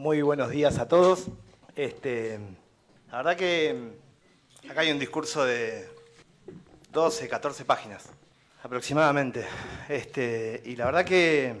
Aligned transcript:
Muy 0.00 0.22
buenos 0.22 0.48
días 0.48 0.78
a 0.78 0.88
todos. 0.88 1.26
Este, 1.76 2.40
la 3.10 3.18
verdad 3.18 3.36
que 3.36 3.98
acá 4.70 4.80
hay 4.80 4.92
un 4.92 4.98
discurso 4.98 5.44
de 5.44 5.90
12, 6.90 7.28
14 7.28 7.66
páginas 7.66 8.08
aproximadamente. 8.62 9.44
Este, 9.90 10.62
y 10.64 10.76
la 10.76 10.86
verdad 10.86 11.04
que 11.04 11.54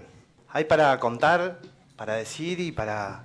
hay 0.48 0.64
para 0.64 0.98
contar, 0.98 1.60
para 1.96 2.14
decir 2.14 2.60
y 2.60 2.72
para 2.72 3.24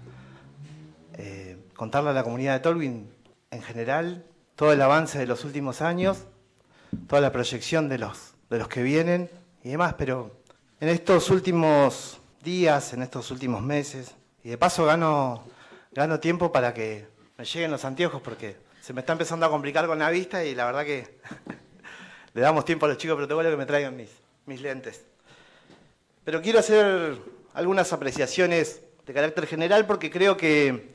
eh, 1.14 1.60
contarle 1.78 2.10
a 2.10 2.14
la 2.14 2.24
comunidad 2.24 2.56
de 2.56 2.60
Tolwyn 2.60 3.10
en 3.52 3.62
general 3.62 4.26
todo 4.58 4.74
el 4.74 4.82
avance 4.82 5.18
de 5.18 5.28
los 5.28 5.46
últimos 5.46 5.82
años, 5.82 6.26
toda 7.08 7.22
la 7.22 7.32
proyección 7.32 7.88
de 7.88 8.00
los, 8.00 8.34
de 8.50 8.58
los 8.58 8.68
que 8.68 8.84
vienen 8.84 9.30
y 9.64 9.70
demás, 9.70 9.96
pero 9.98 10.42
en 10.82 10.90
estos 10.90 11.30
últimos 11.30 12.20
días, 12.44 12.92
en 12.92 13.02
estos 13.02 13.32
últimos 13.32 13.62
meses, 13.62 14.14
y 14.46 14.50
de 14.50 14.60
paso 14.60 14.86
gano, 14.86 15.44
gano 15.92 16.20
tiempo 16.20 16.52
para 16.52 16.72
que 16.72 17.08
me 17.36 17.46
lleguen 17.46 17.72
los 17.72 17.84
anteojos 17.84 18.22
porque 18.22 18.56
se 18.80 18.94
me 18.94 19.00
está 19.00 19.14
empezando 19.14 19.44
a 19.44 19.50
complicar 19.50 19.88
con 19.88 19.98
la 19.98 20.12
vista 20.12 20.46
y 20.46 20.54
la 20.54 20.66
verdad 20.66 20.86
que 20.86 21.18
le 22.36 22.42
damos 22.42 22.64
tiempo 22.64 22.86
a 22.86 22.90
los 22.90 23.00
chicos 23.00 23.18
de 23.18 23.26
protocolo 23.26 23.50
que 23.50 23.58
me 23.58 23.66
traigan 23.66 23.98
mis, 23.98 24.12
mis 24.46 24.62
lentes. 24.62 25.04
Pero 26.24 26.44
quiero 26.44 26.60
hacer 26.60 27.18
algunas 27.56 27.92
apreciaciones 27.92 28.82
de 29.08 29.14
carácter 29.16 29.48
general 29.48 29.88
porque 29.88 30.12
creo 30.12 30.38
que 30.38 30.92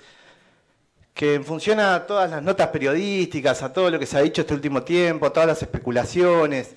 que 1.13 1.35
en 1.35 1.45
función 1.45 1.81
a 1.81 2.07
todas 2.07 2.31
las 2.31 2.45
notas 2.45 2.69
periodísticas, 2.69 3.65
a 3.65 3.73
todo 3.73 3.91
lo 3.91 3.99
que 3.99 4.07
se 4.07 4.17
ha 4.17 4.23
dicho 4.23 4.43
este 4.43 4.55
último 4.55 4.85
tiempo, 4.85 5.27
a 5.27 5.33
todas 5.33 5.49
las 5.49 5.61
especulaciones, 5.61 6.77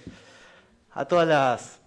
a 0.92 1.05
todas 1.05 1.28
las... 1.28 1.80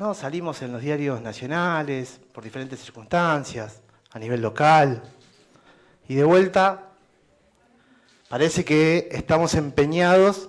No, 0.00 0.14
salimos 0.14 0.62
en 0.62 0.72
los 0.72 0.80
diarios 0.80 1.20
nacionales 1.20 2.22
por 2.32 2.42
diferentes 2.42 2.80
circunstancias, 2.80 3.82
a 4.12 4.18
nivel 4.18 4.40
local, 4.40 5.02
y 6.08 6.14
de 6.14 6.24
vuelta 6.24 6.88
parece 8.30 8.64
que 8.64 9.10
estamos 9.12 9.52
empeñados 9.56 10.48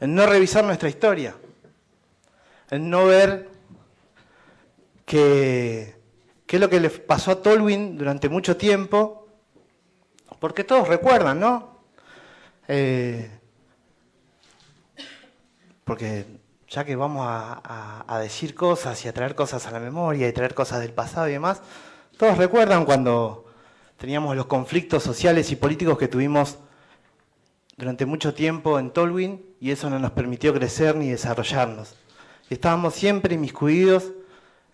en 0.00 0.16
no 0.16 0.26
revisar 0.26 0.64
nuestra 0.64 0.88
historia, 0.88 1.36
en 2.72 2.90
no 2.90 3.06
ver 3.06 3.48
qué 5.04 5.94
es 6.48 6.60
lo 6.60 6.68
que 6.68 6.80
le 6.80 6.90
pasó 6.90 7.30
a 7.30 7.40
Tolwyn 7.40 7.96
durante 7.96 8.28
mucho 8.28 8.56
tiempo, 8.56 9.28
porque 10.40 10.64
todos 10.64 10.88
recuerdan, 10.88 11.38
¿no? 11.38 11.82
Eh, 12.66 13.30
porque 15.84 16.39
ya 16.70 16.84
que 16.84 16.94
vamos 16.94 17.26
a, 17.28 18.18
decir 18.22 18.54
cosas 18.54 19.04
y 19.04 19.08
a 19.08 19.12
traer 19.12 19.34
cosas 19.34 19.66
a 19.66 19.72
la 19.72 19.80
memoria 19.80 20.28
y 20.28 20.32
traer 20.32 20.54
cosas 20.54 20.80
del 20.80 20.92
pasado 20.92 21.28
y 21.28 21.32
demás, 21.32 21.60
todos 22.16 22.38
recuerdan 22.38 22.84
cuando 22.84 23.46
teníamos 23.96 24.36
los 24.36 24.46
conflictos 24.46 25.02
sociales 25.02 25.50
y 25.50 25.56
políticos 25.56 25.98
que 25.98 26.06
tuvimos 26.06 26.58
durante 27.76 28.06
mucho 28.06 28.34
tiempo 28.34 28.78
en 28.78 28.90
Tolwyn 28.90 29.44
y 29.60 29.72
eso 29.72 29.90
no 29.90 29.98
nos 29.98 30.12
permitió 30.12 30.54
crecer 30.54 30.94
ni 30.94 31.10
desarrollarnos. 31.10 31.96
Estábamos 32.48 32.94
siempre 32.94 33.34
inmiscuidos 33.34 34.12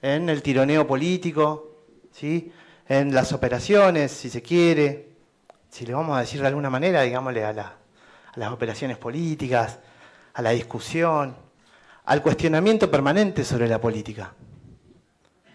en 0.03 0.29
el 0.29 0.43
tironeo 0.43 0.87
político, 0.87 1.79
¿sí? 2.13 2.53
en 2.89 3.15
las 3.15 3.33
operaciones, 3.33 4.13
si 4.13 4.29
se 4.29 4.43
quiere, 4.43 5.13
si 5.71 5.87
le 5.87 5.95
vamos 5.95 6.17
a 6.17 6.21
decir 6.21 6.41
de 6.43 6.49
alguna 6.49 6.69
manera, 6.69 7.03
digámosle 7.03 7.45
a, 7.45 7.77
las 8.35 8.53
operaciones 8.53 8.99
políticas, 8.99 9.79
a 10.35 10.43
la 10.43 10.51
discusión, 10.51 11.37
al 12.07 12.23
cuestionamiento 12.23 12.91
permanente 12.91 13.45
sobre 13.45 13.69
la 13.69 13.81
política. 13.81 14.33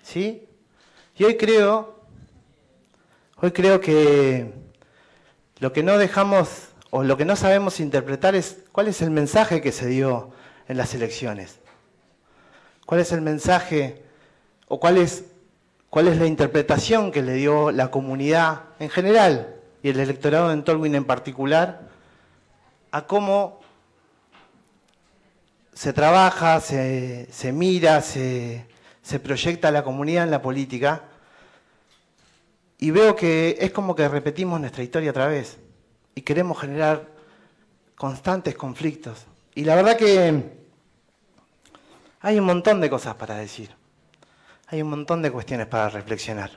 ¿Sí? 0.04 0.48
Y 1.16 1.24
hoy 1.24 1.38
creo, 1.38 2.02
hoy 3.38 3.52
creo 3.52 3.80
que 3.80 4.54
lo 5.60 5.72
que 5.72 5.82
no 5.82 5.98
dejamos 5.98 6.68
o 6.90 7.04
lo 7.04 7.16
que 7.16 7.24
no 7.24 7.38
sabemos 7.38 7.80
interpretar 7.80 8.36
es 8.36 8.60
cuál 8.74 8.90
es 8.90 9.02
el 9.02 9.12
mensaje 9.12 9.62
que 9.62 9.72
se 9.72 9.88
dio 9.88 10.32
en 10.68 10.76
las 10.76 10.94
elecciones. 10.94 11.60
¿Cuál 12.86 13.00
es 13.00 13.14
el 13.14 13.22
mensaje 13.22 14.04
o 14.68 14.78
cuál 14.80 14.98
es, 14.98 15.24
cuál 15.90 16.10
es 16.10 16.18
la 16.18 16.26
interpretación 16.26 17.14
que 17.14 17.22
le 17.22 17.34
dio 17.34 17.72
la 17.72 17.92
comunidad 17.92 18.64
en 18.80 18.90
general 18.90 19.56
y 19.82 19.90
el 19.90 20.00
electorado 20.02 20.52
en 20.52 20.64
Tolwyn 20.66 20.96
en 20.96 21.06
particular 21.06 21.88
a 22.92 23.08
cómo 23.08 23.61
se 25.74 25.94
trabaja, 25.94 26.60
se, 26.60 27.28
mira, 27.54 28.02
se, 28.02 28.66
se 29.02 29.20
proyecta 29.20 29.72
la 29.72 29.84
comunidad 29.84 30.26
en 30.26 30.32
la 30.32 30.42
política 30.42 31.04
y 32.78 32.92
veo 32.92 33.16
que 33.16 33.58
es 33.60 33.72
como 33.72 33.96
que 33.96 34.08
repetimos 34.08 34.60
nuestra 34.60 34.84
historia 34.84 35.12
otra 35.12 35.28
vez 35.28 35.58
y 36.16 36.22
queremos 36.22 36.60
generar 36.60 37.08
constantes 37.96 38.56
conflictos. 38.56 39.26
Y 39.56 39.64
la 39.64 39.76
verdad 39.76 39.98
que 39.98 40.44
hay 42.22 42.40
un 42.40 42.46
montón 42.46 42.82
de 42.82 42.90
cosas 42.90 43.16
para 43.16 43.36
decir 43.36 43.82
hay 44.72 44.82
un 44.82 44.90
montón 44.90 45.22
de 45.22 45.30
cuestiones 45.30 45.68
para 45.68 45.90
reflexionar. 45.90 46.52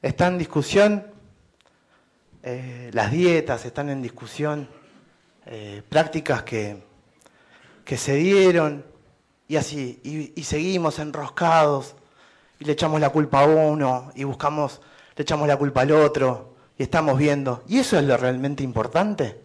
Está 0.00 0.28
en 0.28 0.38
discusión 0.38 1.06
eh, 2.42 2.90
las 2.94 3.12
dietas, 3.12 3.66
están 3.66 3.90
en 3.90 4.00
discusión 4.00 4.66
eh, 5.44 5.82
prácticas 5.86 6.44
que, 6.44 6.82
que, 7.88 7.96
se 7.96 8.16
dieron 8.16 8.84
y 9.48 9.56
así, 9.56 9.98
y, 10.04 10.42
seguimos 10.44 10.98
enroscados 10.98 11.94
y 12.60 12.64
le 12.66 12.72
echamos 12.72 13.00
la 13.00 13.08
culpa 13.08 13.40
a 13.40 13.46
uno 13.46 14.12
y 14.14 14.24
buscamos, 14.24 14.82
le 15.16 15.22
echamos 15.22 15.48
la 15.48 15.56
culpa 15.56 15.80
al 15.80 15.92
otro 15.92 16.54
y 16.76 16.82
estamos 16.82 17.16
viendo. 17.16 17.64
¿Y 17.66 17.78
eso 17.78 17.98
es 17.98 18.04
lo 18.04 18.16
realmente 18.18 18.62
importante? 18.62 19.40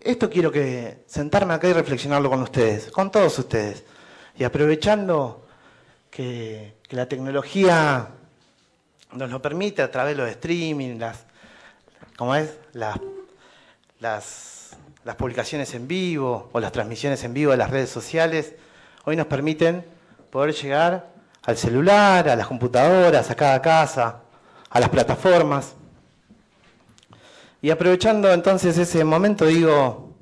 Esto 0.00 0.30
quiero 0.30 0.52
que 0.52 1.02
sentarme 1.06 1.54
acá 1.54 1.68
y 1.68 1.72
reflexionarlo 1.72 2.30
con 2.30 2.40
ustedes, 2.40 2.92
con 2.92 3.10
todos 3.10 3.36
ustedes. 3.40 3.82
Y 4.36 4.44
aprovechando 4.44 5.44
que, 6.10 6.78
la 6.90 7.06
tecnología 7.06 8.08
nos 9.12 9.30
lo 9.30 9.42
permite 9.42 9.82
a 9.82 9.90
través 9.90 10.16
de 10.16 10.22
los 10.22 10.30
streaming, 10.30 10.98
las, 10.98 11.26
como 12.16 12.34
es, 12.34 12.56
las, 12.72 12.98
las, 13.98 14.57
las 15.08 15.16
publicaciones 15.16 15.72
en 15.72 15.88
vivo 15.88 16.50
o 16.52 16.60
las 16.60 16.70
transmisiones 16.70 17.24
en 17.24 17.32
vivo 17.32 17.52
de 17.52 17.56
las 17.56 17.70
redes 17.70 17.88
sociales, 17.88 18.54
hoy 19.06 19.16
nos 19.16 19.26
permiten 19.26 19.82
poder 20.28 20.54
llegar 20.54 21.08
al 21.44 21.56
celular, 21.56 22.28
a 22.28 22.36
las 22.36 22.46
computadoras, 22.46 23.30
a 23.30 23.34
cada 23.34 23.62
casa, 23.62 24.20
a 24.68 24.78
las 24.78 24.90
plataformas. 24.90 25.76
Y 27.62 27.70
aprovechando 27.70 28.30
entonces 28.30 28.76
ese 28.76 29.02
momento, 29.02 29.46
digo, 29.46 30.12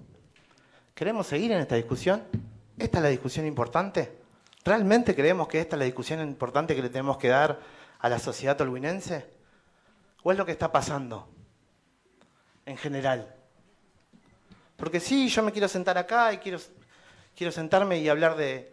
¿queremos 0.94 1.26
seguir 1.26 1.50
en 1.50 1.58
esta 1.58 1.74
discusión? 1.74 2.22
¿Esta 2.78 2.98
es 2.98 3.03
la 3.03 3.10
discusión 3.10 3.44
importante? 3.44 4.18
¿Realmente 4.64 5.16
creemos 5.16 5.48
que 5.48 5.58
esta 5.58 5.74
es 5.74 5.80
la 5.80 5.86
discusión 5.86 6.20
importante 6.20 6.76
que 6.76 6.82
le 6.82 6.91
tenemos 6.91 7.16
que 7.16 7.26
dar 7.26 7.58
a 7.98 8.08
la 8.08 8.20
sociedad 8.20 8.56
tolhuinense? 8.56 9.26
¿O 10.22 10.30
es 10.30 10.38
lo 10.38 10.47
que 10.47 10.53
está 10.53 10.70
pasando 10.70 11.26
en 12.66 12.76
general? 12.76 13.35
Porque 14.76 15.00
sí, 15.00 15.28
yo 15.28 15.42
me 15.42 15.53
quiero 15.53 15.69
sentar 15.69 15.97
acá 15.97 16.32
y 16.32 16.38
quiero, 16.38 16.59
quiero 17.34 17.50
sentarme 17.50 17.98
y 17.98 18.09
hablar 18.09 18.37
de, 18.37 18.72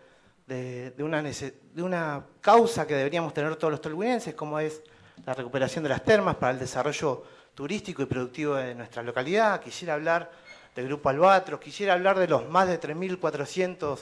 una, 0.99 1.23
de 1.23 1.81
una 1.83 2.25
causa 2.41 2.85
que 2.85 2.95
deberíamos 2.95 3.33
tener 3.33 3.55
todos 3.55 3.71
los 3.71 3.81
tolhuinenses, 3.81 4.35
como 4.35 4.59
es 4.59 4.81
la 5.25 5.33
recuperación 5.33 5.83
de 5.83 5.89
las 5.89 6.03
termas 6.03 6.35
para 6.35 6.51
el 6.51 6.59
desarrollo 6.59 7.23
turístico 7.55 8.01
y 8.01 8.05
productivo 8.05 8.55
de 8.55 8.75
nuestra 8.75 9.01
localidad. 9.01 9.61
Quisiera 9.61 9.93
hablar 9.93 10.29
del 10.75 10.87
Grupo 10.87 11.09
Albatros, 11.09 11.59
quisiera 11.59 11.93
hablar 11.93 12.19
de 12.19 12.27
los 12.27 12.49
más 12.49 12.67
de 12.67 12.79
3.400 12.79 13.99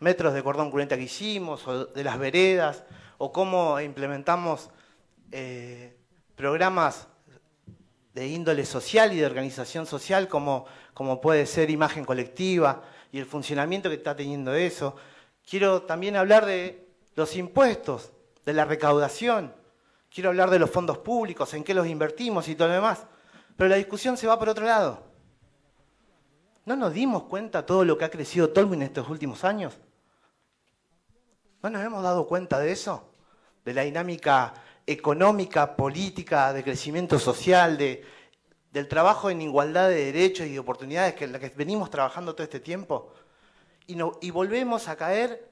metros 0.00 0.32
de 0.32 0.42
cordón 0.42 0.70
cubierta 0.70 0.96
que 0.96 1.02
hicimos, 1.02 1.66
o 1.66 1.86
de 1.86 2.04
las 2.04 2.18
veredas, 2.18 2.84
o 3.18 3.32
cómo 3.32 3.80
implementamos 3.80 4.70
eh, 5.30 5.96
programas 6.36 7.08
de 8.14 8.28
índole 8.28 8.64
social 8.64 9.12
y 9.12 9.16
de 9.16 9.26
organización 9.26 9.86
social, 9.86 10.28
como, 10.28 10.66
como 10.94 11.20
puede 11.20 11.44
ser 11.44 11.70
imagen 11.70 12.04
colectiva 12.04 12.82
y 13.12 13.18
el 13.18 13.26
funcionamiento 13.26 13.88
que 13.88 13.96
está 13.96 14.16
teniendo 14.16 14.54
eso. 14.54 14.96
Quiero 15.48 15.82
también 15.82 16.16
hablar 16.16 16.46
de 16.46 16.88
los 17.16 17.36
impuestos, 17.36 18.12
de 18.46 18.52
la 18.52 18.64
recaudación. 18.64 19.52
Quiero 20.12 20.30
hablar 20.30 20.50
de 20.50 20.60
los 20.60 20.70
fondos 20.70 20.98
públicos, 20.98 21.52
en 21.54 21.64
qué 21.64 21.74
los 21.74 21.88
invertimos 21.88 22.48
y 22.48 22.54
todo 22.54 22.68
lo 22.68 22.74
demás. 22.74 23.06
Pero 23.56 23.68
la 23.68 23.76
discusión 23.76 24.16
se 24.16 24.28
va 24.28 24.38
por 24.38 24.48
otro 24.48 24.64
lado. 24.64 25.02
¿No 26.64 26.76
nos 26.76 26.94
dimos 26.94 27.24
cuenta 27.24 27.66
todo 27.66 27.84
lo 27.84 27.98
que 27.98 28.04
ha 28.04 28.10
crecido 28.10 28.50
Tolwyn 28.50 28.80
en 28.80 28.88
estos 28.88 29.08
últimos 29.08 29.44
años? 29.44 29.78
¿No 31.62 31.70
nos 31.70 31.84
hemos 31.84 32.02
dado 32.02 32.26
cuenta 32.26 32.58
de 32.58 32.72
eso? 32.72 33.10
De 33.64 33.74
la 33.74 33.82
dinámica 33.82 34.54
económica, 34.86 35.76
política, 35.76 36.52
de 36.52 36.62
crecimiento 36.62 37.18
social, 37.18 37.76
de, 37.76 38.04
del 38.74 38.88
trabajo 38.88 39.30
en 39.30 39.40
igualdad 39.40 39.88
de 39.88 40.06
derechos 40.06 40.48
y 40.48 40.52
de 40.52 40.58
oportunidades 40.58 41.14
que 41.14 41.24
en 41.24 41.32
la 41.32 41.38
que 41.38 41.48
venimos 41.50 41.90
trabajando 41.90 42.34
todo 42.34 42.42
este 42.42 42.58
tiempo. 42.58 43.14
Y, 43.86 43.94
no, 43.94 44.18
y 44.20 44.32
volvemos 44.32 44.88
a 44.88 44.96
caer 44.96 45.48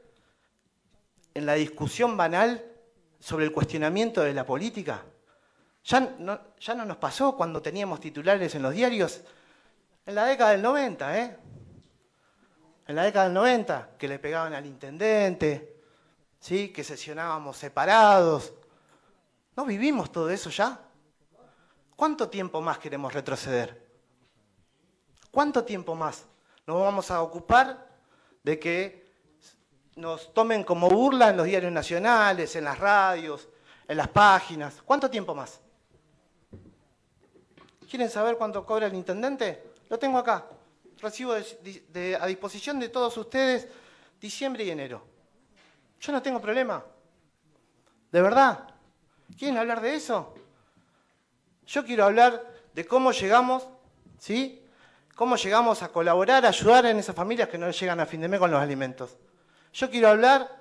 en 1.33 1.47
la 1.47 1.55
discusión 1.55 2.17
banal 2.17 2.65
sobre 3.21 3.45
el 3.45 3.53
cuestionamiento 3.53 4.23
de 4.23 4.35
la 4.35 4.45
política? 4.45 5.05
Ya 5.85 6.01
no, 6.19 6.41
ya 6.59 6.75
no 6.75 6.85
nos 6.85 6.97
pasó 6.97 7.37
cuando 7.37 7.63
teníamos 7.63 8.01
titulares 8.01 8.57
en 8.57 8.63
los 8.63 8.75
diarios 8.75 9.21
en 10.05 10.17
la 10.17 10.25
década 10.25 10.51
del 10.51 10.63
90, 10.63 11.19
¿eh? 11.21 11.37
En 12.89 12.97
la 12.97 13.05
década 13.05 13.27
del 13.27 13.35
90, 13.35 13.91
que 13.97 14.09
le 14.09 14.19
pegaban 14.19 14.53
al 14.53 14.67
intendente, 14.67 15.77
¿sí? 16.41 16.71
que 16.71 16.83
sesionábamos 16.83 17.57
separados. 17.57 18.53
¿No 19.57 19.65
vivimos 19.65 20.11
todo 20.11 20.29
eso 20.29 20.51
ya? 20.51 20.81
¿Cuánto 22.03 22.29
tiempo 22.29 22.61
más 22.61 22.81
queremos 22.81 23.15
retroceder? 23.15 23.81
¿Cuánto 25.31 25.63
tiempo 25.63 25.95
más 25.95 26.25
nos 26.67 26.81
vamos 26.81 27.13
a 27.13 27.23
ocupar 27.23 27.87
de 28.43 28.59
que 28.59 29.07
nos 29.95 30.35
tomen 30.35 30.65
como 30.65 30.91
burla 30.91 31.29
en 31.29 31.37
los 31.37 31.47
diarios 31.47 31.71
nacionales, 31.71 32.57
en 32.57 32.65
las 32.65 32.77
radios, 32.77 33.49
en 33.87 33.97
las 33.97 34.09
páginas? 34.09 34.83
¿Cuánto 34.85 35.09
tiempo 35.09 35.33
más? 35.33 35.61
¿Quieren 37.89 38.11
saber 38.11 38.37
cuánto 38.37 38.67
cobra 38.67 38.89
el 38.89 38.95
intendente? 38.95 39.63
Lo 39.89 39.97
tengo 39.97 40.19
acá. 40.19 40.45
Recibo 41.01 41.35
a 41.35 42.27
disposición 42.27 42.81
de 42.81 42.89
todos 42.89 43.17
ustedes 43.17 43.69
diciembre 44.21 44.65
y 44.65 44.71
enero. 44.71 45.07
Yo 46.01 46.11
no 46.11 46.21
tengo 46.21 46.41
problema. 46.41 46.85
¿De 48.11 48.21
verdad? 48.21 48.75
¿Quieren 49.39 49.57
hablar 49.57 49.81
de 49.81 49.95
eso? 49.95 50.35
Yo 51.73 51.87
quiero 51.87 52.05
hablar 52.05 52.45
de 52.75 52.87
cómo 52.87 53.13
llegamos, 53.13 53.67
¿sí? 54.19 54.63
Cómo 55.15 55.37
llegamos 55.37 55.83
a 55.83 55.89
colaborar, 55.89 56.45
a 56.45 56.51
ayudar 56.51 56.85
en 56.85 56.99
esas 56.99 57.17
familias 57.17 57.49
que 57.49 57.57
no 57.57 57.71
llegan 57.71 57.99
a 57.99 58.05
fin 58.05 58.21
de 58.21 58.29
mes 58.29 58.39
con 58.39 58.51
los 58.51 58.61
alimentos. 58.61 59.17
Yo 59.73 59.89
quiero 59.91 60.09
hablar 60.09 60.61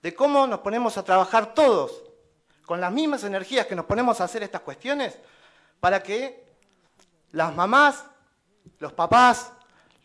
de 0.00 0.14
cómo 0.14 0.46
nos 0.46 0.60
ponemos 0.60 0.96
a 0.96 1.04
trabajar 1.04 1.52
todos, 1.52 2.04
con 2.64 2.80
las 2.80 2.90
mismas 2.90 3.22
energías 3.24 3.66
que 3.66 3.76
nos 3.76 3.84
ponemos 3.84 4.18
a 4.18 4.24
hacer 4.24 4.42
estas 4.42 4.62
cuestiones, 4.62 5.18
para 5.78 6.02
que 6.02 6.46
las 7.32 7.54
mamás, 7.54 8.06
los 8.78 8.94
papás, 8.94 9.52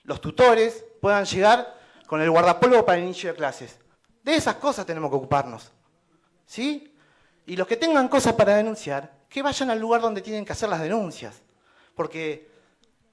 los 0.04 0.20
tutores 0.20 0.84
puedan 1.00 1.24
llegar 1.24 1.80
con 2.08 2.22
el 2.22 2.30
guardapolvo 2.30 2.86
para 2.86 2.98
el 2.98 3.06
inicio 3.06 3.30
de 3.30 3.38
clases. 3.38 3.80
De 4.22 4.36
esas 4.36 4.56
cosas 4.56 4.86
tenemos 4.86 5.12
que 5.12 5.16
ocuparnos. 5.16 5.72
¿Sí? 6.46 6.94
Y 7.46 7.56
los 7.56 7.66
que 7.66 7.78
tengan 7.78 8.10
cosas 8.10 8.34
para 8.34 8.58
denunciar, 8.58 9.21
que 9.32 9.42
vayan 9.42 9.70
al 9.70 9.80
lugar 9.80 10.02
donde 10.02 10.22
tienen 10.22 10.44
que 10.44 10.52
hacer 10.52 10.68
las 10.68 10.82
denuncias. 10.82 11.42
Porque 11.96 12.50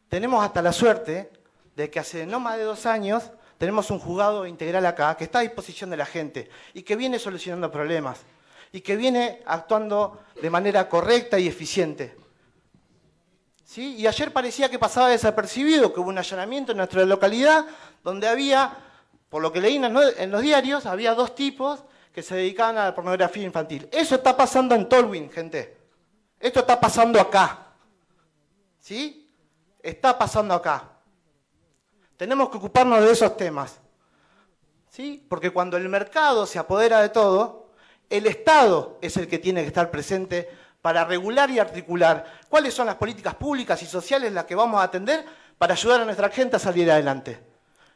tenemos 0.08 0.44
hasta 0.44 0.60
la 0.60 0.72
suerte 0.72 1.30
de 1.76 1.88
que 1.88 2.00
hace 2.00 2.26
no 2.26 2.40
más 2.40 2.58
de 2.58 2.64
dos 2.64 2.86
años 2.86 3.30
tenemos 3.56 3.90
un 3.90 4.00
juzgado 4.00 4.44
integral 4.44 4.84
acá 4.84 5.16
que 5.16 5.24
está 5.24 5.38
a 5.38 5.42
disposición 5.42 5.90
de 5.90 5.96
la 5.96 6.06
gente 6.06 6.50
y 6.74 6.82
que 6.82 6.96
viene 6.96 7.20
solucionando 7.20 7.70
problemas 7.70 8.18
y 8.72 8.80
que 8.80 8.96
viene 8.96 9.42
actuando 9.46 10.20
de 10.42 10.50
manera 10.50 10.88
correcta 10.88 11.38
y 11.38 11.46
eficiente. 11.46 12.16
Y 13.76 14.04
ayer 14.06 14.32
parecía 14.32 14.68
que 14.68 14.78
pasaba 14.78 15.10
desapercibido, 15.10 15.92
que 15.92 16.00
hubo 16.00 16.08
un 16.08 16.18
allanamiento 16.18 16.72
en 16.72 16.78
nuestra 16.78 17.04
localidad 17.04 17.64
donde 18.02 18.26
había, 18.26 18.76
por 19.28 19.40
lo 19.40 19.52
que 19.52 19.60
leí 19.60 19.76
en 19.76 20.30
los 20.32 20.42
diarios, 20.42 20.84
había 20.86 21.14
dos 21.14 21.36
tipos 21.36 21.84
que 22.12 22.24
se 22.24 22.34
dedicaban 22.34 22.76
a 22.76 22.86
la 22.86 22.94
pornografía 22.94 23.44
infantil. 23.44 23.88
Eso 23.92 24.16
está 24.16 24.36
pasando 24.36 24.74
en 24.74 24.88
Tolwyn, 24.88 25.30
gente. 25.30 25.77
Esto 26.40 26.60
está 26.60 26.80
pasando 26.80 27.20
acá. 27.20 27.66
¿Sí? 28.80 29.30
Está 29.82 30.16
pasando 30.18 30.54
acá. 30.54 30.84
Tenemos 32.16 32.50
que 32.50 32.56
ocuparnos 32.58 33.00
de 33.00 33.12
esos 33.12 33.36
temas. 33.36 33.80
¿Sí? 34.88 35.24
Porque 35.28 35.50
cuando 35.50 35.76
el 35.76 35.88
mercado 35.88 36.46
se 36.46 36.58
apodera 36.58 37.00
de 37.00 37.10
todo, 37.10 37.70
el 38.10 38.26
Estado 38.26 38.98
es 39.00 39.16
el 39.16 39.28
que 39.28 39.38
tiene 39.38 39.62
que 39.62 39.68
estar 39.68 39.90
presente 39.90 40.48
para 40.80 41.04
regular 41.04 41.50
y 41.50 41.58
articular 41.58 42.24
cuáles 42.48 42.72
son 42.72 42.86
las 42.86 42.96
políticas 42.96 43.34
públicas 43.34 43.82
y 43.82 43.86
sociales 43.86 44.32
las 44.32 44.44
que 44.44 44.54
vamos 44.54 44.80
a 44.80 44.84
atender 44.84 45.24
para 45.58 45.74
ayudar 45.74 46.00
a 46.00 46.04
nuestra 46.04 46.30
gente 46.30 46.56
a 46.56 46.60
salir 46.60 46.90
adelante. 46.90 47.38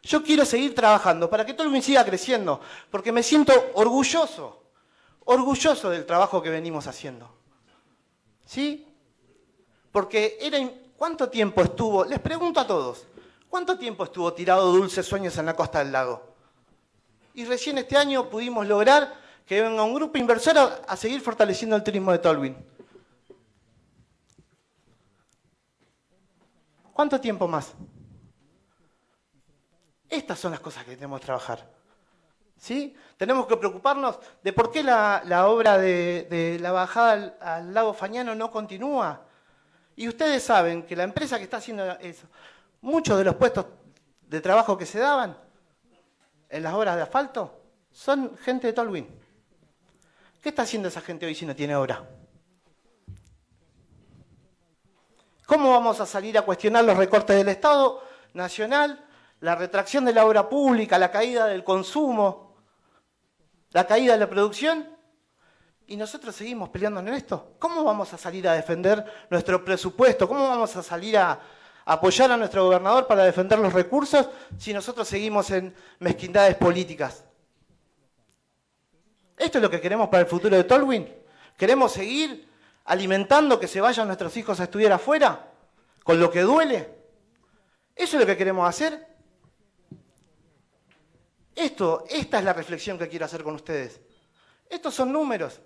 Yo 0.03 0.23
quiero 0.23 0.45
seguir 0.45 0.75
trabajando 0.75 1.31
para 1.31 1.47
que 1.47 1.55
Tolwyn 1.55 1.83
siga 1.83 2.05
creciendo, 2.05 2.61
porque 2.91 3.13
me 3.13 3.23
siento 3.23 3.53
orgulloso, 3.75 4.65
orgulloso 5.25 5.91
del 5.91 6.05
trabajo 6.05 6.43
que 6.43 6.51
venimos 6.51 6.89
haciendo. 6.89 7.32
¿Sí? 8.45 8.87
Porque 9.91 10.39
era 10.41 10.59
¿cuánto 10.97 11.29
tiempo 11.29 11.63
estuvo? 11.63 12.05
Les 12.05 12.21
pregunto 12.21 12.61
a 12.61 12.67
todos, 12.67 13.07
¿cuánto 13.49 13.79
tiempo 13.79 14.05
estuvo 14.05 14.33
tirado 14.33 14.73
Dulces 14.73 15.07
Sueños 15.07 15.37
en 15.39 15.47
la 15.47 15.57
costa 15.57 15.81
del 15.81 15.93
lago? 15.93 16.33
Y 17.35 17.45
recién 17.45 17.79
este 17.79 17.97
año 17.97 18.29
pudimos 18.29 18.67
lograr 18.67 19.15
que 19.47 19.61
venga 19.61 19.83
un 19.83 19.95
grupo 19.95 20.19
inversor 20.19 20.57
a, 20.87 20.97
seguir 20.97 21.21
fortaleciendo 21.21 21.77
el 21.77 21.83
turismo 21.83 22.13
de 22.13 22.19
Tolwyn. 22.19 22.57
¿Cuánto 26.93 27.21
tiempo 27.21 27.49
más? 27.49 27.73
Estas 30.09 30.39
son 30.39 30.53
las 30.53 30.61
cosas 30.61 30.85
que 30.85 30.95
tenemos 30.95 31.21
que 31.21 31.27
trabajar. 31.27 31.82
¿Sí? 32.63 32.95
Tenemos 33.17 33.49
que 33.49 33.57
preocuparnos 33.57 34.21
de 34.41 34.53
por 34.53 34.71
qué 34.71 34.85
la, 34.85 35.49
obra 35.49 35.79
de, 35.79 36.59
la 36.61 36.71
bajada 36.71 37.35
al, 37.41 37.75
lago 37.75 37.93
Fañano 37.93 38.37
no 38.37 38.53
continúa. 38.53 39.21
Y 39.97 40.07
ustedes 40.07 40.45
saben 40.45 40.85
que 40.85 40.95
la 40.95 41.03
empresa 41.03 41.39
que 41.39 41.43
está 41.43 41.57
haciendo 41.57 41.85
eso, 41.99 42.29
muchos 42.81 43.19
de 43.19 43.25
los 43.25 43.35
puestos 43.35 43.67
de 44.29 44.41
trabajo 44.41 44.79
que 44.79 44.87
se 44.87 45.01
daban 45.01 45.37
en 46.49 46.63
las 46.63 46.73
obras 46.73 46.95
de 46.95 47.03
asfalto 47.03 47.53
son 47.91 48.39
gente 48.39 48.69
de 48.69 48.73
Tolwyn. 48.75 49.09
¿Qué 50.41 50.51
está 50.51 50.63
haciendo 50.63 50.87
esa 50.87 51.01
gente 51.01 51.27
hoy 51.27 51.35
si 51.35 51.45
no 51.45 51.57
tiene 51.57 51.75
obra? 51.75 52.09
¿Cómo 55.47 55.73
vamos 55.73 55.99
a 55.99 56.07
salir 56.07 56.39
a 56.39 56.43
cuestionar 56.43 56.85
los 56.85 56.97
recortes 56.97 57.35
del 57.35 57.49
Estado 57.49 58.05
Nacional, 58.35 59.05
la 59.41 59.57
retracción 59.57 60.05
de 60.05 60.13
la 60.13 60.25
obra 60.25 60.49
pública, 60.49 60.97
la 60.97 61.11
caída 61.11 61.49
del 61.49 61.65
consumo, 61.65 62.42
la 63.73 63.87
caída 63.87 64.13
de 64.15 64.19
la 64.19 64.29
producción? 64.29 64.89
Y 65.87 65.97
nosotros 65.97 66.35
seguimos 66.35 66.69
peleando 66.69 67.01
en 67.01 67.09
esto. 67.09 67.55
¿Cómo 67.59 67.85
vamos 67.85 68.13
a 68.13 68.19
salir 68.19 68.47
a 68.49 68.55
defender 68.55 69.05
nuestro 69.31 69.65
presupuesto? 69.65 70.29
¿Cómo 70.29 70.49
vamos 70.49 70.75
a 70.77 70.83
salir 70.83 71.19
a 71.19 71.41
apoyar 71.85 72.31
a 72.31 72.37
nuestro 72.37 72.65
gobernador 72.65 73.07
para 73.07 73.25
defender 73.25 73.59
los 73.59 73.73
recursos 73.73 74.29
si 74.57 74.73
nosotros 74.73 75.09
seguimos 75.09 75.51
en 75.51 75.75
mezquindades 75.99 76.55
políticas? 76.57 77.25
¿Esto 79.37 79.59
es 79.59 79.63
lo 79.63 79.71
que 79.71 79.81
queremos 79.81 80.09
para 80.09 80.23
el 80.23 80.29
futuro 80.29 80.57
de 80.57 80.65
Tolwyn? 80.65 81.13
¿Queremos 81.57 81.93
seguir 81.93 82.53
alimentando 82.85 83.61
que 83.61 83.69
se 83.69 83.81
vayan 83.81 84.07
nuestros 84.07 84.37
hijos 84.37 84.61
a 84.61 84.65
estudiar 84.65 84.93
afuera, 84.93 85.53
con 86.03 86.19
lo 86.19 86.31
que 86.31 86.41
duele. 86.41 86.89
¿Eso 87.95 88.17
es 88.17 88.21
lo 88.21 88.27
que 88.27 88.37
queremos 88.37 88.69
hacer? 88.69 89.12
Esto, 91.55 92.05
esta 92.09 92.39
es 92.39 92.45
la 92.45 92.53
reflexión 92.53 92.99
que 92.99 93.09
quiero 93.09 93.27
hacer 93.27 93.43
con 93.43 93.55
ustedes. 93.55 94.01
Estos 94.69 94.95
son 94.95 95.13
números, 95.13 95.61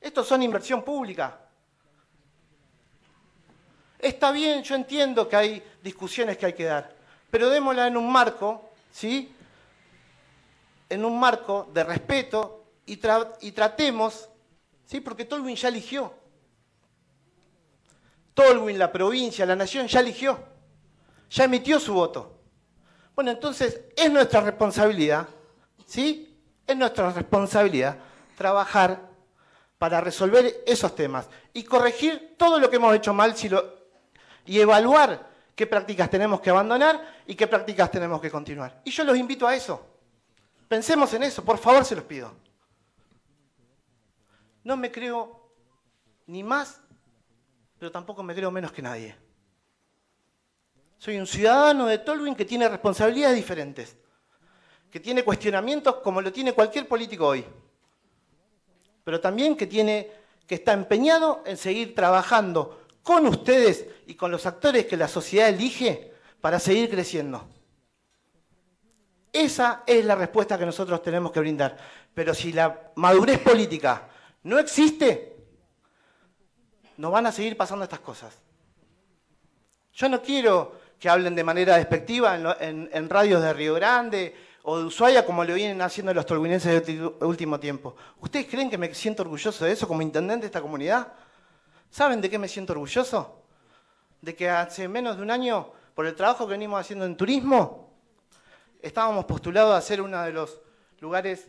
estos 0.00 0.26
son 0.26 0.42
inversión 0.42 0.82
pública. 0.82 1.38
Está 3.98 4.32
bien, 4.32 4.62
yo 4.62 4.74
entiendo 4.74 5.28
que 5.28 5.36
hay 5.36 5.62
discusiones 5.82 6.38
que 6.38 6.46
hay 6.46 6.54
que 6.54 6.64
dar, 6.64 6.96
pero 7.30 7.50
démosla 7.50 7.86
en 7.86 7.98
un 7.98 8.10
marco, 8.10 8.70
¿sí? 8.90 9.34
En 10.88 11.04
un 11.04 11.20
marco 11.20 11.68
de 11.72 11.84
respeto 11.84 12.64
y, 12.86 12.98
y 13.42 13.52
tratemos, 13.52 14.30
¿sí? 14.86 15.00
Porque 15.00 15.26
Tolwyn 15.26 15.54
ya 15.54 15.68
eligió. 15.68 16.14
Tolwyn, 18.32 18.78
la 18.78 18.90
provincia, 18.90 19.44
la 19.44 19.54
nación 19.54 19.86
ya 19.86 20.00
eligió, 20.00 20.42
ya 21.28 21.44
emitió 21.44 21.78
su 21.78 21.92
voto. 21.92 22.39
Bueno, 23.14 23.30
entonces 23.30 23.80
es 23.96 24.10
nuestra 24.10 24.40
responsabilidad, 24.40 25.28
¿sí? 25.86 26.38
Es 26.66 26.76
nuestra 26.76 27.10
responsabilidad 27.10 27.96
trabajar 28.36 29.10
para 29.78 30.00
resolver 30.00 30.62
esos 30.66 30.94
temas 30.94 31.28
y 31.52 31.64
corregir 31.64 32.34
todo 32.38 32.58
lo 32.58 32.70
que 32.70 32.76
hemos 32.76 32.94
hecho 32.94 33.12
mal 33.12 33.34
y 34.46 34.60
evaluar 34.60 35.28
qué 35.54 35.66
prácticas 35.66 36.08
tenemos 36.08 36.40
que 36.40 36.50
abandonar 36.50 37.22
y 37.26 37.34
qué 37.34 37.46
prácticas 37.46 37.90
tenemos 37.90 38.20
que 38.20 38.30
continuar. 38.30 38.80
Y 38.84 38.90
yo 38.90 39.04
los 39.04 39.16
invito 39.16 39.46
a 39.46 39.54
eso. 39.54 39.86
Pensemos 40.68 41.12
en 41.14 41.24
eso, 41.24 41.44
por 41.44 41.58
favor 41.58 41.84
se 41.84 41.96
los 41.96 42.04
pido. 42.04 42.32
No 44.62 44.76
me 44.76 44.90
creo 44.90 45.52
ni 46.26 46.42
más 46.42 46.80
pero 47.80 47.90
tampoco 47.90 48.22
me 48.22 48.34
creo 48.34 48.50
menos 48.50 48.72
que 48.72 48.82
nadie. 48.82 49.16
Soy 51.00 51.18
un 51.18 51.26
ciudadano 51.26 51.86
de 51.86 51.96
Tolwyn 51.96 52.34
que 52.34 52.44
tiene 52.44 52.68
responsabilidades 52.68 53.34
diferentes, 53.34 53.96
que 54.90 55.00
tiene 55.00 55.24
cuestionamientos 55.24 55.94
como 56.02 56.20
lo 56.20 56.30
tiene 56.30 56.52
cualquier 56.52 56.86
político 56.86 57.26
hoy, 57.26 57.42
pero 59.02 59.18
también 59.18 59.56
que, 59.56 59.66
tiene, 59.66 60.12
que 60.46 60.56
está 60.56 60.74
empeñado 60.74 61.42
en 61.46 61.56
seguir 61.56 61.94
trabajando 61.94 62.82
con 63.02 63.26
ustedes 63.26 63.86
y 64.08 64.14
con 64.14 64.30
los 64.30 64.44
actores 64.44 64.84
que 64.84 64.98
la 64.98 65.08
sociedad 65.08 65.48
elige 65.48 66.12
para 66.38 66.58
seguir 66.58 66.90
creciendo. 66.90 67.48
Esa 69.32 69.84
es 69.86 70.04
la 70.04 70.16
respuesta 70.16 70.58
que 70.58 70.66
nosotros 70.66 71.02
tenemos 71.02 71.32
que 71.32 71.40
brindar. 71.40 71.78
Pero 72.12 72.34
si 72.34 72.52
la 72.52 72.92
madurez 72.96 73.38
política 73.38 74.06
no 74.42 74.58
existe, 74.58 75.34
nos 76.98 77.10
van 77.10 77.24
a 77.24 77.32
seguir 77.32 77.56
pasando 77.56 77.84
estas 77.84 78.00
cosas. 78.00 78.36
Yo 79.94 80.06
no 80.06 80.20
quiero 80.20 80.79
que 81.00 81.08
hablen 81.08 81.34
de 81.34 81.42
manera 81.42 81.78
despectiva 81.78 82.36
en, 82.60 83.08
radios 83.08 83.42
de 83.42 83.54
Río 83.54 83.74
Grande 83.74 84.34
o 84.64 84.78
de 84.78 84.84
Ushuaia 84.84 85.24
como 85.24 85.42
lo 85.42 85.54
vienen 85.54 85.80
haciendo 85.80 86.12
los 86.12 86.26
tolhuinenses 86.26 86.86
de 86.86 87.02
último 87.22 87.58
tiempo. 87.58 87.96
¿Ustedes 88.20 88.46
creen 88.46 88.68
que 88.68 88.76
me 88.76 88.92
siento 88.92 89.22
orgulloso 89.22 89.64
de 89.64 89.72
eso 89.72 89.88
como 89.88 90.02
intendente 90.02 90.42
de 90.42 90.46
esta 90.48 90.60
comunidad? 90.60 91.10
¿Saben 91.90 92.20
de 92.20 92.28
qué 92.28 92.38
me 92.38 92.48
siento 92.48 92.74
orgulloso? 92.74 93.42
De 94.20 94.36
que 94.36 94.50
hace 94.50 94.88
menos 94.88 95.16
de 95.16 95.22
un 95.22 95.30
año, 95.30 95.72
por 95.94 96.04
el 96.04 96.14
trabajo 96.14 96.46
que 96.46 96.52
venimos 96.52 96.78
haciendo 96.78 97.06
en 97.06 97.16
turismo, 97.16 97.94
estábamos 98.82 99.24
postulados 99.24 99.74
a 99.74 99.80
ser 99.80 100.02
uno 100.02 100.22
de 100.22 100.32
los 100.32 100.60
lugares, 101.00 101.48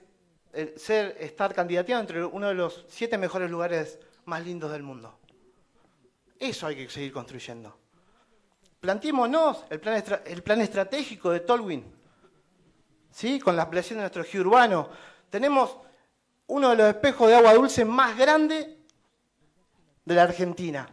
ser, 0.78 1.18
estar 1.20 1.54
candidateado 1.54 2.00
entre 2.00 2.24
uno 2.24 2.48
de 2.48 2.54
los 2.54 2.86
siete 2.88 3.18
mejores 3.18 3.52
lugares 3.52 4.00
más 4.24 4.46
lindos 4.46 4.72
del 4.72 4.84
mundo. 4.84 5.20
Eso 6.40 6.68
hay 6.68 6.78
que 6.78 6.90
seguir 6.90 7.12
construyendo. 7.12 7.81
Plantémonos 8.82 9.64
el 9.70 9.80
plan, 9.80 10.60
estratégico 10.60 11.30
de 11.30 11.42
Tolwyn, 11.42 11.86
¿sí? 13.12 13.40
con 13.40 13.56
la 13.56 13.62
ampliación 13.62 13.98
de 13.98 14.02
nuestro 14.02 14.24
ejido 14.24 14.44
urbano. 14.46 14.90
Tenemos 15.30 15.78
uno 16.48 16.72
de 16.72 16.78
los 16.78 16.88
espejos 16.88 17.28
de 17.28 17.36
agua 17.36 17.54
dulce 17.54 17.86
más 17.86 18.18
grandes 18.18 18.68
de 20.04 20.16
la 20.16 20.24
Argentina, 20.24 20.90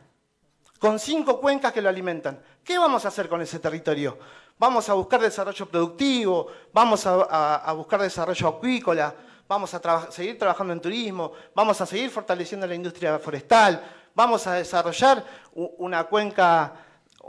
con 0.79 0.99
cinco 0.99 1.41
cuencas 1.41 1.73
que 1.73 1.81
lo 1.81 1.89
alimentan. 1.89 2.43
¿Qué 2.63 2.77
vamos 2.77 3.07
a 3.07 3.09
hacer 3.09 3.27
con 3.27 3.41
ese 3.41 3.59
territorio? 3.59 4.19
Vamos 4.59 4.87
a 4.91 4.93
buscar 4.93 5.23
desarrollo 5.23 5.65
productivo, 5.65 6.49
vamos 6.75 7.07
a, 7.07 7.73
buscar 7.73 8.03
desarrollo 8.03 8.49
acuícola, 8.49 9.15
vamos 9.49 9.73
a 9.73 10.11
seguir 10.11 10.39
trabajando 10.39 10.75
en 10.75 10.83
turismo, 10.83 11.33
vamos 11.55 11.81
a 11.81 11.87
seguir 11.87 12.11
fortaleciendo 12.11 12.67
la 12.67 12.75
industria 12.75 13.19
forestal, 13.19 13.83
vamos 14.15 14.47
a 14.47 14.53
desarrollar 14.53 15.25
una 15.55 16.05
cuenca, 16.05 16.85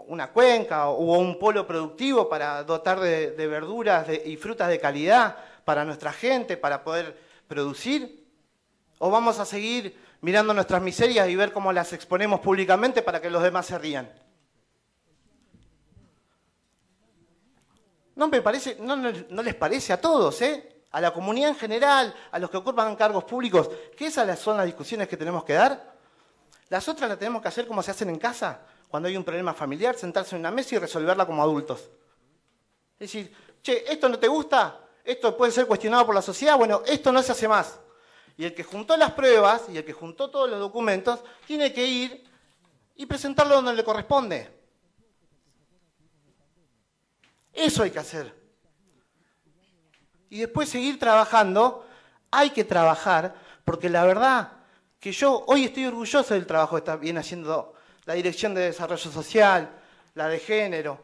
una 0.08 0.32
cuenca 0.32 0.90
o 0.90 1.18
un 1.18 1.38
polo 1.38 1.66
productivo 1.68 2.30
para 2.30 2.64
dotar 2.64 3.00
de, 3.00 3.48
verduras 3.48 4.08
y 4.26 4.38
frutas 4.38 4.70
de 4.70 4.80
calidad 4.80 5.38
para 5.66 5.86
nuestra 5.86 6.14
gente, 6.14 6.58
para 6.58 6.84
poder 6.84 7.18
producir? 7.48 8.28
¿O 8.98 9.10
vamos 9.10 9.40
a 9.40 9.46
seguir 9.46 9.98
mirando 10.22 10.54
nuestras 10.54 10.82
miserias 10.82 11.30
y 11.30 11.36
ver 11.36 11.54
cómo 11.54 11.72
las 11.72 11.94
exponemos 11.94 12.40
públicamente 12.40 13.02
para 13.02 13.22
que 13.22 13.30
los 13.30 13.44
demás 13.44 13.66
se 13.66 13.78
rían? 13.78 14.12
No, 18.16 18.28
me 18.28 18.42
parece, 18.42 18.78
no, 18.80 18.98
no 18.98 19.44
les 19.44 19.56
parece 19.56 19.94
a 19.94 20.02
todos, 20.02 20.42
¿eh? 20.42 20.80
a 20.92 21.02
la 21.02 21.14
comunidad 21.14 21.50
en 21.50 21.56
general, 21.56 22.14
a 22.32 22.40
los 22.40 22.50
que 22.50 22.58
ocupan 22.58 22.96
cargos 22.96 23.24
públicos, 23.24 23.70
que 23.96 24.08
esas 24.08 24.40
son 24.40 24.58
las 24.58 24.66
discusiones 24.66 25.08
que 25.08 25.18
tenemos 25.18 25.44
que 25.44 25.54
dar. 25.54 25.94
Las 26.70 26.88
otras 26.88 27.10
las 27.10 27.20
tenemos 27.20 27.42
que 27.42 27.48
hacer 27.48 27.68
como 27.68 27.84
se 27.84 27.92
hacen 27.92 28.10
en 28.10 28.18
casa, 28.18 28.62
cuando 28.90 29.08
hay 29.08 29.16
un 29.16 29.24
problema 29.24 29.54
familiar, 29.54 29.96
sentarse 29.96 30.36
en 30.36 30.42
una 30.42 30.52
mesa 30.52 30.76
y 30.76 30.80
resolverla 30.80 31.26
como 31.26 31.44
adultos. 31.44 31.90
Es 32.94 33.12
decir, 33.12 33.34
che, 33.62 33.90
¿esto 33.92 34.10
no 34.10 34.18
te 34.18 34.28
gusta? 34.28 34.80
¿Esto 35.04 35.38
puede 35.38 35.52
ser 35.52 35.68
cuestionado 35.68 36.06
por 36.08 36.16
la 36.16 36.22
sociedad? 36.22 36.58
Bueno, 36.58 36.82
esto 36.86 37.12
no 37.12 37.22
se 37.22 37.32
hace 37.32 37.48
más. 37.48 37.80
Y 38.36 38.46
el 38.46 38.54
que 38.56 38.64
juntó 38.64 38.98
las 38.98 39.12
pruebas 39.12 39.64
y 39.70 39.78
el 39.78 39.86
que 39.86 39.94
juntó 39.94 40.30
todos 40.30 40.50
los 40.50 40.60
documentos 40.60 41.24
tiene 41.46 41.72
que 41.72 41.86
ir 41.86 42.24
y 42.96 43.06
presentarlo 43.06 43.56
donde 43.56 43.74
le 43.74 43.84
corresponde. 43.84 44.50
Eso 47.54 47.84
hay 47.84 47.92
que 47.92 48.00
hacer. 48.00 48.34
Y 50.30 50.40
después 50.40 50.70
seguir 50.70 50.98
trabajando, 50.98 51.86
hay 52.32 52.50
que 52.52 52.64
trabajar, 52.64 53.36
porque 53.66 53.90
la 53.90 54.04
verdad 54.04 54.54
que 55.00 55.12
yo 55.12 55.44
hoy 55.48 55.66
estoy 55.66 55.86
orgulloso 55.86 56.34
del 56.34 56.48
trabajo 56.48 56.76
que 56.76 56.80
está 56.80 56.96
viene 56.96 57.20
haciendo 57.20 57.74
la 58.10 58.16
Dirección 58.16 58.56
de 58.56 58.62
Desarrollo 58.62 59.12
Social, 59.12 59.70
la 60.16 60.28
de 60.28 60.40
Género, 60.40 61.00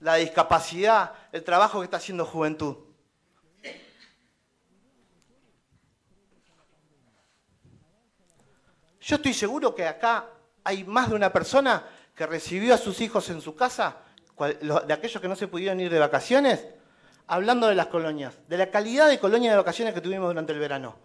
la 0.00 0.14
de 0.14 0.20
Discapacidad, 0.20 1.12
el 1.30 1.44
trabajo 1.44 1.78
que 1.78 1.84
está 1.84 1.98
haciendo 1.98 2.24
Juventud. 2.24 2.74
Yo 8.98 9.16
estoy 9.16 9.34
seguro 9.34 9.74
que 9.74 9.86
acá 9.86 10.24
hay 10.64 10.84
más 10.84 11.10
de 11.10 11.16
una 11.16 11.30
persona 11.30 11.86
que 12.14 12.24
recibió 12.24 12.72
a 12.72 12.78
sus 12.78 12.98
hijos 13.02 13.28
en 13.28 13.42
su 13.42 13.54
casa, 13.54 13.98
de 14.38 14.94
aquellos 14.94 15.20
que 15.20 15.28
no 15.28 15.36
se 15.36 15.48
pudieron 15.48 15.78
ir 15.80 15.92
de 15.92 15.98
vacaciones, 15.98 16.66
hablando 17.26 17.66
de 17.66 17.74
las 17.74 17.88
colonias, 17.88 18.38
de 18.48 18.56
la 18.56 18.70
calidad 18.70 19.10
de 19.10 19.18
colonia 19.18 19.50
de 19.50 19.58
vacaciones 19.58 19.92
que 19.92 20.00
tuvimos 20.00 20.28
durante 20.28 20.54
el 20.54 20.60
verano. 20.60 20.96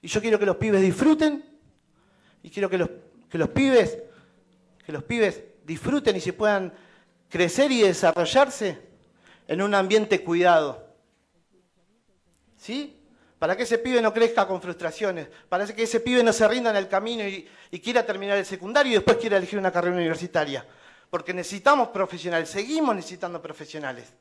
Y 0.00 0.06
yo 0.06 0.20
quiero 0.20 0.38
que 0.38 0.46
los 0.46 0.54
pibes 0.54 0.80
disfruten 0.80 1.53
y 2.44 2.50
quiero 2.50 2.70
que 2.70 2.78
los, 2.78 2.90
que 3.28 3.38
los 3.38 3.48
pibes 3.48 3.98
que 4.84 4.92
los 4.92 5.02
pibes 5.02 5.42
disfruten 5.64 6.14
y 6.16 6.20
se 6.20 6.32
puedan 6.32 6.72
crecer 7.30 7.72
y 7.72 7.82
desarrollarse 7.82 8.78
en 9.48 9.62
un 9.62 9.74
ambiente 9.74 10.22
cuidado. 10.22 10.86
¿Sí? 12.58 13.00
Para 13.38 13.56
que 13.56 13.64
ese 13.64 13.78
pibe 13.78 14.00
no 14.00 14.12
crezca 14.12 14.46
con 14.46 14.60
frustraciones, 14.60 15.28
para 15.48 15.66
que 15.66 15.82
ese 15.82 16.00
pibe 16.00 16.22
no 16.22 16.32
se 16.32 16.46
rinda 16.46 16.70
en 16.70 16.76
el 16.76 16.88
camino 16.88 17.26
y, 17.26 17.48
y 17.70 17.80
quiera 17.80 18.04
terminar 18.04 18.38
el 18.38 18.46
secundario 18.46 18.92
y 18.92 18.94
después 18.96 19.16
quiera 19.16 19.36
elegir 19.36 19.58
una 19.58 19.72
carrera 19.72 19.96
universitaria. 19.96 20.66
Porque 21.10 21.32
necesitamos 21.32 21.88
profesionales, 21.88 22.48
seguimos 22.50 22.94
necesitando 22.94 23.40
profesionales. 23.40 24.12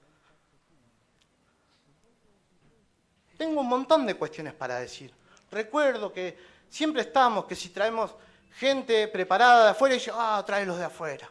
Tengo 3.37 3.61
un 3.61 3.67
montón 3.67 4.05
de 4.05 4.15
cuestiones 4.15 4.53
para 4.53 4.79
decir. 4.79 5.11
Recuerdo 5.51 6.11
que 6.11 6.37
siempre 6.73 7.03
estamos, 7.03 7.45
que 7.45 7.55
si 7.55 7.69
traemos 7.69 8.15
gente 8.55 9.07
preparada 9.07 9.65
de 9.65 9.69
afuera, 9.71 9.95
y 9.95 9.99
yo, 9.99 10.13
ah, 10.17 10.43
los 10.65 10.77
de 10.79 10.85
afuera. 10.85 11.29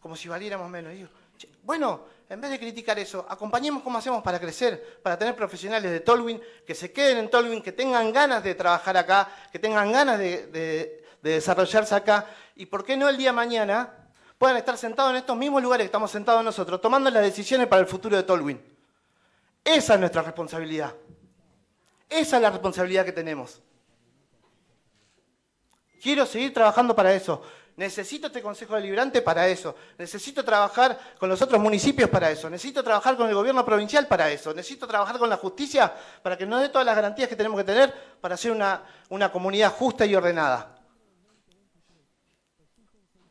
Como 0.00 0.16
si 0.16 0.28
valiéramos 0.28 0.68
menos. 0.68 0.92
bueno, 1.62 2.04
en 2.28 2.40
vez 2.42 2.50
de 2.50 2.58
criticar 2.58 2.98
eso, 2.98 3.24
acompañemos 3.26 3.82
cómo 3.82 3.96
hacemos 3.96 4.22
para 4.22 4.38
crecer, 4.38 5.00
para 5.02 5.18
tener 5.18 5.34
profesionales 5.34 5.90
de 5.90 6.00
Tolwyn 6.00 6.42
que 6.66 6.74
se 6.74 6.92
queden 6.92 7.18
en 7.18 7.30
Tolwyn, 7.30 7.62
que 7.62 7.72
tengan 7.72 8.12
ganas 8.12 8.44
de 8.44 8.54
trabajar 8.54 8.98
acá, 8.98 9.30
que 9.50 9.58
tengan 9.58 9.90
ganas 9.90 10.18
de, 10.18 10.46
de 10.48 11.02
desarrollarse 11.22 11.94
acá, 11.94 12.26
y 12.54 12.66
por 12.66 12.84
qué 12.84 12.98
no 12.98 13.08
el 13.08 13.16
día 13.16 13.32
mañana 13.32 14.10
puedan 14.36 14.58
estar 14.58 14.76
sentados 14.76 15.12
en 15.12 15.16
estos 15.16 15.38
mismos 15.38 15.62
lugares 15.62 15.84
que 15.84 15.88
estamos 15.88 16.10
sentados 16.10 16.44
nosotros, 16.44 16.82
tomando 16.82 17.08
las 17.08 17.22
decisiones 17.22 17.66
para 17.66 17.80
el 17.80 17.88
futuro 17.88 18.14
de 18.14 18.24
Tolwyn. 18.24 18.62
Esa 19.64 19.94
es 19.94 20.00
nuestra 20.00 20.20
responsabilidad. 20.20 20.94
Esa 22.10 22.36
es 22.36 22.42
la 22.42 22.50
responsabilidad 22.50 23.06
que 23.06 23.12
tenemos. 23.12 23.62
Quiero 26.04 26.26
seguir 26.26 26.52
trabajando 26.52 26.94
para 26.94 27.14
eso. 27.14 27.40
Necesito 27.76 28.26
este 28.26 28.42
Consejo 28.42 28.74
Deliberante 28.74 29.22
para 29.22 29.48
eso. 29.48 29.74
Necesito 29.96 30.44
trabajar 30.44 30.98
con 31.18 31.30
los 31.30 31.40
otros 31.40 31.58
municipios 31.58 32.10
para 32.10 32.30
eso. 32.30 32.50
Necesito 32.50 32.84
trabajar 32.84 33.16
con 33.16 33.26
el 33.26 33.34
gobierno 33.34 33.64
provincial 33.64 34.06
para 34.06 34.30
eso. 34.30 34.52
Necesito 34.52 34.86
trabajar 34.86 35.18
con 35.18 35.30
la 35.30 35.38
justicia 35.38 35.90
para 36.22 36.36
que 36.36 36.44
nos 36.44 36.60
dé 36.60 36.68
todas 36.68 36.84
las 36.84 36.94
garantías 36.94 37.26
que 37.26 37.36
tenemos 37.36 37.58
que 37.58 37.64
tener 37.64 37.90
para 38.20 38.36
ser 38.36 38.52
una, 38.52 38.82
una 39.08 39.32
comunidad 39.32 39.72
justa 39.72 40.04
y 40.04 40.14
ordenada. 40.14 40.76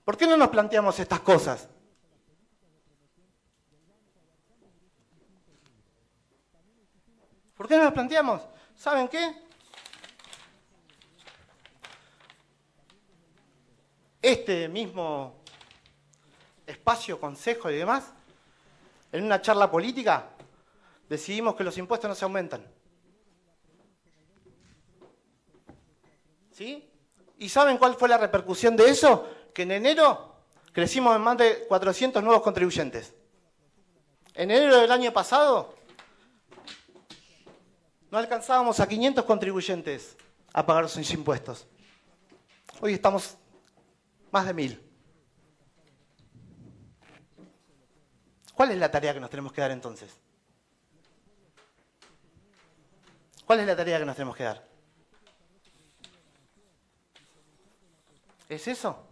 ¿Por 0.04 0.18
qué 0.18 0.26
no 0.26 0.36
nos 0.36 0.50
planteamos 0.50 0.98
estas 0.98 1.20
cosas? 1.20 1.70
¿Por 7.56 7.68
qué 7.68 7.78
no 7.78 7.84
nos 7.84 7.94
planteamos? 7.94 8.42
¿Saben 8.76 9.08
qué? 9.08 9.44
Este 14.24 14.70
mismo 14.70 15.36
espacio, 16.66 17.20
consejo 17.20 17.70
y 17.70 17.76
demás, 17.76 18.06
en 19.12 19.26
una 19.26 19.42
charla 19.42 19.70
política, 19.70 20.30
decidimos 21.10 21.56
que 21.56 21.66
los 21.66 21.78
impuestos 21.78 22.08
no 22.08 22.16
se 22.16 22.24
aumentan. 22.24 22.66
¿Sí? 26.52 26.90
¿Y 27.38 27.50
saben 27.50 27.78
cuál 27.78 27.96
fue 27.96 28.08
la 28.08 28.18
repercusión 28.18 28.78
de 28.78 28.90
eso? 28.90 29.28
Que 29.54 29.64
en 29.64 29.74
enero 29.74 30.38
crecimos 30.72 31.14
en 31.18 31.22
más 31.22 31.38
de 31.38 31.66
400 31.68 32.24
nuevos 32.24 32.42
contribuyentes. 32.42 33.14
En 34.36 34.52
enero 34.52 34.78
del 34.80 34.92
año 34.94 35.12
pasado 35.12 35.76
no 38.10 38.18
alcanzábamos 38.18 38.80
a 38.80 38.88
500 38.88 39.26
contribuyentes 39.26 40.16
a 40.54 40.66
pagar 40.66 40.88
sus 40.88 41.12
impuestos. 41.12 41.68
Hoy 42.80 42.94
estamos 42.94 43.38
más 44.34 44.48
de 44.48 44.54
mil. 44.56 44.92
¿Cuál 48.56 48.72
es 48.72 48.78
la 48.80 48.90
tarea 48.90 49.14
que 49.14 49.20
nos 49.20 49.30
tenemos 49.30 49.54
que 49.54 49.62
dar 49.62 49.70
entonces? 49.70 50.18
¿Cuál 53.46 53.60
es 53.60 53.68
la 53.68 53.76
tarea 53.76 54.00
que 54.00 54.06
nos 54.06 54.16
tenemos 54.16 54.36
que 54.36 54.44
dar? 54.44 54.68
¿Es 58.50 58.68
eso? 58.68 59.08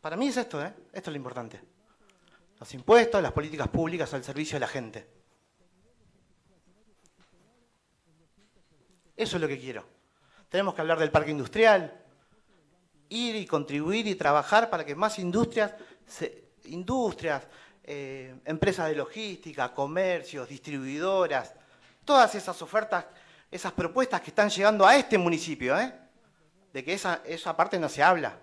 Para 0.00 0.16
mí 0.16 0.26
es 0.26 0.36
esto, 0.36 0.60
¿eh? 0.60 0.74
Esto 0.92 1.10
es 1.10 1.12
lo 1.12 1.16
importante. 1.16 1.60
Los 2.58 2.74
impuestos, 2.74 3.22
las 3.22 3.32
políticas 3.32 3.68
públicas 3.68 4.12
al 4.12 4.24
servicio 4.24 4.56
de 4.56 4.60
la 4.60 4.68
gente. 4.68 5.08
Eso 9.16 9.36
es 9.36 9.40
lo 9.40 9.46
que 9.46 9.60
quiero. 9.60 9.86
Tenemos 10.48 10.74
que 10.74 10.80
hablar 10.80 10.98
del 10.98 11.12
parque 11.12 11.30
industrial, 11.30 12.07
ir 13.08 13.36
y 13.36 13.46
contribuir 13.46 14.06
y 14.06 14.14
trabajar 14.14 14.70
para 14.70 14.84
que 14.84 14.94
más 14.94 15.18
industrias, 15.18 15.74
industrias, 16.64 17.42
eh, 17.84 18.34
empresas 18.44 18.88
de 18.88 18.96
logística, 18.96 19.72
comercios, 19.72 20.48
distribuidoras, 20.48 21.54
todas 22.04 22.34
esas 22.34 22.60
ofertas, 22.60 23.06
esas 23.50 23.72
propuestas 23.72 24.20
que 24.20 24.30
están 24.30 24.50
llegando 24.50 24.86
a 24.86 24.96
este 24.96 25.16
municipio, 25.16 25.78
¿eh? 25.78 25.92
de 26.72 26.84
que 26.84 26.92
esa, 26.92 27.22
esa 27.24 27.56
parte 27.56 27.78
no 27.78 27.88
se 27.88 28.02
habla. 28.02 28.38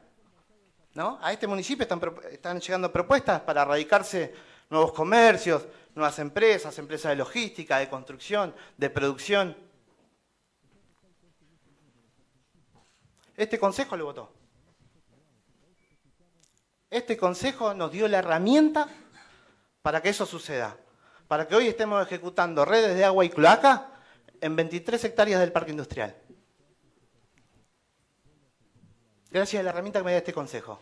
¿no? 0.96 1.20
A 1.22 1.32
este 1.32 1.46
municipio 1.46 1.84
están, 1.84 2.02
están 2.32 2.60
llegando 2.60 2.92
propuestas 2.92 3.42
para 3.42 3.64
radicarse 3.66 4.34
nuevos 4.70 4.94
comercios, 4.94 5.68
nuevas 5.94 6.18
empresas, 6.20 6.78
empresas 6.80 7.12
de 7.12 7.18
logística, 7.18 7.78
de 7.78 7.90
construcción, 7.90 8.54
de 8.78 8.90
producción. 8.90 9.56
Este 13.36 13.60
consejo 13.60 13.96
lo 13.98 14.06
votó. 14.06 14.35
Este 16.90 17.18
consejo 17.18 17.74
nos 17.74 17.92
dio 17.92 18.08
la 18.08 18.20
herramienta 18.20 18.88
para 19.82 20.02
que 20.02 20.10
eso 20.10 20.26
suceda. 20.26 20.78
Para 21.28 21.48
que 21.48 21.56
hoy 21.56 21.68
estemos 21.68 22.06
ejecutando 22.06 22.66
redes 22.66 22.96
de 22.96 23.04
agua 23.04 23.26
y 23.26 23.30
cloaca 23.30 23.90
en 24.42 24.56
23 24.56 25.04
hectáreas 25.04 25.40
del 25.40 25.52
parque 25.52 25.72
industrial. 25.72 26.16
Gracias 29.32 29.60
a 29.60 29.64
la 29.64 29.72
herramienta 29.72 30.00
que 30.00 30.06
me 30.06 30.12
da 30.12 30.20
este 30.20 30.34
consejo. 30.34 30.80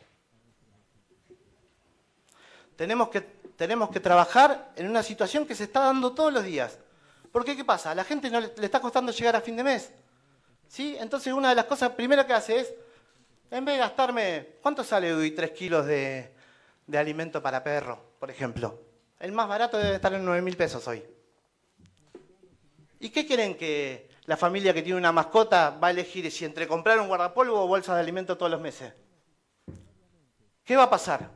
Tenemos 2.75 3.09
que, 3.09 3.21
tenemos 3.21 3.89
que 3.89 3.99
trabajar 3.99 4.73
en 4.75 4.89
una 4.89 5.01
situación 5.01 5.45
que 5.45 5.55
se 5.55 5.63
está 5.63 5.81
dando 5.81 6.13
todos 6.13 6.33
los 6.33 6.43
días. 6.43 6.77
¿Por 7.31 7.45
qué? 7.45 7.55
¿Qué 7.55 7.65
pasa? 7.65 7.91
A 7.91 7.95
la 7.95 8.03
gente 8.03 8.29
no 8.29 8.39
le, 8.39 8.53
le 8.55 8.65
está 8.65 8.79
costando 8.79 9.11
llegar 9.11 9.35
a 9.35 9.41
fin 9.41 9.55
de 9.55 9.63
mes. 9.63 9.91
¿Sí? 10.67 10.97
Entonces 10.99 11.33
una 11.33 11.49
de 11.49 11.55
las 11.55 11.65
cosas 11.65 11.91
primeras 11.91 12.25
que 12.25 12.33
hace 12.33 12.59
es, 12.59 12.73
en 13.53 13.65
vez 13.65 13.75
de 13.75 13.79
gastarme, 13.79 14.47
¿cuánto 14.63 14.83
sale 14.83 15.13
hoy 15.13 15.29
3 15.29 15.51
kilos 15.51 15.85
de, 15.85 16.33
de 16.87 16.97
alimento 16.97 17.39
para 17.39 17.63
perro, 17.63 18.15
por 18.19 18.31
ejemplo? 18.31 18.79
El 19.19 19.31
más 19.31 19.47
barato 19.47 19.77
debe 19.77 19.95
estar 19.95 20.11
en 20.11 20.25
9 20.25 20.41
mil 20.41 20.57
pesos 20.57 20.87
hoy. 20.87 21.03
¿Y 22.99 23.11
qué 23.11 23.27
quieren 23.27 23.55
que 23.55 24.09
la 24.25 24.37
familia 24.37 24.73
que 24.73 24.81
tiene 24.81 24.97
una 24.97 25.11
mascota 25.11 25.69
va 25.69 25.89
a 25.89 25.91
elegir 25.91 26.31
si 26.31 26.45
entre 26.45 26.67
comprar 26.67 26.99
un 26.99 27.07
guardapolvo 27.07 27.61
o 27.63 27.67
bolsas 27.67 27.95
de 27.95 28.01
alimento 28.01 28.35
todos 28.35 28.51
los 28.51 28.59
meses? 28.59 28.91
¿Qué 30.63 30.75
va 30.75 30.83
a 30.83 30.89
pasar? 30.89 31.29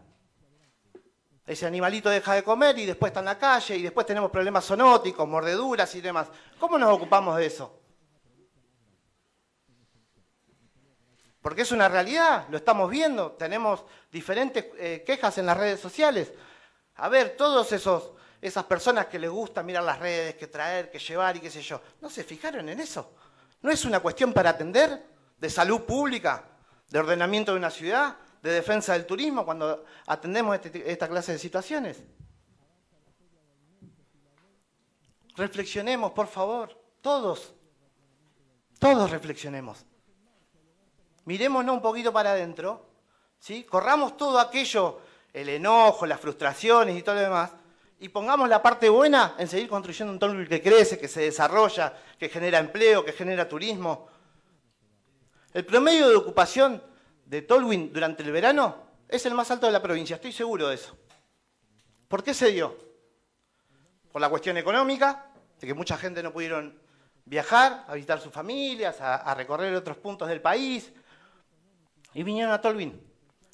Ese 1.46 1.68
animalito 1.68 2.10
deja 2.10 2.34
de 2.34 2.44
comer 2.44 2.80
y 2.80 2.88
después 2.88 3.12
está 3.12 3.20
en 3.20 3.28
la 3.28 3.38
calle 3.38 3.78
y 3.78 3.84
después 3.84 4.08
tenemos 4.08 4.32
problemas 4.32 4.66
zoonóticos, 4.66 5.28
mordeduras 5.28 5.94
y 5.94 6.02
demás. 6.02 6.30
¿Cómo 6.60 6.80
nos 6.80 6.90
ocupamos 6.90 7.38
de 7.38 7.46
eso? 7.46 7.80
Porque 11.48 11.62
es 11.62 11.72
una 11.72 11.88
realidad, 11.88 12.46
lo 12.50 12.58
estamos 12.58 12.89
viendo, 12.89 13.32
tenemos 13.32 13.86
diferentes 14.12 14.66
eh, 14.77 15.01
quejas 15.08 15.38
en 15.38 15.46
las 15.46 15.56
redes 15.56 15.80
sociales. 15.80 16.34
A 16.96 17.08
ver, 17.08 17.38
todos 17.38 17.72
esos 17.72 18.12
esas 18.42 18.66
personas 18.66 19.06
que 19.06 19.18
les 19.18 19.30
gusta 19.30 19.63
mirar 19.63 19.86
las 19.86 19.98
redes, 19.98 20.36
que 20.36 20.48
traer, 20.48 20.92
que 20.92 21.00
llevar 21.00 21.38
y 21.38 21.39
qué 21.39 21.50
sé 21.50 21.62
yo, 21.62 21.82
¿no 22.01 22.10
se 22.10 22.25
fijaron 22.25 22.68
en 22.68 22.82
eso? 22.82 23.13
¿No 23.62 23.72
es 23.72 23.86
una 23.86 24.01
cuestión 24.01 24.34
para 24.34 24.50
atender 24.50 25.01
de 25.38 25.50
salud 25.50 25.84
pública, 25.84 26.44
de 26.89 27.00
ordenamiento 27.00 27.54
de 27.54 27.60
una 27.60 27.72
ciudad, 27.72 28.18
de 28.42 28.51
defensa 28.51 28.92
del 28.92 29.06
turismo 29.06 29.46
cuando 29.46 29.86
atendemos 30.06 30.54
este, 30.54 30.92
esta 30.92 31.08
clase 31.08 31.32
de 31.32 31.39
situaciones? 31.39 32.04
Reflexionemos, 35.38 36.12
por 36.12 36.27
favor, 36.27 36.77
todos, 37.00 37.54
todos 38.80 39.10
reflexionemos. 39.10 39.87
Mirémonos 41.28 41.76
un 41.76 41.82
poquito 41.82 42.13
para 42.13 42.32
adentro, 42.32 42.86
¿sí? 43.38 43.66
corramos 43.66 44.16
todo 44.16 44.40
aquello, 44.40 45.02
el 45.34 45.50
enojo, 45.50 46.06
las 46.06 46.22
frustraciones 46.22 46.98
y 46.98 47.04
todo 47.04 47.16
lo 47.16 47.22
demás, 47.22 47.52
y 48.00 48.08
pongamos 48.08 48.48
la 48.48 48.63
parte 48.63 48.88
buena 48.88 49.36
en 49.38 49.50
seguir 49.50 49.68
construyendo 49.68 50.13
un 50.13 50.20
Tolwyn 50.20 50.48
que 50.48 50.62
crece, 50.62 50.98
que 50.98 51.10
se 51.10 51.24
desarrolla, 51.24 51.94
que 52.18 52.30
genera 52.30 52.60
empleo, 52.60 53.04
que 53.04 53.12
genera 53.12 53.46
turismo. 53.50 54.08
El 55.54 55.66
promedio 55.66 56.08
de 56.08 56.16
ocupación 56.16 56.82
de 57.26 57.42
Tolwyn 57.42 57.92
durante 57.92 58.24
el 58.24 58.32
verano 58.32 58.78
es 59.10 59.26
el 59.26 59.34
más 59.34 59.52
alto 59.52 59.66
de 59.66 59.74
la 59.74 59.82
provincia, 59.82 60.16
estoy 60.16 60.32
seguro 60.32 60.70
de 60.70 60.76
eso. 60.76 60.96
¿Por 62.08 62.24
qué 62.24 62.34
se 62.34 62.54
dio? 62.54 62.74
Por 64.13 64.22
la 64.22 64.30
cuestión 64.30 64.56
económica, 64.56 65.26
de 65.60 65.68
que 65.68 65.74
mucha 65.74 65.98
gente 65.98 66.24
no 66.24 66.32
pudieron 66.32 66.80
viajar, 67.26 67.84
a 67.86 67.96
visitar 67.96 68.22
sus 68.22 68.32
familias, 68.32 69.02
a 69.02 69.34
recorrer 69.34 69.76
otros 69.76 69.98
puntos 69.98 70.30
del 70.30 70.40
país, 70.40 70.94
y 72.13 72.24
vinieron 72.24 72.54
a 72.54 72.62
Tolwyn. 72.62 73.02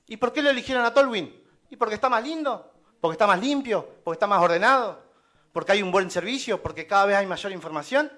¿Y 0.08 0.18
por 0.18 0.34
qué 0.34 0.42
lo 0.42 0.50
eligieron 0.50 0.86
a 0.86 0.94
Tolwyn? 0.94 1.34
¿Y 1.70 1.76
porque 1.76 1.96
está 1.96 2.10
más 2.10 2.24
lindo? 2.24 2.74
porque 3.04 3.16
está 3.16 3.28
más 3.28 3.42
limpio, 3.42 3.86
porque 4.02 4.16
está 4.16 4.28
más 4.28 4.42
ordenado, 4.42 4.98
porque 5.52 5.74
hay 5.74 5.84
un 5.84 5.92
buen 5.92 6.10
servicio, 6.10 6.63
porque 6.63 6.88
cada 6.88 7.06
vez 7.06 7.18
hay 7.18 7.26
mayor 7.26 7.52
información, 7.52 8.10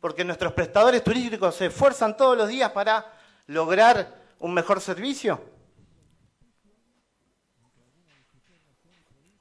porque 0.00 0.24
nuestros 0.24 0.54
prestadores 0.54 1.04
turísticos 1.04 1.56
se 1.56 1.66
esfuerzan 1.66 2.16
todos 2.16 2.38
los 2.38 2.48
días 2.48 2.70
para 2.70 3.12
lograr 3.48 4.18
un 4.38 4.54
mejor 4.54 4.80
servicio. 4.80 5.44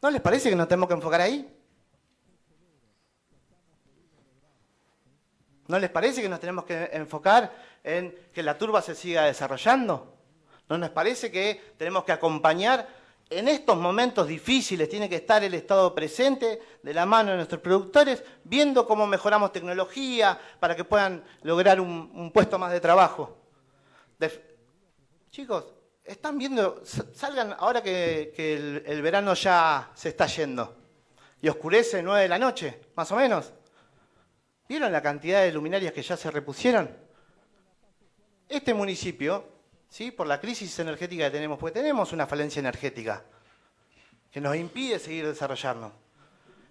¿No 0.02 0.12
les 0.12 0.20
parece 0.20 0.50
que 0.50 0.56
nos 0.58 0.68
tenemos 0.68 0.90
que 0.90 0.96
enfocar 0.96 1.22
ahí? 1.22 1.50
¿No 5.70 5.78
les 5.78 5.92
parece 5.92 6.24
que 6.24 6.28
nos 6.28 6.40
tenemos 6.40 6.66
que 6.66 6.90
enfocar 6.94 7.54
en 7.84 8.14
que 8.34 8.42
la 8.42 8.58
turba 8.58 8.82
se 8.82 8.96
siga 8.96 9.26
desarrollando? 9.26 10.16
¿No 10.68 10.80
nos 10.80 10.90
parece 10.90 11.32
que 11.32 11.74
tenemos 11.78 12.04
que 12.04 12.12
acompañar 12.12 12.88
en 13.30 13.48
estos 13.48 13.78
momentos 13.78 14.28
difíciles 14.28 14.90
tiene 14.90 15.08
que 15.08 15.18
estar 15.18 15.44
el 15.44 15.54
Estado 15.54 15.94
presente 15.94 16.60
de 16.82 16.94
la 16.96 17.06
mano 17.06 17.30
de 17.30 17.38
nuestros 17.38 17.62
productores, 17.62 18.24
viendo 18.44 18.88
cómo 18.88 19.06
mejoramos 19.06 19.52
tecnología 19.52 20.40
para 20.60 20.76
que 20.76 20.84
puedan 20.84 21.24
lograr 21.44 21.80
un, 21.80 22.32
puesto 22.34 22.58
más 22.58 22.72
de 22.72 22.80
trabajo. 22.80 23.38
Chicos, 25.30 25.66
están 26.04 26.40
viendo, 26.40 26.82
salgan 27.14 27.56
ahora 27.60 27.84
que, 27.84 28.84
el, 28.88 29.02
verano 29.04 29.36
ya 29.36 29.92
se 29.94 30.10
está 30.10 30.26
yendo 30.26 30.76
y 31.40 31.48
oscurece 31.48 32.02
nueve 32.02 32.24
de 32.24 32.30
la 32.30 32.40
noche, 32.40 32.80
más 32.96 33.12
o 33.12 33.16
menos. 33.16 33.54
¿Vieron 34.70 34.92
la 34.92 35.02
cantidad 35.02 35.42
de 35.42 35.52
luminarias 35.52 35.92
que 35.92 36.04
ya 36.04 36.16
se 36.16 36.30
repusieron? 36.30 36.96
Este 38.48 38.72
municipio 38.72 39.44
¿sí? 39.90 40.12
por 40.12 40.28
la 40.28 40.40
crisis 40.40 40.78
energética 40.78 41.26
que 41.26 41.32
tenemos, 41.32 41.58
porque 41.58 41.80
tenemos 41.80 42.14
una 42.14 42.28
falencia 42.28 42.60
energética 42.60 43.26
que 44.32 44.40
nos 44.40 44.56
impide 44.56 45.00
seguir 45.00 45.26
desarrollando. 45.26 45.92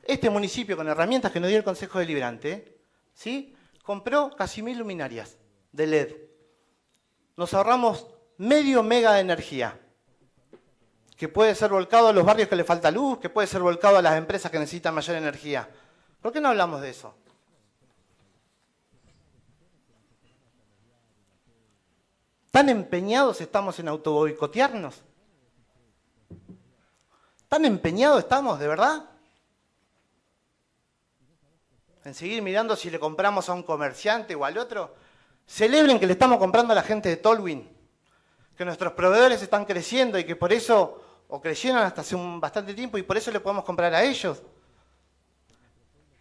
Este 0.05 0.31
municipio, 0.31 0.77
con 0.77 0.87
herramientas 0.87 1.33
que 1.33 1.41
nos 1.41 1.49
dio 1.49 1.59
el 1.59 1.65
Consejo 1.65 1.99
Deliberante, 1.99 2.79
¿sí? 3.13 3.57
compró 3.83 4.31
casi 4.31 4.63
mil 4.63 4.79
luminarias 4.79 5.37
de 5.73 5.87
LED. 5.89 6.15
Nos 7.37 7.53
ahorramos 7.53 8.07
medio 8.37 8.85
mega 8.85 9.13
de 9.15 9.21
energía, 9.23 9.77
que 11.17 11.27
puede 11.27 11.57
ser 11.57 11.71
volcado 11.71 12.07
a 12.07 12.13
los 12.13 12.25
barrios 12.25 12.49
que 12.49 12.55
le 12.55 12.63
falta 12.63 12.93
luz, 12.93 13.19
que 13.19 13.29
puede 13.29 13.49
ser 13.49 13.61
volcado 13.61 13.99
a 13.99 14.03
las 14.03 14.17
empresas 14.17 14.53
que 14.53 14.59
necesitan 14.61 14.95
mayor 14.95 15.17
energía. 15.17 15.69
¿Por 16.23 16.33
qué 16.33 16.41
no 16.41 16.51
hablamos 16.51 16.81
de 16.81 16.91
eso? 16.91 17.17
¿Tan 22.51 22.69
empeñados 22.69 23.41
estamos 23.41 23.79
en 23.79 23.89
autoboicotearnos? 23.89 25.03
¿Tan 27.49 27.65
empeñados 27.65 28.21
estamos, 28.21 28.59
de 28.59 28.69
verdad? 28.69 29.05
En 32.05 32.15
seguir 32.15 32.43
mirando 32.43 32.77
si 32.77 32.91
le 32.91 32.99
compramos 32.99 33.49
a 33.49 33.53
un 33.53 33.63
comerciante 33.63 34.35
o 34.35 34.45
al 34.45 34.57
otro. 34.57 34.95
Celebren 35.47 35.99
que 35.99 36.07
le 36.07 36.13
estamos 36.13 36.39
comprando 36.39 36.73
a 36.73 36.77
la 36.77 36.83
gente 36.83 37.09
de 37.09 37.17
Tolwyn, 37.17 37.69
que 38.57 38.65
nuestros 38.65 38.93
proveedores 38.93 39.43
están 39.43 39.65
creciendo 39.65 40.19
y 40.19 40.25
que 40.25 40.37
por 40.37 40.53
eso, 40.53 41.03
o 41.29 41.41
crecieron 41.41 41.81
hasta 41.81 42.03
hace 42.03 42.15
un 42.15 42.41
bastante 42.41 42.75
tiempo 42.75 42.99
y 42.99 43.03
por 43.03 43.17
eso 43.17 43.31
le 43.31 43.41
podemos 43.41 43.65
comprar 43.65 43.95
a 43.95 44.03
ellos. 44.03 44.43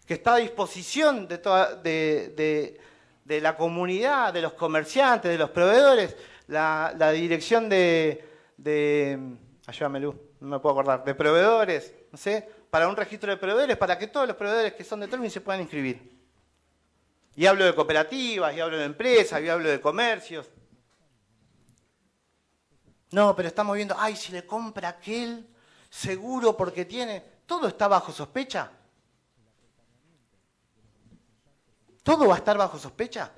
Que 0.06 0.16
está 0.16 0.36
a 0.36 0.38
disposición 0.38 1.28
de, 1.28 1.38
toda, 1.38 1.76
de, 1.76 2.34
de 2.38 2.80
la 3.28 3.56
comunidad, 3.56 4.34
de 4.34 4.42
los 4.42 4.54
comerciantes, 4.54 5.32
de 5.32 5.38
los 5.38 5.50
proveedores, 5.50 6.16
la, 6.48 7.12
dirección 7.14 7.70
de, 7.70 8.26
de 8.58 9.38
ayúdame 9.66 10.00
Lu, 10.00 10.16
no 10.40 10.48
me 10.48 10.60
puedo 10.60 10.74
acordar, 10.74 11.04
de 11.04 11.14
proveedores, 11.14 11.94
no 12.12 12.18
sé, 12.18 12.50
para 12.70 12.88
un 12.88 12.96
registro 12.96 13.32
de 13.32 13.38
proveedores, 13.38 13.78
para 13.78 13.98
que 13.98 14.08
todos 14.08 14.28
los 14.28 14.36
proveedores 14.36 14.74
que 14.74 14.84
son 14.84 15.00
de 15.00 15.08
Tolwyn 15.08 15.32
se 15.32 15.42
puedan 15.42 15.62
inscribir. 15.62 16.18
Y 17.36 17.46
hablo 17.46 17.66
de 17.66 17.76
cooperativas, 17.76 18.56
y 18.56 18.60
hablo 18.60 18.78
de 18.78 18.86
empresas, 18.86 19.42
y 19.42 19.50
hablo 19.50 19.70
de 19.70 19.80
comercios. 19.80 20.50
No, 23.12 23.36
pero 23.36 23.48
estamos 23.48 23.76
viendo, 23.76 23.96
ay, 23.98 24.16
si 24.16 24.32
le 24.32 24.46
compra 24.46 24.90
aquel, 24.90 25.48
seguro 25.90 26.58
porque 26.58 26.86
tiene, 26.86 27.24
todo 27.46 27.68
está 27.68 27.88
bajo 27.88 28.12
sospecha. 28.12 28.72
¿Todo 32.08 32.26
va 32.26 32.36
a 32.36 32.38
estar 32.38 32.58
bajo 32.58 32.80
sospecha? 32.80 33.30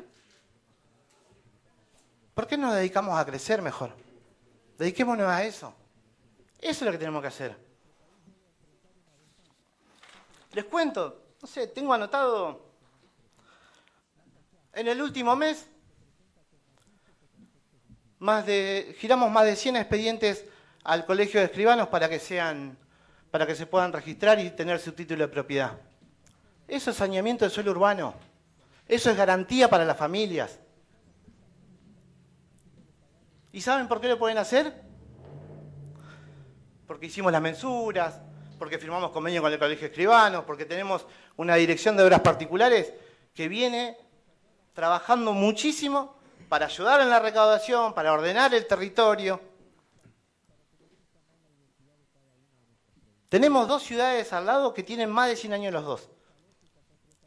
¿Por 2.36 2.46
qué 2.46 2.56
no 2.56 2.68
nos 2.68 2.76
dedicamos 2.76 3.18
a 3.18 3.26
crecer 3.26 3.64
mejor? 3.64 3.96
Dediquémonos 4.78 5.28
a 5.28 5.44
eso. 5.44 5.74
Eso 6.60 6.70
es 6.70 6.82
lo 6.84 6.92
que 6.92 7.00
tenemos 7.00 7.20
que 7.20 7.30
hacer. 7.30 7.58
Les 10.52 10.66
cuento, 10.66 11.20
no 11.42 11.48
sé, 11.48 11.66
tengo 11.66 11.96
anotado 11.96 12.64
en 14.74 14.88
el 14.88 15.02
último 15.02 15.36
mes 15.36 15.66
más 18.20 18.46
de, 18.46 18.96
giramos 19.00 19.32
más 19.32 19.46
de 19.46 19.56
100 19.56 19.78
expedientes 19.78 20.46
al 20.84 21.08
Colegio 21.08 21.40
de 21.40 21.48
Escribanos 21.48 21.88
para 21.88 22.08
que 22.08 22.20
sean 22.20 22.78
para 23.32 23.48
que 23.48 23.56
se 23.56 23.66
puedan 23.66 23.92
registrar 23.92 24.40
y 24.40 24.52
tener 24.52 24.80
su 24.80 24.92
título 24.92 25.26
de 25.26 25.34
propiedad. 25.34 25.76
Eso 26.68 26.92
es 26.92 26.98
saneamiento 26.98 27.46
del 27.46 27.52
suelo 27.52 27.72
urbano. 27.72 28.29
Eso 28.90 29.12
es 29.12 29.16
garantía 29.16 29.70
para 29.70 29.86
las 29.86 29.96
familias. 29.96 30.60
¿Y 33.52 33.62
saben 33.62 33.88
por 33.88 34.02
qué 34.02 34.08
lo 34.08 34.18
pueden 34.18 34.40
hacer? 34.40 34.82
Porque 36.88 37.06
hicimos 37.06 37.32
las 37.32 37.42
mensuras, 37.42 38.20
porque 38.58 38.80
firmamos 38.80 39.12
convenio 39.12 39.44
con 39.44 39.54
el 39.54 39.60
Colegio 39.60 39.82
de 39.82 39.92
Escribanos, 39.92 40.44
porque 40.44 40.66
tenemos 40.66 41.06
una 41.38 41.54
dirección 41.54 41.96
de 41.96 42.04
obras 42.04 42.22
particulares 42.22 42.92
que 43.36 43.48
viene 43.48 43.96
trabajando 44.74 45.34
muchísimo 45.34 46.16
para 46.50 46.66
ayudar 46.66 47.02
en 47.02 47.12
la 47.12 47.20
recaudación, 47.20 47.94
para 47.94 48.12
ordenar 48.12 48.56
el 48.56 48.66
territorio. 48.66 49.40
Tenemos 53.30 53.68
dos 53.68 53.84
ciudades 53.84 54.34
al 54.34 54.48
lado 54.48 54.74
que 54.74 54.82
tienen 54.82 55.12
más 55.12 55.30
de 55.30 55.36
100 55.36 55.54
años 55.54 55.74
los 55.74 55.86
dos. 55.86 56.10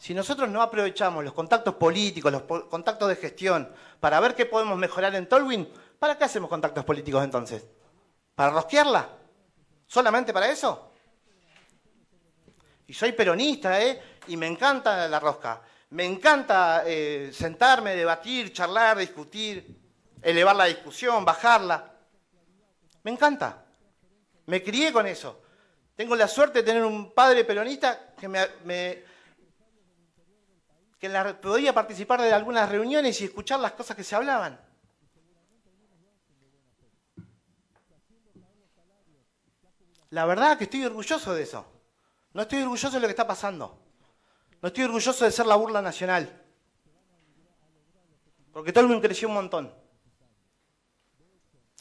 Si 0.02 0.14
nosotros 0.14 0.48
no 0.50 0.60
aprovechamos 0.60 1.22
los 1.22 1.32
contactos 1.32 1.76
políticos, 1.76 2.32
los 2.32 2.42
contactos 2.42 3.08
de 3.08 3.14
gestión, 3.14 3.72
para 4.00 4.18
ver 4.18 4.34
qué 4.34 4.46
podemos 4.46 4.76
mejorar 4.76 5.14
en 5.14 5.28
Tolwyn, 5.28 5.72
¿para 5.96 6.18
qué 6.18 6.24
hacemos 6.24 6.50
contactos 6.50 6.84
políticos 6.84 7.22
entonces? 7.22 7.64
¿Para 8.34 8.50
rosquearla? 8.50 9.08
¿Solamente 9.86 10.32
para 10.32 10.50
eso? 10.50 10.90
Y 12.88 12.92
soy 12.92 13.12
peronista, 13.12 13.80
¿eh? 13.80 14.02
Y 14.26 14.36
me 14.36 14.48
encanta 14.48 15.06
la 15.06 15.20
rosca. 15.20 15.62
Me 15.90 16.04
encanta 16.04 16.82
eh, 16.84 17.30
sentarme, 17.32 17.94
debatir, 17.94 18.52
charlar, 18.52 18.98
discutir, 18.98 19.64
elevar 20.20 20.56
la 20.56 20.64
discusión, 20.64 21.24
bajarla. 21.24 21.92
Me 23.04 23.12
encanta. 23.12 23.66
Me 24.46 24.64
crié 24.64 24.92
con 24.92 25.06
eso. 25.06 25.42
Tengo 25.94 26.16
la 26.16 26.26
suerte 26.26 26.58
de 26.58 26.64
tener 26.64 26.84
un 26.84 27.12
padre 27.12 27.44
peronista 27.44 28.14
que 28.18 28.26
me, 28.26 29.04
que 31.02 31.10
podía 31.42 31.74
participar 31.74 32.22
de 32.22 32.32
algunas 32.32 32.68
reuniones 32.68 33.20
y 33.20 33.24
escuchar 33.24 33.58
las 33.58 33.72
cosas 33.72 33.96
que 33.96 34.04
se 34.04 34.14
hablaban. 34.14 34.60
La 40.10 40.24
verdad 40.26 40.56
que 40.56 40.62
estoy 40.62 40.84
orgulloso 40.84 41.34
de 41.34 41.42
eso. 41.42 41.66
No 42.34 42.42
estoy 42.42 42.62
orgulloso 42.62 42.94
de 42.94 43.00
lo 43.00 43.08
que 43.08 43.10
está 43.10 43.26
pasando. 43.26 43.82
No 44.60 44.68
estoy 44.68 44.84
orgulloso 44.84 45.24
de 45.24 45.32
ser 45.32 45.44
la 45.46 45.56
burla 45.56 45.82
nacional. 45.82 46.40
Porque 48.52 48.72
todo 48.72 48.82
el 48.82 48.88
mundo 48.88 49.02
creció 49.02 49.26
un 49.26 49.34
montón. 49.34 49.74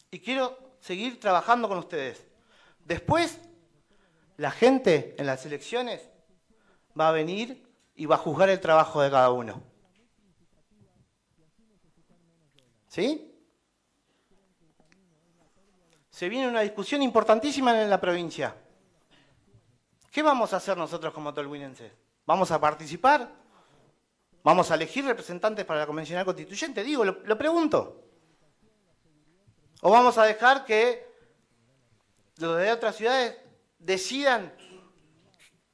Y 0.10 0.20
quiero 0.20 0.78
seguir 0.80 1.20
trabajando 1.20 1.68
con 1.68 1.78
ustedes. 1.78 2.26
Después 2.86 3.38
la 4.38 4.50
gente 4.50 5.14
en 5.20 5.28
las 5.28 5.46
elecciones 5.46 6.02
va 7.00 7.10
a 7.10 7.12
venir 7.12 7.71
y 8.02 8.08
va 8.08 8.16
a 8.16 8.18
juzgar 8.18 8.50
el 8.50 8.60
trabajo 8.60 9.00
de 9.00 9.12
cada 9.12 9.30
uno. 9.30 9.62
¿Sí? 12.88 13.32
Se 16.10 16.28
viene 16.28 16.48
una 16.48 16.62
discusión 16.62 17.04
importantísima 17.04 17.80
en 17.80 17.92
la 17.92 18.02
provincia. 18.02 18.56
¿Qué 20.12 20.24
vamos 20.24 20.52
a 20.52 20.58
hacer 20.58 20.76
nosotros 20.76 21.14
como 21.14 21.32
tolhuinenses? 21.32 21.92
¿Vamos 22.26 22.50
a 22.50 22.60
participar? 22.60 23.30
¿Vamos 24.44 24.72
a 24.72 24.74
elegir 24.74 25.06
representantes 25.06 25.64
para 25.64 25.82
la 25.82 25.86
Convencional 25.86 26.26
Constituyente? 26.26 26.84
Digo, 26.84 27.06
lo, 27.06 27.20
lo 27.24 27.38
pregunto. 27.38 28.04
¿O 29.82 29.92
vamos 29.92 30.18
a 30.18 30.24
dejar 30.24 30.66
que 30.66 31.08
los 32.38 32.58
de 32.58 32.72
otras 32.72 32.96
ciudades 32.96 33.38
decidan 33.78 34.52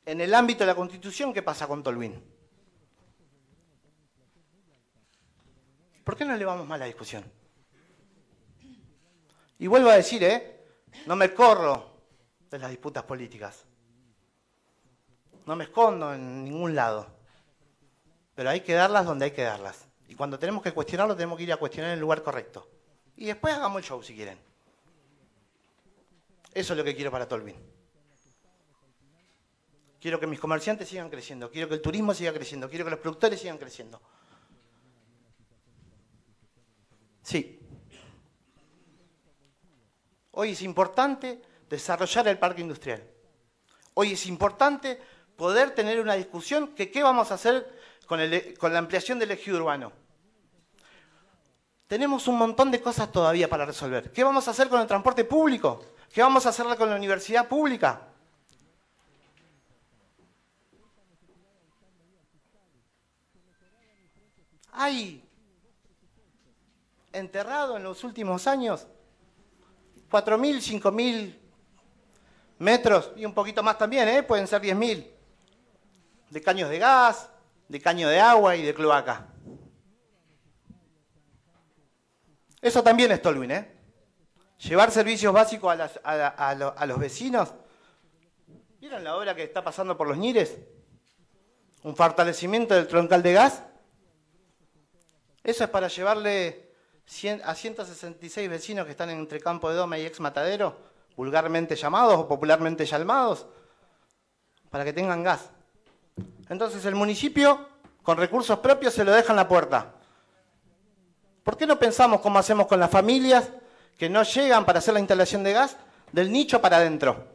en 0.08 0.22
el 0.22 0.34
ámbito 0.34 0.62
de 0.62 0.68
la 0.68 0.76
Constitución 0.76 1.34
qué 1.34 1.44
pasa 1.44 1.68
con 1.68 1.84
Tolwyn. 1.84 2.24
¿Por 6.06 6.16
qué 6.16 6.24
no 6.24 6.38
le 6.38 6.46
vamos 6.46 6.66
mal 6.66 6.78
a 6.78 6.80
la 6.80 6.86
discusión? 6.86 7.30
Y 9.60 9.68
vuelvo 9.68 9.90
a 9.90 9.96
decir, 9.96 10.24
¿eh? 10.24 10.66
No 11.08 11.18
me 11.18 11.34
corro 11.34 11.92
de 12.50 12.58
las 12.58 12.70
disputas 12.70 13.04
políticas. 13.04 13.66
No 15.46 15.58
me 15.58 15.66
escondo 15.66 16.14
en 16.14 16.46
ningún 16.46 16.74
lado. 16.74 17.08
Pero 18.34 18.50
hay 18.50 18.62
que 18.62 18.76
darlas 18.76 19.06
donde 19.06 19.26
hay 19.26 19.32
que 19.32 19.44
darlas. 19.44 19.90
Y 20.08 20.16
cuando 20.16 20.40
tenemos 20.40 20.64
que 20.64 20.72
cuestionarlo, 20.72 21.18
tenemos 21.18 21.38
que 21.38 21.44
ir 21.44 21.52
a 21.52 21.58
cuestionar 21.58 21.90
en 21.90 21.96
el 21.96 22.00
lugar 22.00 22.24
correcto. 22.24 22.66
Y 23.18 23.26
después 23.26 23.54
hagamos 23.54 23.82
el 23.82 23.86
show 23.86 24.02
si 24.02 24.16
quieren. 24.16 24.40
Eso 26.54 26.74
es 26.74 26.78
lo 26.78 26.86
que 26.86 26.96
quiero 26.96 27.12
para 27.12 27.28
Tolwyn. 27.28 27.77
Quiero 30.08 30.22
que 30.22 30.28
mis 30.28 30.40
comerciantes 30.40 30.88
sigan 30.88 31.10
creciendo, 31.10 31.52
quiero 31.52 31.68
que 31.68 31.74
el 31.74 31.82
turismo 31.82 32.14
siga 32.14 32.32
creciendo, 32.32 32.70
quiero 32.70 32.86
que 32.86 32.92
los 32.92 33.00
productores 33.02 33.42
sigan 33.42 33.58
creciendo. 33.58 34.02
Sí. 37.22 37.60
Hoy 40.32 40.52
es 40.52 40.62
importante 40.62 41.42
desarrollar 41.70 42.26
el 42.30 42.40
parque 42.40 42.62
industrial. 42.62 43.04
Hoy 43.96 44.14
es 44.14 44.26
importante 44.28 44.98
poder 45.36 45.72
tener 45.72 46.00
una 46.00 46.14
discusión 46.14 46.70
que 46.70 46.90
qué 46.90 47.04
vamos 47.04 47.32
a 47.32 47.34
hacer 47.34 47.78
con, 48.06 48.22
con 48.58 48.72
la 48.72 48.80
ampliación 48.80 49.20
del 49.20 49.32
eje 49.32 49.52
urbano. 49.52 49.92
Tenemos 51.86 52.30
un 52.30 52.38
montón 52.38 52.72
de 52.72 52.82
cosas 52.82 53.12
todavía 53.12 53.50
para 53.50 53.66
resolver. 53.66 54.10
¿Qué 54.14 54.24
vamos 54.24 54.48
a 54.48 54.52
hacer 54.52 54.70
con 54.70 54.80
el 54.80 54.88
transporte 54.88 55.26
público? 55.26 55.84
¿Qué 56.14 56.22
vamos 56.22 56.46
a 56.46 56.50
hacer 56.52 56.66
con 56.78 56.90
la 56.90 56.96
universidad 56.96 57.50
pública? 57.50 58.14
Hay 64.78 65.28
enterrado 67.12 67.78
en 67.78 67.84
los 67.84 68.04
últimos 68.04 68.46
años 68.46 68.88
4.000, 70.12 70.82
5.000 70.82 71.36
metros 72.60 73.12
y 73.16 73.26
un 73.26 73.34
poquito 73.34 73.64
más 73.64 73.78
también, 73.78 74.08
¿eh? 74.08 74.24
pueden 74.24 74.48
ser 74.48 74.62
10.000, 74.62 75.08
de 76.30 76.42
caños 76.42 76.70
de 76.70 76.80
gas, 76.80 77.30
de 77.68 77.82
caño 77.82 78.08
de 78.08 78.20
agua 78.20 78.56
y 78.56 78.62
de 78.62 78.74
cloaca. 78.74 79.28
Eso 82.62 82.84
también 82.84 83.12
es 83.12 83.22
Tolwyn, 83.22 83.52
¿eh? 83.52 83.74
Llevar 84.60 84.92
servicios 84.92 85.34
básicos 85.34 85.76
a, 86.04 86.28
a 86.68 86.86
los 86.86 87.00
vecinos. 87.00 87.54
¿Vieron 88.80 89.04
la 89.04 89.16
obra 89.16 89.36
que 89.36 89.44
está 89.44 89.64
pasando 89.64 89.96
por 89.96 90.08
los 90.08 90.18
Nires? 90.18 90.58
Un 91.84 91.96
fortalecimiento 91.96 92.74
del 92.74 92.88
troncal 92.88 93.22
de 93.22 93.34
gas 93.34 93.64
eso 95.48 95.64
es 95.64 95.70
para 95.70 95.88
llevarle 95.88 96.74
a 97.46 97.56
166 97.56 98.50
vecinos 98.50 98.84
que 98.84 98.92
están 98.92 99.10
entre 99.12 99.40
Campo 99.40 99.70
de 99.70 99.78
Doma 99.78 99.98
y 99.98 100.06
Ex 100.06 100.20
Matadero, 100.20 100.78
vulgarmente 101.16 101.74
llamados 101.78 102.16
o 102.16 102.28
popularmente 102.28 102.86
llamados, 102.86 103.46
para 104.70 104.84
que 104.84 104.92
tengan 104.92 105.24
gas. 105.24 105.50
Entonces 106.50 106.84
el 106.84 106.96
municipio, 106.96 107.66
con 108.04 108.18
recursos 108.18 108.60
propios, 108.60 108.94
se 108.94 109.06
lo 109.06 109.14
deja 109.14 109.32
en 109.32 109.38
la 109.38 109.48
puerta. 109.48 109.94
¿Por 111.46 111.56
qué 111.56 111.66
no 111.66 111.80
pensamos 111.80 112.20
cómo 112.20 112.40
hacemos 112.40 112.68
con 112.68 112.82
las 112.82 112.92
familias 112.92 113.50
que 113.98 114.10
no 114.10 114.24
llegan 114.24 114.66
para 114.66 114.80
hacer 114.80 114.96
la 114.96 115.00
instalación 115.00 115.46
de 115.46 115.54
gas 115.54 115.78
del 116.12 116.30
nicho 116.30 116.60
para 116.60 116.76
adentro? 116.76 117.26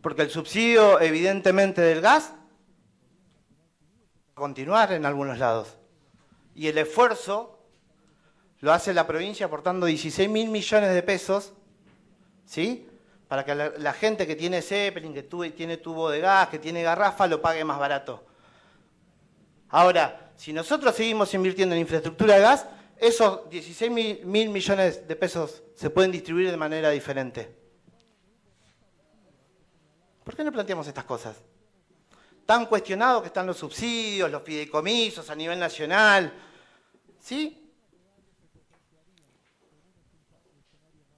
Porque 0.00 0.22
el 0.22 0.30
subsidio, 0.30 0.98
evidentemente, 1.02 1.82
del 1.82 2.00
gas 2.00 2.32
continuar 4.38 4.92
en 4.92 5.04
algunos 5.04 5.38
lados. 5.38 5.76
Y 6.54 6.68
el 6.68 6.78
esfuerzo 6.78 7.58
lo 8.60 8.72
hace 8.72 8.92
la 8.92 9.06
provincia 9.06 9.46
aportando 9.46 9.86
16 9.86 10.28
mil 10.28 10.48
millones 10.48 10.92
de 10.92 11.02
pesos, 11.02 11.52
¿sí? 12.44 12.88
Para 13.28 13.44
que 13.44 13.54
la, 13.54 13.92
gente 13.92 14.26
que 14.26 14.34
tiene 14.34 14.62
Zeppelin, 14.62 15.12
que 15.12 15.22
tiene 15.50 15.76
tubo 15.76 16.10
de 16.10 16.20
gas, 16.20 16.48
que 16.48 16.58
tiene 16.58 16.82
garrafa, 16.82 17.26
lo 17.26 17.42
pague 17.42 17.62
más 17.64 17.78
barato. 17.78 18.24
Ahora, 19.68 20.32
si 20.36 20.52
nosotros 20.52 20.94
seguimos 20.94 21.32
invirtiendo 21.34 21.74
en 21.74 21.82
infraestructura 21.82 22.36
de 22.36 22.40
gas, 22.40 22.66
esos 22.96 23.48
16 23.50 23.90
mil, 23.90 24.24
mil 24.24 24.48
millones 24.48 25.06
de 25.06 25.14
pesos 25.14 25.62
se 25.74 25.90
pueden 25.90 26.10
distribuir 26.10 26.50
de 26.50 26.56
manera 26.56 26.90
diferente. 26.90 27.54
¿Por 30.24 30.34
qué 30.34 30.42
no 30.42 30.50
planteamos 30.50 30.88
estas 30.88 31.04
cosas? 31.04 31.36
Tan 32.48 32.64
cuestionados 32.64 33.20
que 33.20 33.26
están 33.26 33.46
los 33.46 33.58
subsidios, 33.58 34.30
los 34.30 34.42
fideicomisos 34.42 35.28
a 35.28 35.34
nivel 35.34 35.58
nacional. 35.58 36.32
¿Sí? 37.20 37.70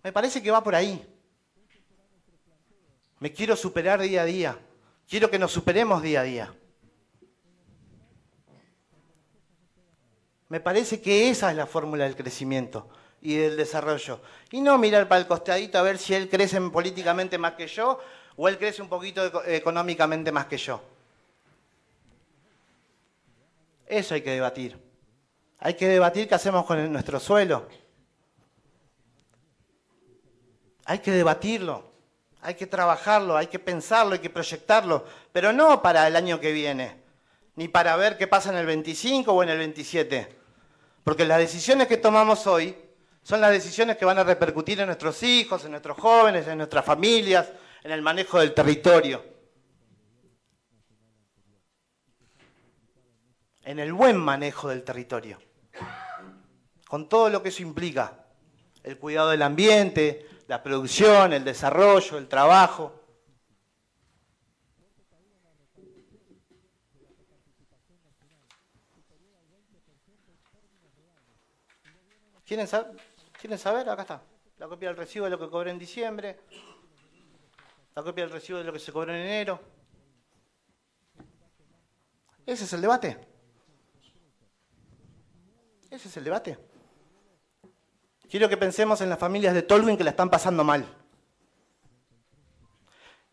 Me 0.02 0.10
parece 0.10 0.42
que 0.42 0.50
va 0.50 0.60
por 0.60 0.74
ahí. 0.74 1.06
Me 3.20 3.32
quiero 3.32 3.54
superar 3.54 4.00
día 4.00 4.22
a 4.22 4.24
día. 4.24 4.58
Quiero 5.08 5.30
que 5.30 5.38
nos 5.38 5.52
superemos 5.52 6.02
día 6.02 6.22
a 6.22 6.24
día. 6.24 6.54
Me 10.48 10.58
parece 10.58 11.00
que 11.00 11.30
esa 11.30 11.52
es 11.52 11.56
la 11.56 11.68
fórmula 11.68 12.02
del 12.02 12.16
crecimiento 12.16 12.88
y 13.22 13.36
del 13.36 13.56
desarrollo. 13.56 14.20
Y 14.50 14.60
no 14.60 14.76
mirar 14.78 15.06
para 15.06 15.20
el 15.20 15.28
costadito 15.28 15.78
a 15.78 15.82
ver 15.82 15.96
si 15.98 16.12
él 16.12 16.28
crece 16.28 16.60
políticamente 16.60 17.38
más 17.38 17.52
que 17.52 17.68
yo 17.68 18.00
o 18.34 18.48
él 18.48 18.58
crece 18.58 18.82
un 18.82 18.88
poquito 18.88 19.44
económicamente 19.46 20.32
más 20.32 20.46
que 20.46 20.58
yo. 20.58 20.82
Eso 23.90 24.14
hay 24.14 24.22
que 24.22 24.30
debatir. 24.30 24.78
Hay 25.58 25.74
que 25.74 25.88
debatir 25.88 26.28
qué 26.28 26.36
hacemos 26.36 26.64
con 26.64 26.92
nuestro 26.92 27.18
suelo. 27.18 27.68
Hay 30.84 31.00
que 31.00 31.10
debatirlo, 31.10 31.92
hay 32.40 32.54
que 32.54 32.66
trabajarlo, 32.66 33.36
hay 33.36 33.48
que 33.48 33.58
pensarlo, 33.58 34.14
hay 34.14 34.18
que 34.20 34.30
proyectarlo, 34.30 35.04
pero 35.32 35.52
no 35.52 35.82
para 35.82 36.06
el 36.06 36.16
año 36.16 36.40
que 36.40 36.52
viene, 36.52 37.02
ni 37.56 37.68
para 37.68 37.94
ver 37.96 38.16
qué 38.16 38.26
pasa 38.26 38.50
en 38.50 38.56
el 38.56 38.66
25 38.66 39.32
o 39.32 39.42
en 39.42 39.50
el 39.50 39.58
27. 39.58 40.36
Porque 41.04 41.24
las 41.24 41.38
decisiones 41.38 41.86
que 41.86 41.96
tomamos 41.96 42.46
hoy 42.46 42.76
son 43.22 43.40
las 43.40 43.52
decisiones 43.52 43.96
que 43.96 44.04
van 44.04 44.18
a 44.18 44.24
repercutir 44.24 44.80
en 44.80 44.86
nuestros 44.86 45.22
hijos, 45.22 45.64
en 45.64 45.72
nuestros 45.72 45.98
jóvenes, 45.98 46.48
en 46.48 46.58
nuestras 46.58 46.84
familias, 46.84 47.48
en 47.84 47.92
el 47.92 48.02
manejo 48.02 48.38
del 48.38 48.54
territorio. 48.54 49.39
En 53.64 53.78
el 53.78 53.92
buen 53.92 54.16
manejo 54.16 54.68
del 54.68 54.82
territorio. 54.82 55.38
Con 56.88 57.08
todo 57.08 57.28
lo 57.28 57.42
que 57.42 57.50
eso 57.50 57.62
implica. 57.62 58.24
El 58.82 58.98
cuidado 58.98 59.30
del 59.30 59.42
ambiente, 59.42 60.26
la 60.48 60.62
producción, 60.62 61.32
el 61.32 61.44
desarrollo, 61.44 62.18
el 62.18 62.28
trabajo. 62.28 63.00
¿Quieren 72.44 72.66
saber? 72.66 73.88
Acá 73.88 74.02
está. 74.02 74.22
La 74.58 74.66
copia 74.66 74.88
del 74.88 74.96
recibo 74.96 75.26
de 75.26 75.30
lo 75.30 75.38
que 75.38 75.48
cobré 75.48 75.70
en 75.70 75.78
diciembre. 75.78 76.40
La 77.94 78.02
copia 78.02 78.24
del 78.24 78.32
recibo 78.32 78.58
de 78.58 78.64
lo 78.64 78.72
que 78.72 78.80
se 78.80 78.90
cobró 78.90 79.12
en 79.14 79.20
enero. 79.20 79.60
Ese 82.44 82.64
es 82.64 82.72
el 82.72 82.80
debate. 82.80 83.29
Ese 85.90 86.06
es 86.08 86.16
el 86.16 86.24
debate. 86.24 86.56
Quiero 88.30 88.48
que 88.48 88.56
pensemos 88.56 89.00
en 89.00 89.08
las 89.08 89.18
familias 89.18 89.54
de 89.54 89.62
Tolwyn 89.62 89.96
que 89.96 90.04
la 90.04 90.10
están 90.10 90.30
pasando 90.30 90.62
mal. 90.62 90.86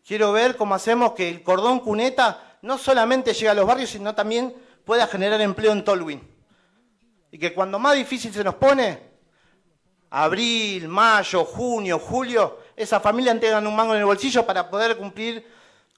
Quiero 0.04 0.32
ver 0.32 0.56
cómo 0.56 0.74
hacemos 0.74 1.12
que 1.12 1.28
el 1.28 1.42
cordón 1.44 1.78
cuneta 1.78 2.58
no 2.62 2.76
solamente 2.76 3.32
llegue 3.32 3.50
a 3.50 3.54
los 3.54 3.66
barrios, 3.66 3.90
sino 3.90 4.14
también 4.14 4.52
pueda 4.84 5.06
generar 5.06 5.40
empleo 5.40 5.70
en 5.70 5.84
Tolwyn. 5.84 6.36
Y 7.30 7.38
que 7.38 7.54
cuando 7.54 7.78
más 7.78 7.94
difícil 7.94 8.32
se 8.32 8.42
nos 8.42 8.56
pone, 8.56 8.98
abril, 10.10 10.88
mayo, 10.88 11.44
junio, 11.44 12.00
julio, 12.00 12.58
esas 12.74 13.00
familias 13.00 13.38
tengan 13.38 13.66
un 13.68 13.76
mango 13.76 13.94
en 13.94 14.00
el 14.00 14.06
bolsillo 14.06 14.44
para 14.44 14.68
poder 14.68 14.96
cumplir 14.96 15.46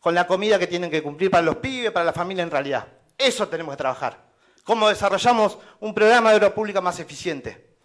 con 0.00 0.14
la 0.14 0.26
comida 0.26 0.58
que 0.58 0.66
tienen 0.66 0.90
que 0.90 1.02
cumplir 1.02 1.30
para 1.30 1.42
los 1.42 1.56
pibes, 1.56 1.90
para 1.90 2.04
la 2.04 2.12
familia 2.12 2.42
en 2.42 2.50
realidad. 2.50 2.86
Eso 3.16 3.48
tenemos 3.48 3.72
que 3.72 3.78
trabajar. 3.78 4.29
¿Cómo 4.64 4.88
desarrollamos 4.88 5.58
un 5.80 5.94
programa 5.94 6.30
de 6.30 6.36
obra 6.36 6.54
pública 6.54 6.80
más 6.80 7.00
eficiente? 7.00 7.76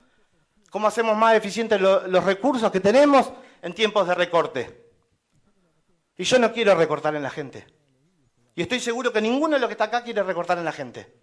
¿Cómo 0.70 0.88
hacemos 0.88 1.16
más 1.18 1.36
eficientes 1.36 1.80
los 1.80 2.24
recursos 2.24 2.72
que 2.72 2.80
tenemos 2.80 3.32
en 3.62 3.74
tiempos 3.74 4.08
de 4.08 4.16
recorte? 4.16 4.92
Y 6.18 6.24
yo 6.24 6.40
no 6.40 6.52
quiero 6.52 6.76
recortar 6.76 7.16
en 7.16 7.24
la 7.24 7.30
gente. 7.30 7.66
Y 8.56 8.62
estoy 8.62 8.80
seguro 8.80 9.12
que 9.12 9.22
ninguno 9.22 9.56
de 9.56 9.60
los 9.60 9.68
que 9.68 9.74
está 9.74 9.86
acá 9.86 10.04
quiere 10.04 10.24
recortar 10.24 10.58
en 10.58 10.66
la 10.66 10.72
gente. 10.72 11.14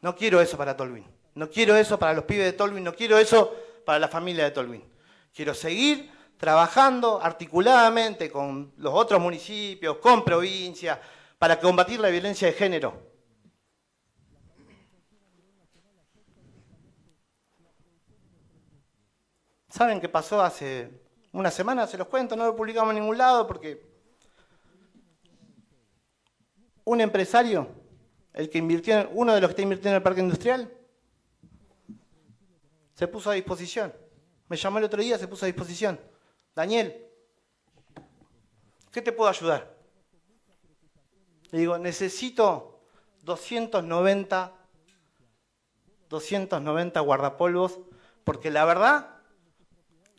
No 0.00 0.14
quiero 0.14 0.40
eso 0.40 0.56
para 0.56 0.76
Tolwyn. 0.76 1.06
No 1.34 1.50
quiero 1.50 1.76
eso 1.76 1.98
para 1.98 2.14
los 2.14 2.24
pibes 2.24 2.46
de 2.46 2.52
Tolwyn. 2.52 2.84
No 2.84 2.94
quiero 2.94 3.18
eso 3.18 3.54
para 3.84 3.98
la 3.98 4.08
familia 4.08 4.44
de 4.44 4.50
Tolwyn. 4.50 4.84
Quiero 5.34 5.54
seguir 5.54 6.10
trabajando 6.40 7.20
articuladamente 7.22 8.30
con 8.30 8.72
los 8.78 8.94
otros 8.94 9.20
municipios, 9.20 9.98
con 9.98 10.24
provincias, 10.24 10.98
para 11.38 11.60
combatir 11.60 12.00
la 12.00 12.08
violencia 12.08 12.48
de 12.48 12.54
género. 12.54 12.94
¿Saben 19.68 20.00
qué 20.00 20.08
pasó 20.08 20.40
hace 20.40 21.02
una 21.32 21.50
semana? 21.50 21.86
Se 21.86 21.98
los 21.98 22.08
cuento, 22.08 22.34
no 22.34 22.46
lo 22.46 22.56
publicamos 22.56 22.94
en 22.94 23.00
ningún 23.00 23.18
lado 23.18 23.46
porque 23.46 23.86
un 26.84 27.02
empresario 27.02 27.68
el 28.32 28.48
que 28.48 28.56
invirtió, 28.56 29.10
uno 29.12 29.34
de 29.34 29.42
los 29.42 29.48
que 29.48 29.52
está 29.52 29.62
invirtiendo 29.62 29.90
en 29.90 29.96
el 29.96 30.02
parque 30.02 30.22
industrial, 30.22 30.72
se 32.94 33.06
puso 33.08 33.28
a 33.28 33.34
disposición. 33.34 33.92
Me 34.48 34.56
llamó 34.56 34.78
el 34.78 34.84
otro 34.84 35.02
día, 35.02 35.18
se 35.18 35.28
puso 35.28 35.44
a 35.44 35.46
disposición. 35.46 36.00
Daniel, 36.54 37.06
¿qué 38.90 39.02
te 39.02 39.12
puedo 39.12 39.30
ayudar? 39.30 39.76
Le 41.50 41.58
digo, 41.58 41.78
necesito 41.78 42.82
290, 43.22 44.52
290 46.08 47.00
guardapolvos, 47.00 47.80
porque 48.24 48.50
la 48.50 48.64
verdad 48.64 49.16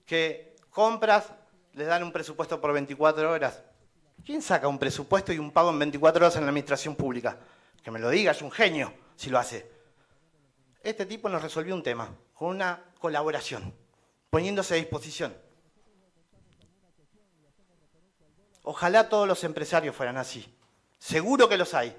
que 0.06 0.56
compras, 0.70 1.32
les 1.74 1.88
dan 1.88 2.04
un 2.04 2.12
presupuesto 2.12 2.60
por 2.60 2.74
24 2.74 3.32
horas. 3.32 3.64
¿Quién 4.26 4.42
saca 4.42 4.68
un 4.68 4.78
presupuesto 4.78 5.32
y 5.34 5.40
un 5.40 5.52
pago 5.52 5.70
en 5.70 5.80
24 5.80 6.26
horas 6.26 6.36
en 6.36 6.44
la 6.44 6.50
administración 6.50 6.96
pública? 6.96 7.38
que 7.82 7.92
me 7.92 8.00
lo 8.00 8.10
diga, 8.10 8.32
es 8.32 8.42
un 8.42 8.52
genio 8.52 8.94
si 9.16 9.30
lo 9.30 9.40
hace. 9.40 9.70
Este 10.84 11.06
tipo 11.06 11.30
nos 11.30 11.42
resolvió 11.42 11.76
un 11.76 11.84
tema 11.84 12.14
con 12.34 12.50
una 12.50 12.84
colaboración, 13.00 13.74
poniéndose 14.30 14.76
a 14.76 14.78
disposición. 14.78 15.36
Ojalá 18.72 19.10
todos 19.10 19.28
los 19.28 19.44
empresarios 19.44 19.94
fueran 19.94 20.16
así. 20.16 20.58
Seguro 20.98 21.50
que 21.50 21.58
los 21.58 21.74
hay. 21.74 21.94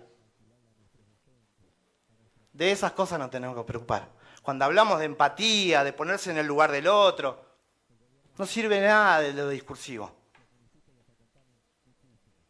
De 2.51 2.73
esas 2.73 2.93
cosas 2.93 3.19
no 3.19 3.29
tenemos 3.29 3.55
que 3.55 3.65
preocupar. 3.65 4.09
Cuando 4.41 4.65
hablamos 4.65 4.99
de 4.99 5.05
empatía, 5.05 5.85
de 5.85 5.93
ponerse 5.93 6.31
en 6.31 6.39
el 6.39 6.47
lugar 6.47 6.73
del 6.73 6.87
otro, 6.87 7.45
no 8.39 8.47
sirve 8.47 8.81
nada 8.81 9.21
de 9.21 9.35
lo 9.35 9.51
discursivo. 9.51 10.17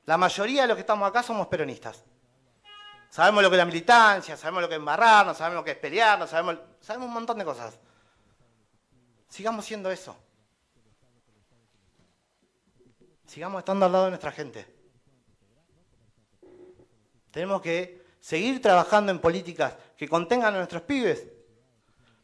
La 0.04 0.16
mayoría 0.16 0.62
de 0.62 0.68
los 0.68 0.76
que 0.76 0.82
estamos 0.82 1.08
acá 1.08 1.24
somos 1.24 1.48
peronistas. 1.48 2.04
Sabemos 3.10 3.42
lo 3.42 3.50
que 3.50 3.56
es 3.56 3.58
la 3.58 3.66
militancia, 3.66 4.36
sabemos 4.36 4.62
lo 4.62 4.68
que 4.68 4.76
es 4.76 4.78
embarrarnos, 4.78 5.36
sabemos 5.36 5.62
lo 5.62 5.64
que 5.64 5.72
es 5.72 5.78
pelearnos, 5.78 6.30
sabemos, 6.30 6.58
sabemos 6.80 7.08
un 7.08 7.14
montón 7.14 7.38
de 7.38 7.44
cosas. 7.44 7.76
Sigamos 9.28 9.64
siendo 9.64 9.90
eso. 9.90 10.16
Sigamos 13.32 13.60
estando 13.60 13.86
al 13.86 13.92
lado 13.92 14.04
de 14.04 14.10
nuestra 14.10 14.30
gente. 14.30 14.66
Tenemos 17.30 17.62
que 17.62 18.04
seguir 18.20 18.60
trabajando 18.60 19.10
en 19.10 19.20
políticas 19.20 19.74
que 19.96 20.06
contengan 20.06 20.54
a 20.54 20.58
nuestros 20.58 20.82
pibes. 20.82 21.26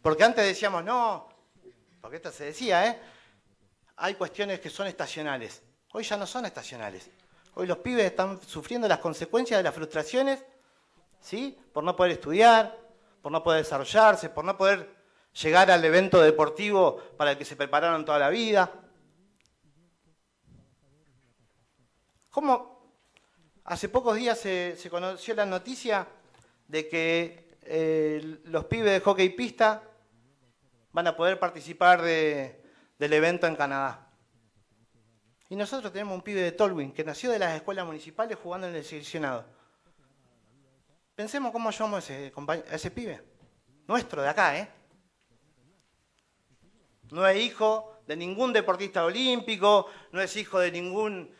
Porque 0.02 0.24
antes 0.24 0.44
decíamos, 0.44 0.84
no, 0.84 1.26
porque 2.02 2.16
esto 2.16 2.30
se 2.30 2.44
decía, 2.44 2.86
¿eh? 2.86 3.00
Hay 3.96 4.16
cuestiones 4.16 4.60
que 4.60 4.68
son 4.68 4.86
estacionales. 4.86 5.62
Hoy 5.94 6.04
ya 6.04 6.18
no 6.18 6.26
son 6.26 6.44
estacionales. 6.44 7.10
Hoy 7.54 7.66
los 7.66 7.78
pibes 7.78 8.04
están 8.04 8.38
sufriendo 8.42 8.86
las 8.86 8.98
consecuencias 8.98 9.58
de 9.58 9.64
las 9.64 9.74
frustraciones 9.74 10.44
¿sí? 11.22 11.58
Por 11.72 11.84
no 11.84 11.96
poder 11.96 12.12
estudiar, 12.12 12.78
por 13.22 13.32
no 13.32 13.42
poder 13.42 13.64
desarrollarse, 13.64 14.28
por 14.28 14.44
no 14.44 14.58
poder 14.58 14.94
llegar 15.42 15.70
al 15.70 15.82
evento 15.82 16.20
deportivo 16.20 16.98
para 17.16 17.30
el 17.30 17.38
que 17.38 17.46
se 17.46 17.56
prepararon 17.56 18.04
toda 18.04 18.18
la 18.18 18.28
vida. 18.28 18.70
¿Cómo? 22.38 22.94
Hace 23.64 23.88
pocos 23.88 24.14
días 24.14 24.38
se, 24.38 24.78
conoció 24.88 25.34
la 25.34 25.44
noticia 25.44 26.06
de 26.68 26.88
que 26.88 27.58
eh, 27.62 28.38
los 28.44 28.66
pibes 28.66 28.92
de 28.92 29.00
hockey 29.00 29.30
pista 29.30 29.82
van 30.92 31.08
a 31.08 31.16
poder 31.16 31.40
participar 31.40 32.00
del 32.00 33.12
evento 33.12 33.48
en 33.48 33.56
Canadá. 33.56 34.12
Y 35.48 35.56
nosotros 35.56 35.92
tenemos 35.92 36.14
un 36.14 36.22
pibe 36.22 36.40
de 36.40 36.52
Tolwyn 36.52 36.92
que 36.92 37.02
nació 37.02 37.32
de 37.32 37.40
las 37.40 37.56
escuelas 37.56 37.84
municipales 37.84 38.38
jugando 38.40 38.68
en 38.68 38.76
el 38.76 38.84
seleccionado. 38.84 39.44
Pensemos 41.16 41.50
cómo 41.50 41.70
ese, 41.70 42.32
a 42.70 42.74
ese 42.76 42.90
pibe. 42.92 43.20
Nuestro, 43.88 44.22
de 44.22 44.28
acá, 44.28 44.56
¿eh? 44.56 44.68
No 47.10 47.26
es 47.26 47.36
hijo 47.36 48.00
de 48.06 48.14
ningún 48.14 48.52
deportista 48.52 49.04
olímpico, 49.04 49.88
no 50.12 50.20
es 50.20 50.36
hijo 50.36 50.60
de 50.60 50.70
ningún, 50.70 51.34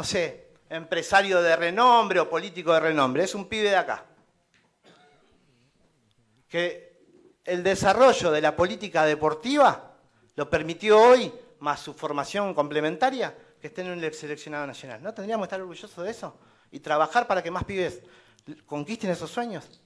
no 0.00 0.04
sé, 0.04 0.56
empresario 0.70 1.42
de 1.42 1.54
renombre 1.56 2.20
o 2.20 2.30
político 2.30 2.72
de 2.72 2.80
renombre. 2.80 3.24
Es 3.24 3.34
un 3.34 3.44
pibe 3.44 3.68
de 3.68 3.76
acá. 3.76 4.06
Que 6.48 7.04
el 7.44 7.62
desarrollo 7.62 8.30
de 8.30 8.40
la 8.40 8.56
política 8.56 9.04
deportiva 9.04 9.98
lo 10.36 10.48
permitió 10.48 10.98
hoy, 10.98 11.30
más 11.58 11.80
su 11.80 11.92
formación 11.92 12.54
complementaria, 12.54 13.36
que 13.60 13.66
esté 13.66 13.82
en 13.82 13.90
un 13.90 14.14
seleccionado 14.14 14.66
nacional. 14.66 15.02
¿No 15.02 15.12
tendríamos 15.12 15.44
que 15.44 15.48
estar 15.48 15.60
orgullosos 15.60 16.02
de 16.02 16.10
eso? 16.10 16.34
Y 16.70 16.80
trabajar 16.80 17.26
para 17.26 17.42
que 17.42 17.50
más 17.50 17.64
pibes 17.64 18.00
conquisten 18.64 19.10
esos 19.10 19.30
sueños. 19.30 19.82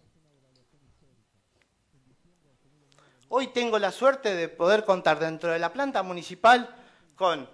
Hoy 3.30 3.48
tengo 3.48 3.80
la 3.80 3.90
suerte 3.90 4.32
de 4.36 4.48
poder 4.48 4.84
contar 4.84 5.18
dentro 5.18 5.50
de 5.50 5.58
la 5.58 5.72
planta 5.72 6.04
municipal 6.04 6.72
con 7.16 7.48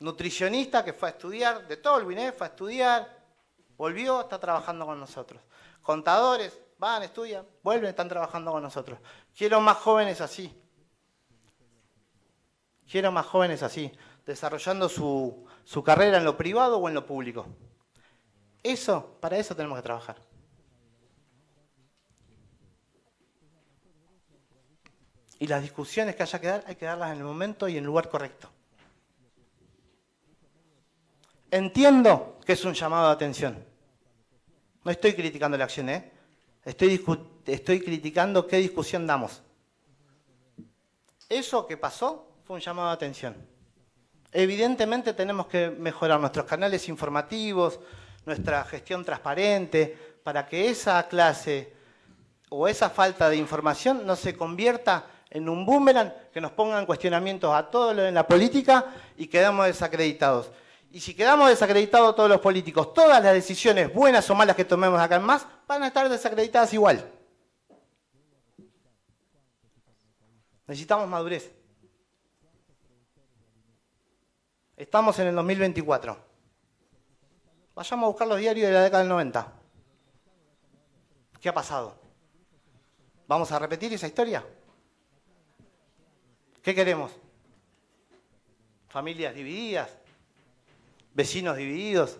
nutricionista 0.00 0.84
que 0.84 0.92
fue 0.92 1.08
a 1.08 1.12
estudiar, 1.12 1.66
de 1.66 1.76
todo 1.76 1.98
el 1.98 2.32
fue 2.32 2.46
a 2.46 2.50
estudiar, 2.50 3.18
volvió, 3.76 4.20
está 4.20 4.38
trabajando 4.38 4.86
con 4.86 4.98
nosotros. 4.98 5.42
Contadores, 5.82 6.58
van, 6.78 7.02
estudian, 7.02 7.46
vuelven, 7.62 7.90
están 7.90 8.08
trabajando 8.08 8.52
con 8.52 8.62
nosotros. 8.62 8.98
Quiero 9.36 9.60
más 9.60 9.78
jóvenes 9.78 10.20
así. 10.20 10.54
Quiero 12.90 13.12
más 13.12 13.26
jóvenes 13.26 13.62
así, 13.62 13.92
desarrollando 14.24 14.88
su, 14.88 15.46
su 15.64 15.84
carrera 15.84 16.16
en 16.16 16.24
lo 16.24 16.36
privado 16.36 16.78
o 16.78 16.88
en 16.88 16.94
lo 16.94 17.04
público. 17.04 17.46
Eso, 18.62 19.18
para 19.20 19.36
eso 19.36 19.54
tenemos 19.54 19.76
que 19.78 19.82
trabajar. 19.82 20.16
Y 25.38 25.46
las 25.46 25.62
discusiones 25.62 26.16
que 26.16 26.22
haya 26.22 26.40
que 26.40 26.46
dar, 26.46 26.64
hay 26.66 26.76
que 26.76 26.86
darlas 26.86 27.12
en 27.12 27.18
el 27.18 27.24
momento 27.24 27.68
y 27.68 27.72
en 27.72 27.78
el 27.78 27.84
lugar 27.84 28.08
correcto. 28.08 28.50
Entiendo 31.50 32.38
que 32.44 32.52
es 32.52 32.64
un 32.64 32.74
llamado 32.74 33.06
de 33.06 33.12
atención. 33.12 33.64
No 34.84 34.90
estoy 34.90 35.14
criticando 35.14 35.56
la 35.56 35.64
acción, 35.64 35.88
¿eh? 35.88 36.12
Estoy, 36.64 37.80
criticando 37.80 38.46
qué 38.46 38.58
discusión 38.58 39.06
damos. 39.06 39.42
Eso 41.28 41.66
que 41.66 41.78
pasó 41.78 42.28
fue 42.44 42.56
un 42.56 42.60
llamado 42.60 42.88
de 42.88 42.94
atención. 42.94 43.36
Evidentemente 44.32 45.14
tenemos 45.14 45.46
que 45.46 45.70
mejorar 45.70 46.20
nuestros 46.20 46.44
canales 46.44 46.86
informativos, 46.88 47.80
nuestra 48.26 48.64
gestión 48.64 49.02
transparente, 49.04 49.96
para 50.22 50.46
que 50.46 50.68
esa 50.68 51.08
clase 51.08 51.72
o 52.50 52.68
esa 52.68 52.90
falta 52.90 53.30
de 53.30 53.36
información 53.36 54.06
no 54.06 54.14
se 54.14 54.36
convierta 54.36 55.06
en 55.30 55.48
un 55.48 55.64
boomerang 55.64 56.12
que 56.32 56.40
nos 56.40 56.52
pongan 56.52 56.84
cuestionamientos 56.84 57.54
a 57.54 57.70
todo 57.70 57.94
lo 57.94 58.04
en 58.04 58.14
la 58.14 58.26
política 58.26 58.86
y 59.16 59.26
quedamos 59.26 59.66
desacreditados. 59.66 60.50
Y 60.90 61.00
si 61.00 61.14
quedamos 61.14 61.48
desacreditados 61.50 62.16
todos 62.16 62.30
los 62.30 62.40
políticos, 62.40 62.94
todas 62.94 63.22
las 63.22 63.34
decisiones, 63.34 63.92
buenas 63.92 64.28
o 64.30 64.34
malas 64.34 64.56
que 64.56 64.64
tomemos 64.64 64.98
acá 65.00 65.16
en 65.16 65.22
más, 65.22 65.46
van 65.66 65.82
a 65.82 65.88
estar 65.88 66.08
desacreditadas 66.08 66.72
igual. 66.72 67.12
Necesitamos 70.66 71.08
madurez. 71.08 71.52
Estamos 74.76 75.18
en 75.18 75.26
el 75.26 75.34
2024. 75.34 76.16
Vayamos 77.74 78.04
a 78.04 78.08
buscar 78.08 78.28
los 78.28 78.38
diarios 78.38 78.68
de 78.68 78.74
la 78.74 78.82
década 78.82 79.02
del 79.02 79.08
90. 79.08 79.52
¿Qué 81.40 81.48
ha 81.48 81.54
pasado? 81.54 81.96
¿Vamos 83.26 83.52
a 83.52 83.58
repetir 83.58 83.92
esa 83.92 84.06
historia? 84.06 84.44
¿Qué 86.62 86.74
queremos? 86.74 87.12
Familias 88.88 89.34
divididas, 89.34 89.97
vecinos 91.18 91.56
divididos, 91.56 92.16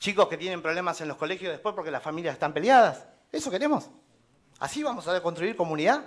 chicos 0.00 0.26
que 0.26 0.36
tienen 0.36 0.60
problemas 0.60 1.00
en 1.02 1.06
los 1.06 1.16
colegios 1.16 1.52
después 1.52 1.72
porque 1.72 1.92
las 1.92 2.02
familias 2.02 2.32
están 2.32 2.52
peleadas. 2.52 3.06
¿Eso 3.30 3.48
queremos? 3.48 3.88
¿Así 4.58 4.82
vamos 4.82 5.06
a 5.06 5.22
construir 5.22 5.54
comunidad? 5.54 6.04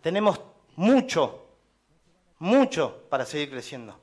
Tenemos 0.00 0.40
mucho, 0.76 1.50
mucho 2.38 3.04
para 3.10 3.26
seguir 3.26 3.50
creciendo. 3.50 4.00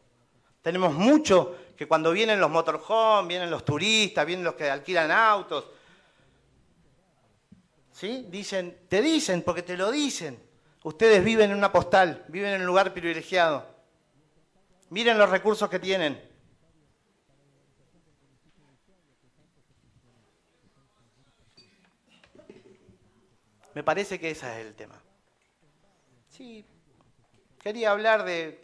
Tenemos 0.61 0.93
mucho 0.93 1.55
que 1.75 1.87
cuando 1.87 2.11
vienen 2.11 2.39
los 2.39 2.51
motorhomes, 2.51 3.27
vienen 3.27 3.49
los 3.49 3.65
turistas, 3.65 4.23
vienen 4.23 4.45
los 4.45 4.53
que 4.53 4.69
alquilan 4.69 5.09
autos, 5.09 5.65
¿sí? 7.91 8.27
Dicen, 8.29 8.85
te 8.87 9.01
dicen 9.01 9.41
porque 9.41 9.63
te 9.63 9.75
lo 9.75 9.89
dicen. 9.89 10.52
Ustedes 10.83 11.23
viven 11.23 11.51
en 11.51 11.57
una 11.57 11.71
postal, 11.71 12.25
viven 12.27 12.53
en 12.53 12.61
un 12.61 12.67
lugar 12.67 12.93
privilegiado. 12.93 13.65
Miren 14.89 15.17
los 15.17 15.29
recursos 15.29 15.69
que 15.69 15.79
tienen. 15.79 16.21
Me 23.73 23.83
parece 23.83 24.19
que 24.19 24.31
ese 24.31 24.51
es 24.51 24.67
el 24.67 24.75
tema. 24.75 25.01
Sí, 26.29 26.65
quería 27.59 27.91
hablar 27.91 28.23
de 28.23 28.63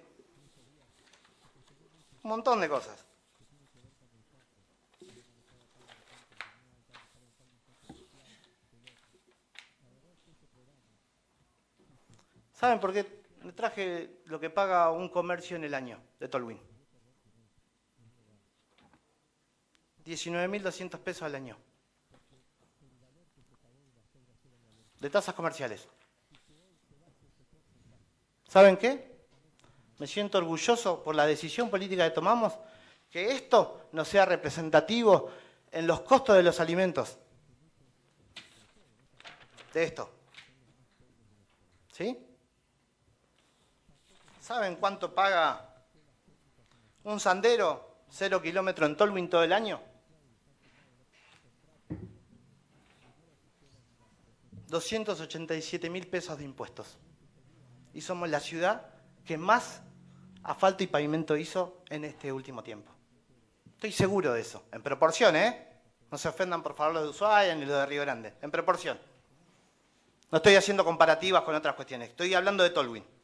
un 2.22 2.30
montón 2.30 2.60
de 2.60 2.70
cosas. 2.70 3.09
¿Saben 12.60 12.82
por 12.82 12.92
qué? 12.92 13.24
Me 13.42 13.54
traje 13.54 14.20
lo 14.26 14.38
que 14.38 14.50
paga 14.50 14.92
un 14.92 15.08
comercio 15.08 15.56
en 15.56 15.64
el 15.64 15.74
año 15.74 15.98
de 16.20 16.28
Tolwyn. 16.28 16.60
19.200 20.04 21.00
pesos 21.00 21.24
al 21.24 21.36
año. 21.36 21.58
De 25.00 25.10
tasas 25.10 25.34
comerciales. 25.36 25.88
¿Saben 28.50 28.76
qué? 28.76 29.10
Me 29.98 30.06
siento 30.06 30.38
orgulloso 30.38 31.02
por 31.02 31.16
la 31.16 31.26
decisión 31.26 31.70
política 31.70 32.04
que 32.10 32.14
tomamos 32.14 32.60
que 33.10 33.32
esto 33.32 33.88
no 33.94 34.04
sea 34.04 34.26
representativo 34.26 35.32
en 35.72 35.88
los 35.88 36.02
costos 36.02 36.36
de 36.36 36.44
los 36.44 36.60
alimentos. 36.60 37.18
De 39.74 39.84
esto. 39.84 40.12
¿Sí? 41.94 42.26
¿Saben 44.50 44.78
cuánto 44.78 45.14
paga 45.14 45.64
un 47.04 47.20
sandero 47.20 47.98
cero 48.10 48.42
kilómetro 48.42 48.88
en 48.88 48.98
Tolwyn 48.98 49.30
todo 49.30 49.44
el 49.44 49.54
año? 49.54 49.80
287 54.70 55.92
mil 55.92 56.08
pesos 56.08 56.40
de 56.40 56.46
impuestos. 56.46 56.98
Y 57.94 58.02
somos 58.02 58.28
la 58.28 58.40
ciudad 58.40 58.88
que 59.24 59.38
más 59.38 59.84
asfalto 60.42 60.84
y 60.84 60.88
pavimento 60.88 61.38
hizo 61.38 61.84
en 61.88 62.06
este 62.06 62.32
último 62.32 62.64
tiempo. 62.64 62.92
Estoy 63.76 63.92
seguro 63.92 64.34
de 64.34 64.42
eso, 64.42 64.64
en 64.72 64.82
proporción, 64.82 65.36
¿eh? 65.36 65.80
No 66.10 66.18
se 66.18 66.28
ofendan 66.28 66.64
por 66.64 66.74
favor 66.74 66.96
los 66.96 67.04
de 67.04 67.10
Ushuaia 67.10 67.54
ni 67.54 67.66
los 67.66 67.78
de 67.78 67.86
Río 67.86 68.02
Grande, 68.02 68.34
en 68.42 68.50
proporción. 68.50 69.00
No 70.32 70.38
estoy 70.38 70.56
haciendo 70.56 70.84
comparativas 70.84 71.44
con 71.44 71.54
otras 71.54 71.76
cuestiones, 71.76 72.10
estoy 72.10 72.34
hablando 72.34 72.64
de 72.64 72.72
Tolwyn. 72.72 73.19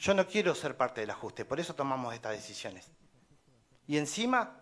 Yo 0.00 0.14
no 0.14 0.26
quiero 0.26 0.54
ser 0.54 0.78
parte 0.78 1.02
del 1.02 1.10
ajuste, 1.10 1.44
por 1.44 1.60
eso 1.60 1.74
tomamos 1.74 2.14
estas 2.14 2.32
decisiones. 2.32 2.90
Y 3.86 3.98
encima, 3.98 4.58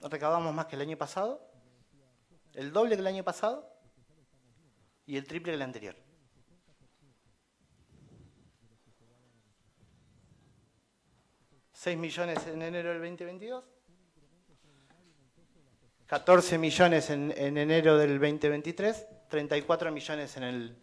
recaudamos 0.00 0.54
más 0.54 0.64
que 0.66 0.76
el 0.76 0.82
año 0.82 0.96
pasado, 0.96 1.46
el 2.54 2.72
doble 2.72 2.94
que 2.94 3.02
el 3.02 3.06
año 3.06 3.24
pasado 3.24 3.70
y 5.04 5.18
el 5.18 5.26
triple 5.26 5.52
que 5.52 5.56
el 5.56 5.62
anterior. 5.62 5.96
¿6 11.74 11.96
millones 11.98 12.46
en 12.46 12.62
enero 12.62 12.88
del 12.88 13.00
2022? 13.00 13.64
14 16.06 16.56
millones 16.56 17.10
en, 17.10 17.34
en, 17.36 17.58
enero 17.58 17.98
del 17.98 18.18
2023, 18.18 19.28
34 19.28 19.92
millones 19.92 20.38
en 20.38 20.42
el 20.44 20.82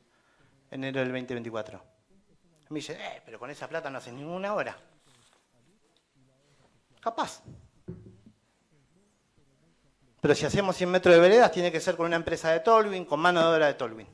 enero 0.70 1.00
del 1.00 1.10
2024. 1.10 1.95
Me 2.70 2.80
dice, 2.80 2.94
eh, 2.94 3.22
pero 3.24 3.40
con 3.40 3.50
esa 3.50 3.68
plata 3.68 3.90
no 3.90 4.00
hace 4.00 4.12
ninguna 4.12 4.54
hora. 4.54 4.76
Capaz. 7.00 7.42
Pero 10.20 10.34
si 10.34 10.46
hacemos 10.46 10.76
100 10.76 10.90
metros 10.90 11.14
de 11.14 11.22
veredas, 11.22 11.52
tiene 11.52 11.72
que 11.72 11.80
ser 11.80 11.96
con 11.96 12.08
una 12.08 12.16
empresa 12.16 12.52
de 12.52 12.62
Tolwyn, 12.62 13.06
con 13.06 13.20
mano 13.20 13.42
de 13.42 13.56
obra 13.56 13.68
de 13.68 13.76
Tolwyn. 13.76 14.08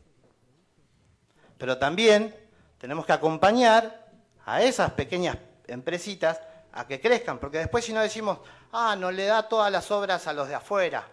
Pero 1.58 1.78
también 1.78 2.36
tenemos 2.78 3.06
que 3.06 3.14
acompañar 3.14 4.10
a 4.46 4.62
esas 4.62 4.92
pequeñas 4.92 5.38
empresitas 5.68 6.42
a 6.74 6.86
que 6.86 7.00
crezcan, 7.00 7.40
porque 7.40 7.60
después 7.60 7.86
si 7.86 7.94
no 7.94 8.02
decimos, 8.02 8.40
ah, 8.74 8.96
no 8.98 9.12
le 9.12 9.26
da 9.26 9.48
todas 9.48 9.72
las 9.72 9.90
obras 9.92 10.28
a 10.28 10.34
los 10.34 10.50
de 10.50 10.56
afuera, 10.56 11.08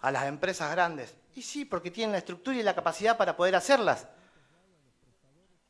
a 0.00 0.10
las 0.10 0.24
empresas 0.24 0.70
grandes. 0.70 1.14
Y 1.34 1.42
sí, 1.42 1.64
porque 1.64 1.90
tienen 1.90 2.12
la 2.12 2.18
estructura 2.18 2.56
y 2.56 2.62
la 2.62 2.74
capacidad 2.74 3.16
para 3.16 3.36
poder 3.36 3.56
hacerlas. 3.56 4.06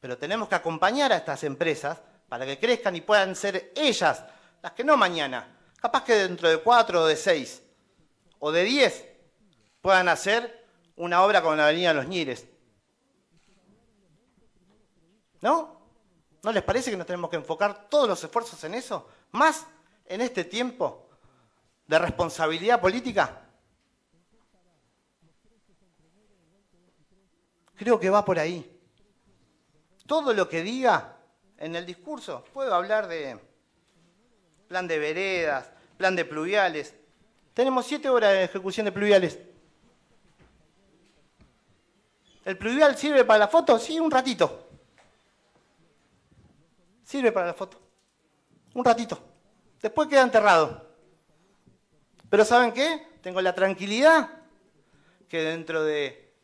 Pero 0.05 0.19
tenemos 0.19 0.51
que 0.51 0.55
acompañar 0.55 1.15
a 1.15 1.17
estas 1.17 1.45
empresas 1.45 1.99
para 2.29 2.45
que 2.45 2.59
crezcan 2.59 2.95
y 2.95 3.01
puedan 3.01 3.35
ser 3.35 3.73
ellas, 3.75 4.23
las 4.61 4.73
que 4.73 4.85
no 4.85 4.99
mañana, 4.99 5.57
capaz 5.81 6.05
que 6.05 6.15
dentro 6.15 6.51
de 6.51 6.59
cuatro 6.59 7.05
o 7.05 7.07
de 7.07 7.17
seis 7.17 7.63
o 8.39 8.53
de 8.53 8.65
diez 8.65 9.09
puedan 9.81 10.11
hacer 10.11 10.69
una 10.97 11.23
obra 11.23 11.41
como 11.41 11.57
la 11.57 11.65
Avenida 11.65 11.95
Los 11.95 12.07
Ñires. 12.07 12.47
¿No? 15.41 15.81
¿No 16.43 16.53
les 16.53 16.63
parece 16.63 16.91
que 16.91 16.99
nos 16.99 17.07
tenemos 17.07 17.31
que 17.31 17.37
enfocar 17.37 17.89
todos 17.89 18.07
los 18.07 18.23
esfuerzos 18.23 18.63
en 18.65 18.75
eso? 18.75 19.09
Más 19.31 19.65
en 20.05 20.21
este 20.21 20.45
tiempo 20.45 21.09
de 21.87 21.99
responsabilidad 21.99 22.79
política. 22.79 23.41
Creo 27.75 27.99
que 27.99 28.11
va 28.11 28.23
por 28.23 28.39
ahí. 28.39 28.74
Todo 30.07 30.35
lo 30.35 30.49
que 30.49 30.63
diga 30.63 31.17
en 31.59 31.77
el 31.77 31.87
discurso, 31.87 32.45
puedo 32.53 32.75
hablar 32.75 33.09
de 33.09 33.39
plan 34.69 34.87
de 34.87 34.99
veredas, 34.99 35.71
plan 35.97 36.15
de 36.15 36.25
pluviales. 36.25 36.95
Tenemos 37.55 37.87
siete 37.87 38.09
horas 38.09 38.33
de 38.33 38.45
ejecución 38.45 38.85
de 38.85 38.93
pluviales. 38.93 39.39
¿El 42.45 42.59
pluvial 42.59 42.97
sirve 42.99 43.25
para 43.25 43.39
la 43.39 43.49
foto? 43.49 43.79
Sí, 43.79 43.99
un 43.99 44.11
ratito. 44.11 44.69
Sirve 47.05 47.33
para 47.33 47.47
la 47.47 47.55
foto. 47.55 47.81
Un 48.75 48.85
ratito. 48.85 49.19
Después 49.81 50.09
queda 50.09 50.23
enterrado. 50.23 50.87
Pero 52.29 52.45
¿saben 52.45 52.73
qué? 52.73 53.07
Tengo 53.23 53.41
la 53.41 53.55
tranquilidad 53.55 54.29
que 55.29 55.43
dentro 55.43 55.85
de 55.85 56.35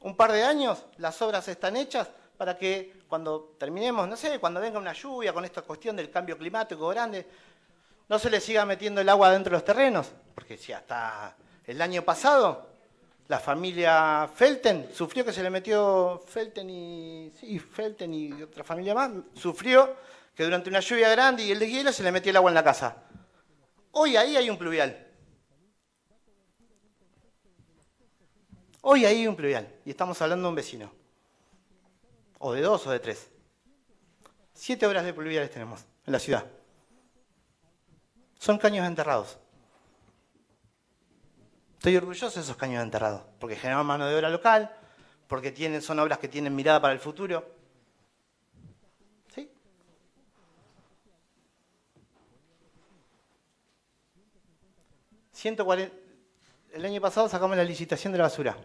un 0.00 0.16
par 0.16 0.32
de 0.32 0.42
años 0.42 0.84
las 0.98 1.22
obras 1.22 1.48
están 1.48 1.76
hechas 1.76 2.10
para 2.36 2.56
que 2.56 3.00
cuando 3.08 3.54
terminemos, 3.58 4.08
no 4.08 4.16
sé, 4.16 4.38
cuando 4.38 4.60
venga 4.60 4.78
una 4.78 4.92
lluvia 4.92 5.32
con 5.32 5.44
esta 5.44 5.62
cuestión 5.62 5.96
del 5.96 6.10
cambio 6.10 6.36
climático 6.36 6.88
grande, 6.88 7.26
no 8.08 8.18
se 8.18 8.30
le 8.30 8.40
siga 8.40 8.64
metiendo 8.64 9.00
el 9.00 9.08
agua 9.08 9.30
dentro 9.30 9.50
de 9.50 9.56
los 9.56 9.64
terrenos. 9.64 10.12
Porque 10.34 10.56
si 10.56 10.72
hasta 10.72 11.36
el 11.66 11.80
año 11.80 12.02
pasado 12.02 12.66
la 13.28 13.40
familia 13.40 14.30
Felten 14.32 14.90
sufrió 14.94 15.24
que 15.24 15.32
se 15.32 15.42
le 15.42 15.50
metió 15.50 16.22
Felten 16.26 16.70
y 16.70 17.58
Felten 17.58 18.14
y 18.14 18.42
otra 18.42 18.62
familia 18.62 18.94
más, 18.94 19.10
sufrió 19.34 19.96
que 20.34 20.44
durante 20.44 20.68
una 20.68 20.80
lluvia 20.80 21.08
grande 21.08 21.42
y 21.44 21.50
el 21.50 21.58
de 21.58 21.68
hielo 21.68 21.92
se 21.92 22.02
le 22.02 22.12
metió 22.12 22.30
el 22.30 22.36
agua 22.36 22.50
en 22.50 22.54
la 22.54 22.64
casa. 22.64 22.96
Hoy 23.92 24.16
ahí 24.16 24.36
hay 24.36 24.50
un 24.50 24.58
pluvial. 24.58 25.04
Hoy 28.82 29.04
ahí 29.06 29.22
hay 29.22 29.26
un 29.26 29.34
pluvial 29.34 29.66
y 29.84 29.90
estamos 29.90 30.20
hablando 30.20 30.44
de 30.44 30.48
un 30.50 30.54
vecino. 30.54 31.05
O 32.38 32.52
de 32.52 32.60
dos 32.60 32.86
o 32.86 32.90
de 32.90 33.00
tres. 33.00 33.30
Siete 34.52 34.86
horas 34.86 35.04
de 35.04 35.12
pluviales 35.12 35.50
tenemos 35.50 35.84
en 36.06 36.12
la 36.12 36.18
ciudad. 36.18 36.46
Son 38.38 38.58
caños 38.58 38.86
enterrados. 38.86 39.38
Estoy 41.78 41.96
orgulloso 41.96 42.34
de 42.34 42.42
esos 42.42 42.56
caños 42.56 42.82
enterrados, 42.82 43.22
porque 43.38 43.56
generan 43.56 43.86
mano 43.86 44.06
de 44.06 44.16
obra 44.16 44.30
local, 44.30 44.74
porque 45.28 45.52
tienen, 45.52 45.82
son 45.82 45.98
obras 45.98 46.18
que 46.18 46.28
tienen 46.28 46.54
mirada 46.54 46.80
para 46.80 46.94
el 46.94 47.00
futuro. 47.00 47.46
¿Sí? 49.34 49.50
el 56.72 56.84
año 56.84 57.00
pasado 57.00 57.28
sacamos 57.28 57.56
la 57.56 57.64
licitación 57.64 58.12
de 58.12 58.18
la 58.18 58.24
basura. 58.24 58.56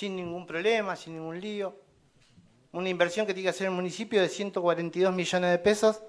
Sin 0.00 0.16
ningún 0.16 0.46
problema, 0.46 0.96
sin 0.96 1.12
ningún 1.12 1.38
lío. 1.38 1.76
Una 2.72 2.88
inversión 2.88 3.26
que 3.26 3.34
tiene 3.34 3.44
que 3.44 3.50
hacer 3.50 3.66
el 3.66 3.74
municipio 3.74 4.22
de 4.22 4.30
142 4.30 5.12
millones 5.12 5.50
de 5.50 5.58
pesos 5.58 6.00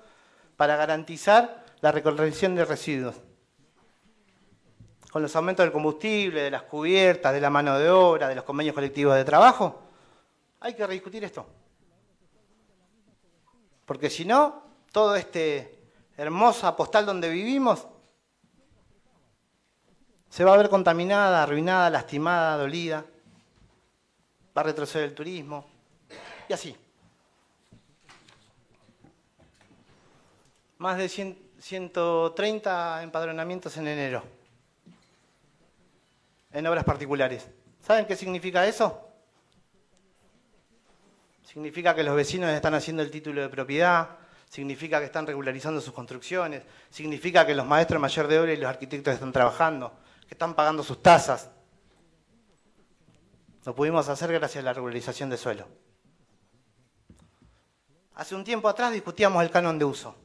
para 0.56 0.78
garantizar 0.78 1.66
la 1.82 1.92
recolección 1.92 2.56
de 2.56 2.64
residuos. 2.64 3.18
Con 5.12 5.22
los 5.22 5.36
aumentos 5.36 5.66
del 5.66 5.74
combustible, 5.74 6.42
de 6.42 6.52
las 6.52 6.62
cubiertas, 6.62 7.34
de 7.34 7.42
la 7.42 7.50
mano 7.50 7.78
de 7.78 7.89
obra, 7.89 8.30
de 8.30 8.36
los 8.36 8.46
convenios 8.46 8.76
colectivos 8.76 9.14
de 9.14 9.26
trabajo, 9.26 9.82
hay 10.62 10.74
que 10.74 10.88
rediscutir 10.88 11.26
esto. 11.26 11.46
Porque 13.86 14.10
si 14.10 14.24
no, 14.24 14.64
todo 14.94 15.18
este 15.18 15.80
hermosa 16.16 16.78
postal 16.78 17.06
donde 17.06 17.28
vivimos 17.28 17.86
se 20.30 20.46
va 20.46 20.54
a 20.54 20.58
ver 20.58 20.70
contaminada, 20.70 21.44
arruinada, 21.44 21.89
lastimada, 21.89 22.56
dolida. 22.56 23.06
Va 24.56 24.62
a 24.62 24.66
retroceder 24.66 25.10
el 25.10 25.16
turismo. 25.16 25.66
Y 26.49 26.54
así. 26.54 26.76
Más 30.78 30.97
de 30.97 31.08
100, 31.08 31.52
130 31.60 33.04
empadronamientos 33.04 33.78
en 33.78 33.88
enero, 33.88 34.24
en 36.52 36.66
obras 36.66 36.84
particulares. 36.84 37.47
¿Saben 37.82 38.06
qué 38.06 38.16
significa 38.16 38.66
eso? 38.66 39.08
Significa 41.43 41.93
que 41.93 42.04
los 42.04 42.16
vecinos 42.16 42.49
están 42.49 42.74
haciendo 42.74 43.04
el 43.04 43.12
título 43.12 43.41
de 43.41 43.49
propiedad, 43.49 44.10
significa 44.49 44.99
que 44.99 45.06
están 45.06 45.28
regularizando 45.28 45.80
sus 45.82 45.93
construcciones, 45.93 46.64
significa 46.89 47.45
que 47.45 47.54
los 47.54 47.66
maestros 47.66 48.02
mayor 48.02 48.28
de 48.28 48.39
obra 48.39 48.54
y 48.54 48.58
los 48.58 48.70
arquitectos 48.70 49.14
están 49.14 49.32
trabajando, 49.32 49.93
que 50.28 50.34
están 50.34 50.56
pagando 50.56 50.82
sus 50.82 51.02
tasas. 51.02 51.49
Lo 53.64 53.76
pudimos 53.76 54.09
hacer 54.09 54.32
gracias 54.34 54.64
a 54.64 54.66
la 54.66 54.74
regularización 54.74 55.30
de 55.30 55.38
suelo. 55.38 55.68
Hace 58.16 58.36
un 58.36 58.43
tiempo 58.43 58.68
atrás 58.68 58.91
discutíamos 58.91 59.43
el 59.43 59.51
canon 59.51 59.78
de 59.78 59.86
uso. 59.86 60.16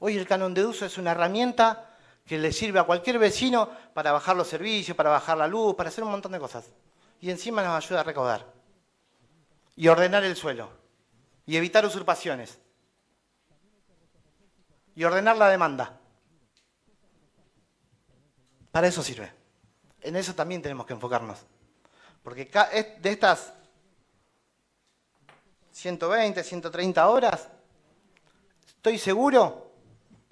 Hoy 0.00 0.16
el 0.16 0.26
canon 0.26 0.54
de 0.54 0.64
uso 0.64 0.84
es 0.84 0.98
una 0.98 1.12
herramienta 1.12 1.96
que 2.26 2.38
le 2.38 2.52
sirve 2.52 2.78
a 2.78 2.84
cualquier 2.84 3.18
vecino 3.18 3.70
para 3.94 4.12
bajar 4.12 4.36
los 4.36 4.48
servicios, 4.48 4.96
para 4.96 5.10
bajar 5.10 5.36
la 5.36 5.46
luz, 5.46 5.74
para 5.74 5.88
hacer 5.88 6.04
un 6.04 6.10
montón 6.10 6.32
de 6.32 6.38
cosas. 6.38 6.64
Y 7.20 7.30
encima 7.30 7.62
nos 7.62 7.84
ayuda 7.84 8.00
a 8.00 8.04
recaudar. 8.04 8.46
Y 9.76 9.88
ordenar 9.88 10.24
el 10.24 10.36
suelo. 10.36 10.70
Y 11.46 11.56
evitar 11.56 11.84
usurpaciones. 11.84 12.58
Y 14.94 15.04
ordenar 15.04 15.36
la 15.36 15.48
demanda. 15.48 15.98
Para 18.70 18.88
eso 18.88 19.02
sirve. 19.02 19.32
En 20.00 20.16
eso 20.16 20.34
también 20.34 20.62
tenemos 20.62 20.86
que 20.86 20.92
enfocarnos. 20.92 21.38
Porque 22.22 22.44
de 23.00 23.10
estas 23.10 23.52
120, 25.72 26.42
130 26.42 27.08
horas, 27.08 27.48
estoy 28.68 28.98
seguro 28.98 29.70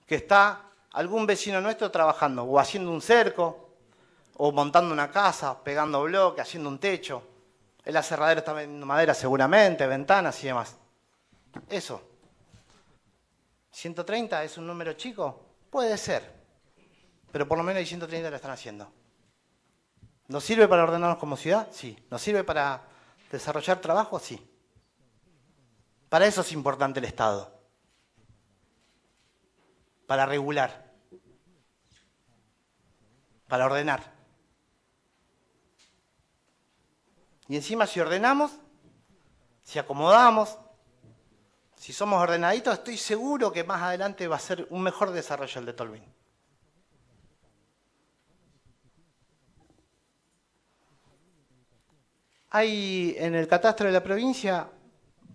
que 0.07 0.17
está 0.17 0.71
algún 0.93 1.27
vecino 1.27 1.61
nuestro 1.61 1.91
trabajando 1.91 2.45
o 2.45 2.59
haciendo 2.59 2.91
un 2.91 3.01
cerco, 3.01 3.69
o 4.39 4.53
montando 4.53 4.93
una 4.93 5.11
casa, 5.11 5.63
pegando 5.63 6.03
bloques, 6.03 6.43
haciendo 6.43 6.69
un 6.69 6.79
techo. 6.79 7.23
El 7.85 7.97
aserradero 7.97 8.41
está 8.41 8.53
vendiendo 8.53 8.87
madera 8.87 9.13
seguramente, 9.13 9.87
ventanas 9.87 10.43
y 10.45 10.47
demás. 10.47 10.77
Eso. 11.69 12.01
¿130 13.75 14.45
es 14.45 14.57
un 14.59 14.67
número 14.67 14.93
chico? 14.93 15.41
Puede 15.71 15.99
ser. 15.99 16.39
Pero 17.33 17.49
por 17.49 17.59
lo 17.59 17.65
menos 17.65 17.79
hay 17.79 17.87
130 17.87 18.31
lo 18.31 18.37
están 18.37 18.53
haciendo. 18.53 18.91
¿Nos 20.29 20.45
sirve 20.45 20.69
para 20.69 20.85
ordenarnos 20.85 21.19
como 21.19 21.37
ciudad? 21.37 21.69
Sí. 21.73 21.99
¿Nos 22.11 22.23
sirve 22.23 22.45
para 22.45 22.83
desarrollar 23.33 23.81
trabajo? 23.81 24.19
Sí. 24.19 24.41
Para 26.09 26.27
eso 26.27 26.43
es 26.43 26.53
importante 26.53 27.01
el 27.01 27.07
Estado 27.07 27.59
para 30.09 30.25
regular, 30.25 30.91
para 33.47 33.67
ordenar. 33.67 34.11
Y 37.47 37.57
encima 37.57 37.87
si 37.87 38.01
ordenamos, 38.01 38.51
si 39.63 39.79
acomodamos, 39.79 40.59
si 41.77 41.93
somos 41.93 42.23
ordenaditos, 42.23 42.73
estoy 42.73 42.97
seguro 42.97 43.53
que 43.53 43.65
más 43.65 43.83
adelante 43.83 44.27
va 44.27 44.37
a 44.37 44.41
ser 44.41 44.67
un 44.71 44.83
mejor 44.83 45.11
desarrollo 45.11 45.61
el 45.61 45.67
de 45.67 45.73
Tolvin. 45.75 46.18
Hay 52.51 53.15
en 53.19 53.35
el 53.35 53.47
catastro 53.47 53.87
de 53.87 53.93
la 53.93 54.03
provincia, 54.03 54.69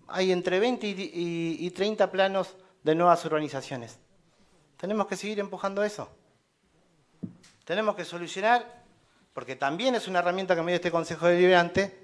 hay 0.07 0.32
entre 0.32 0.59
20 0.59 0.88
y 0.88 1.72
30 1.72 2.11
planos 2.11 2.55
de 2.84 2.95
nuevas 2.95 3.24
urbanizaciones. 3.26 3.99
Tenemos 4.78 5.07
que 5.07 5.16
seguir 5.16 5.39
empujando 5.39 5.84
eso. 5.84 6.09
Tenemos 7.64 7.95
que 7.95 8.03
solucionar 8.03 8.84
porque 9.34 9.55
también 9.55 9.95
es 9.95 10.07
una 10.07 10.20
herramienta 10.20 10.55
que 10.55 10.61
me 10.61 10.72
dio 10.72 10.76
este 10.76 10.91
Consejo 10.91 11.28
Deliberante, 11.28 11.99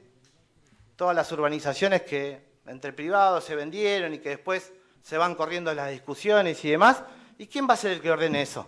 todas 0.95 1.15
las 1.15 1.31
urbanizaciones 1.31 2.01
que 2.01 2.49
entre 2.65 2.93
privados 2.93 3.43
se 3.43 3.55
vendieron 3.55 4.13
y 4.13 4.19
que 4.19 4.29
después 4.29 4.71
se 5.03 5.17
van 5.17 5.35
corriendo 5.35 5.73
las 5.73 5.91
discusiones 5.91 6.63
y 6.65 6.71
demás. 6.71 7.03
¿Y 7.37 7.47
quién 7.47 7.67
va 7.69 7.73
a 7.73 7.77
ser 7.77 7.91
el 7.91 8.01
que 8.01 8.11
ordene 8.11 8.41
eso? 8.41 8.67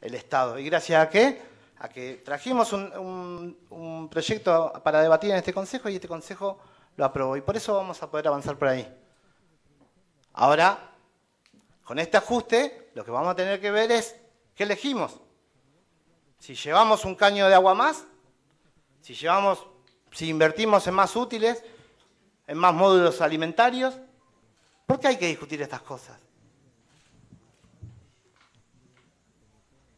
El 0.00 0.14
Estado. 0.14 0.58
¿Y 0.58 0.64
gracias 0.64 1.06
a 1.06 1.10
qué? 1.10 1.51
A 1.82 1.88
que 1.88 2.22
trajimos 2.24 2.72
un, 2.72 4.08
proyecto 4.08 4.72
para 4.84 5.02
debatir 5.02 5.32
en 5.32 5.38
este 5.38 5.52
Consejo 5.52 5.88
y 5.88 5.96
este 5.96 6.06
Consejo 6.06 6.60
lo 6.94 7.04
aprobó. 7.04 7.36
Y 7.36 7.40
por 7.40 7.56
eso 7.56 7.74
vamos 7.74 8.00
a 8.00 8.08
poder 8.08 8.28
avanzar 8.28 8.56
por 8.56 8.68
ahí. 8.68 8.86
Ahora, 10.34 10.92
con 11.82 11.98
este 11.98 12.16
ajuste, 12.16 12.92
lo 12.94 13.04
que 13.04 13.10
vamos 13.10 13.32
a 13.32 13.34
tener 13.34 13.60
que 13.60 13.72
ver 13.72 13.90
es 13.90 14.14
qué 14.54 14.62
elegimos. 14.62 15.18
Si 16.38 16.54
llevamos 16.54 17.04
un 17.04 17.16
caño 17.16 17.48
de 17.48 17.54
agua 17.54 17.74
más, 17.74 18.04
si 19.00 19.14
llevamos, 19.14 19.66
si 20.12 20.28
invertimos 20.28 20.86
en 20.86 20.94
más 20.94 21.16
útiles, 21.16 21.64
en 22.46 22.58
más 22.58 22.72
módulos 22.72 23.20
alimentarios, 23.20 23.98
¿por 24.86 25.00
qué 25.00 25.08
hay 25.08 25.16
que 25.16 25.26
discutir 25.26 25.60
estas 25.60 25.82
cosas? 25.82 26.20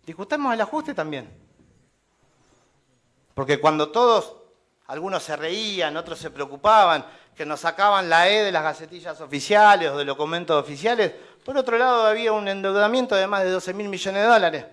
Discutamos 0.07 0.55
el 0.55 0.63
ajuste 0.63 0.95
también. 0.95 1.44
Porque 3.35 3.61
cuando 3.61 3.91
todos, 3.91 4.37
algunos 4.87 5.23
se 5.23 5.37
reían, 5.37 5.97
otros 5.97 6.19
se 6.19 6.31
preocupaban, 6.31 7.05
que 7.35 7.45
nos 7.45 7.61
sacaban 7.61 8.09
la 8.09 8.29
E 8.29 8.45
de 8.45 8.53
las 8.53 8.63
gacetillas 8.63 9.21
oficiales 9.21 9.91
o 9.91 9.99
de 9.99 10.05
documentos 10.05 10.63
oficiales, 10.63 11.13
por 11.45 11.57
otro 11.57 11.77
lado 11.77 12.07
había 12.07 12.33
un 12.33 12.47
endeudamiento 12.47 13.17
de 13.17 13.27
más 13.27 13.43
de 13.43 13.51
12 13.51 13.75
mil 13.75 13.89
millones 13.89 14.23
de 14.23 14.29
dólares. 14.29 14.67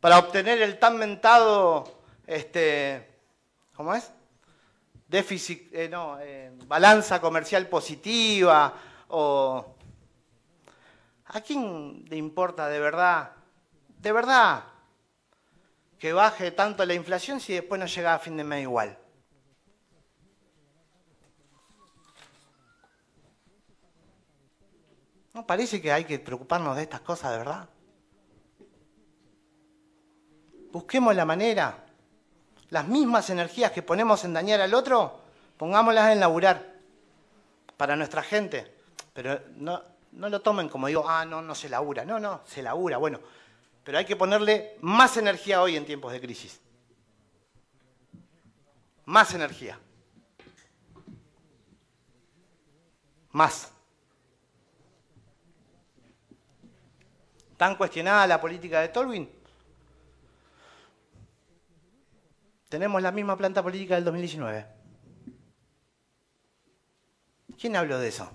Para 0.00 0.18
obtener 0.18 0.60
el 0.60 0.78
tan 0.78 0.98
mentado, 0.98 2.00
este, 2.26 3.18
¿cómo 3.74 3.94
es? 3.94 4.10
Déficit, 5.08 5.72
eh, 5.72 5.88
no, 5.88 6.18
eh, 6.20 6.52
balanza 6.66 7.20
comercial 7.20 7.66
positiva, 7.68 8.74
o... 9.08 9.72
¿A 11.28 11.40
quién 11.40 12.04
le 12.08 12.16
importa 12.16 12.68
de 12.68 12.78
verdad, 12.78 13.32
de 13.98 14.12
verdad, 14.12 14.62
que 15.98 16.12
baje 16.12 16.50
tanto 16.50 16.84
la 16.84 16.94
inflación 16.94 17.40
si 17.40 17.54
después 17.54 17.78
no 17.78 17.86
llega 17.86 18.14
a 18.14 18.18
fin 18.18 18.36
de 18.36 18.44
mes 18.44 18.62
igual? 18.62 18.98
¿No 25.36 25.46
parece 25.46 25.82
que 25.82 25.92
hay 25.92 26.04
que 26.04 26.18
preocuparnos 26.18 26.76
de 26.76 26.82
estas 26.82 27.02
cosas 27.02 27.32
de 27.32 27.38
verdad? 27.38 27.68
Busquemos 30.72 31.14
la 31.14 31.26
manera. 31.26 31.84
Las 32.70 32.88
mismas 32.88 33.28
energías 33.28 33.70
que 33.70 33.82
ponemos 33.82 34.24
en 34.24 34.32
dañar 34.32 34.62
al 34.62 34.72
otro, 34.72 35.20
pongámoslas 35.58 36.12
en 36.12 36.20
laburar 36.20 36.76
para 37.76 37.96
nuestra 37.96 38.22
gente. 38.22 38.74
Pero 39.12 39.40
no, 39.56 39.82
no 40.12 40.28
lo 40.30 40.40
tomen 40.40 40.70
como 40.70 40.86
digo, 40.86 41.06
ah, 41.06 41.26
no, 41.26 41.42
no 41.42 41.54
se 41.54 41.68
labura. 41.68 42.04
No, 42.06 42.18
no, 42.18 42.40
se 42.46 42.62
labura. 42.62 42.96
Bueno, 42.96 43.20
pero 43.86 43.98
hay 43.98 44.04
que 44.04 44.16
ponerle 44.16 44.76
más 44.80 45.16
energía 45.16 45.62
hoy 45.62 45.76
en 45.76 45.86
tiempos 45.86 46.10
de 46.10 46.20
crisis. 46.20 46.60
Más 49.04 49.32
energía. 49.32 49.78
Más. 53.30 53.70
¿Tan 57.56 57.76
cuestionada 57.76 58.26
la 58.26 58.40
política 58.40 58.80
de 58.80 58.88
Tolwyn? 58.88 59.30
Tenemos 62.68 63.00
la 63.00 63.12
misma 63.12 63.36
planta 63.36 63.62
política 63.62 63.94
del 63.94 64.02
2019. 64.02 64.66
¿Quién 67.56 67.76
habló 67.76 68.00
de 68.00 68.08
eso? 68.08 68.28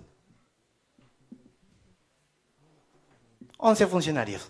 11 3.58 3.88
funcionarios. 3.88 4.50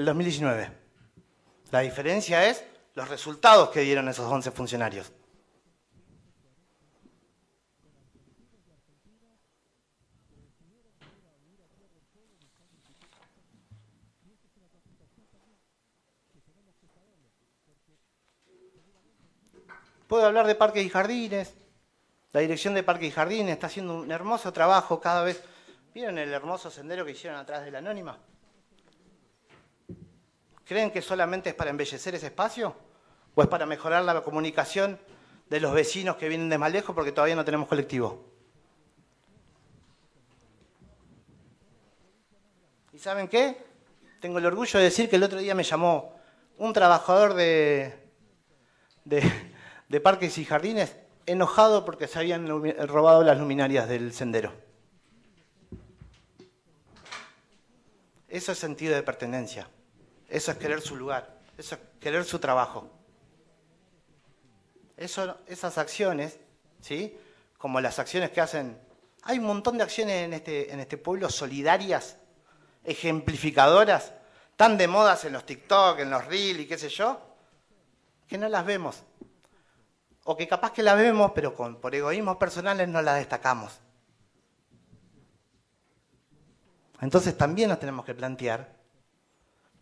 El 0.00 0.06
2019. 0.06 0.70
La 1.72 1.80
diferencia 1.80 2.48
es 2.48 2.64
los 2.94 3.06
resultados 3.10 3.68
que 3.68 3.80
dieron 3.80 4.08
esos 4.08 4.32
11 4.32 4.50
funcionarios. 4.50 5.12
Puedo 20.08 20.24
hablar 20.24 20.46
de 20.46 20.54
parques 20.54 20.82
y 20.82 20.88
jardines. 20.88 21.52
La 22.32 22.40
dirección 22.40 22.72
de 22.72 22.82
parques 22.82 23.08
y 23.08 23.10
jardines 23.10 23.52
está 23.52 23.66
haciendo 23.66 24.00
un 24.00 24.10
hermoso 24.10 24.50
trabajo 24.50 24.98
cada 24.98 25.24
vez. 25.24 25.44
¿Vieron 25.92 26.16
el 26.16 26.32
hermoso 26.32 26.70
sendero 26.70 27.04
que 27.04 27.10
hicieron 27.10 27.38
atrás 27.38 27.66
de 27.66 27.70
la 27.70 27.80
anónima? 27.80 28.18
¿Creen 30.70 30.92
que 30.92 31.02
solamente 31.02 31.48
es 31.48 31.56
para 31.56 31.70
embellecer 31.70 32.14
ese 32.14 32.26
espacio? 32.26 32.76
¿O 33.34 33.42
es 33.42 33.48
para 33.48 33.66
mejorar 33.66 34.04
la 34.04 34.22
comunicación 34.22 35.00
de 35.48 35.58
los 35.58 35.72
vecinos 35.72 36.14
que 36.14 36.28
vienen 36.28 36.48
de 36.48 36.58
más 36.58 36.70
lejos 36.70 36.94
porque 36.94 37.10
todavía 37.10 37.34
no 37.34 37.44
tenemos 37.44 37.66
colectivo? 37.66 38.24
¿Y 42.92 43.00
saben 43.00 43.26
qué? 43.26 43.56
Tengo 44.20 44.38
el 44.38 44.46
orgullo 44.46 44.78
de 44.78 44.84
decir 44.84 45.10
que 45.10 45.16
el 45.16 45.24
otro 45.24 45.40
día 45.40 45.56
me 45.56 45.64
llamó 45.64 46.14
un 46.56 46.72
trabajador 46.72 47.34
de, 47.34 47.92
de, 49.04 49.28
de 49.88 50.00
parques 50.00 50.38
y 50.38 50.44
jardines 50.44 50.94
enojado 51.26 51.84
porque 51.84 52.06
se 52.06 52.20
habían 52.20 52.46
robado 52.86 53.24
las 53.24 53.36
luminarias 53.36 53.88
del 53.88 54.12
sendero. 54.12 54.52
Eso 58.28 58.52
es 58.52 58.58
sentido 58.58 58.94
de 58.94 59.02
pertenencia. 59.02 59.68
Eso 60.30 60.52
es 60.52 60.56
querer 60.56 60.80
su 60.80 60.96
lugar. 60.96 61.38
Eso 61.58 61.74
es 61.74 61.80
querer 62.00 62.24
su 62.24 62.38
trabajo. 62.38 62.88
Esas 64.96 65.76
acciones, 65.76 66.38
¿sí? 66.80 67.18
como 67.58 67.80
las 67.80 67.98
acciones 67.98 68.30
que 68.30 68.40
hacen... 68.40 68.80
Hay 69.22 69.38
un 69.38 69.44
montón 69.44 69.76
de 69.76 69.84
acciones 69.84 70.24
en 70.24 70.32
este, 70.32 70.72
en 70.72 70.80
este 70.80 70.96
pueblo 70.96 71.28
solidarias, 71.28 72.16
ejemplificadoras, 72.84 74.14
tan 74.56 74.78
de 74.78 74.88
modas 74.88 75.24
en 75.26 75.34
los 75.34 75.44
TikTok, 75.44 75.98
en 75.98 76.10
los 76.10 76.24
Reels 76.24 76.60
y 76.60 76.66
qué 76.66 76.78
sé 76.78 76.88
yo, 76.88 77.20
que 78.26 78.38
no 78.38 78.48
las 78.48 78.64
vemos 78.64 79.02
o 80.24 80.36
que 80.36 80.46
capaz 80.46 80.72
que 80.72 80.82
la 80.82 80.94
vemos, 80.94 81.32
pero 81.34 81.54
con, 81.54 81.76
por 81.80 81.94
egoísmos 81.94 82.36
personales 82.36 82.88
no 82.88 83.02
la 83.02 83.14
destacamos. 83.14 83.80
Entonces 87.00 87.36
también 87.36 87.68
nos 87.68 87.80
tenemos 87.80 88.04
que 88.04 88.14
plantear 88.14 88.79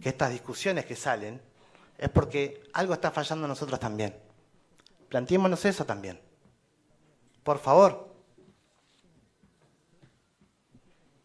que 0.01 0.11
estas 0.11 0.30
discusiones 0.30 0.84
que 0.84 0.96
salen 0.96 1.40
es 1.96 2.09
porque 2.09 2.62
algo 2.72 2.94
está 2.94 3.11
fallando 3.11 3.44
en 3.44 3.51
nosotros 3.51 3.80
también. 3.80 4.16
Planteémonos 5.09 5.64
eso 5.64 5.84
también. 5.84 6.20
Por 7.42 7.59
favor. 7.59 8.14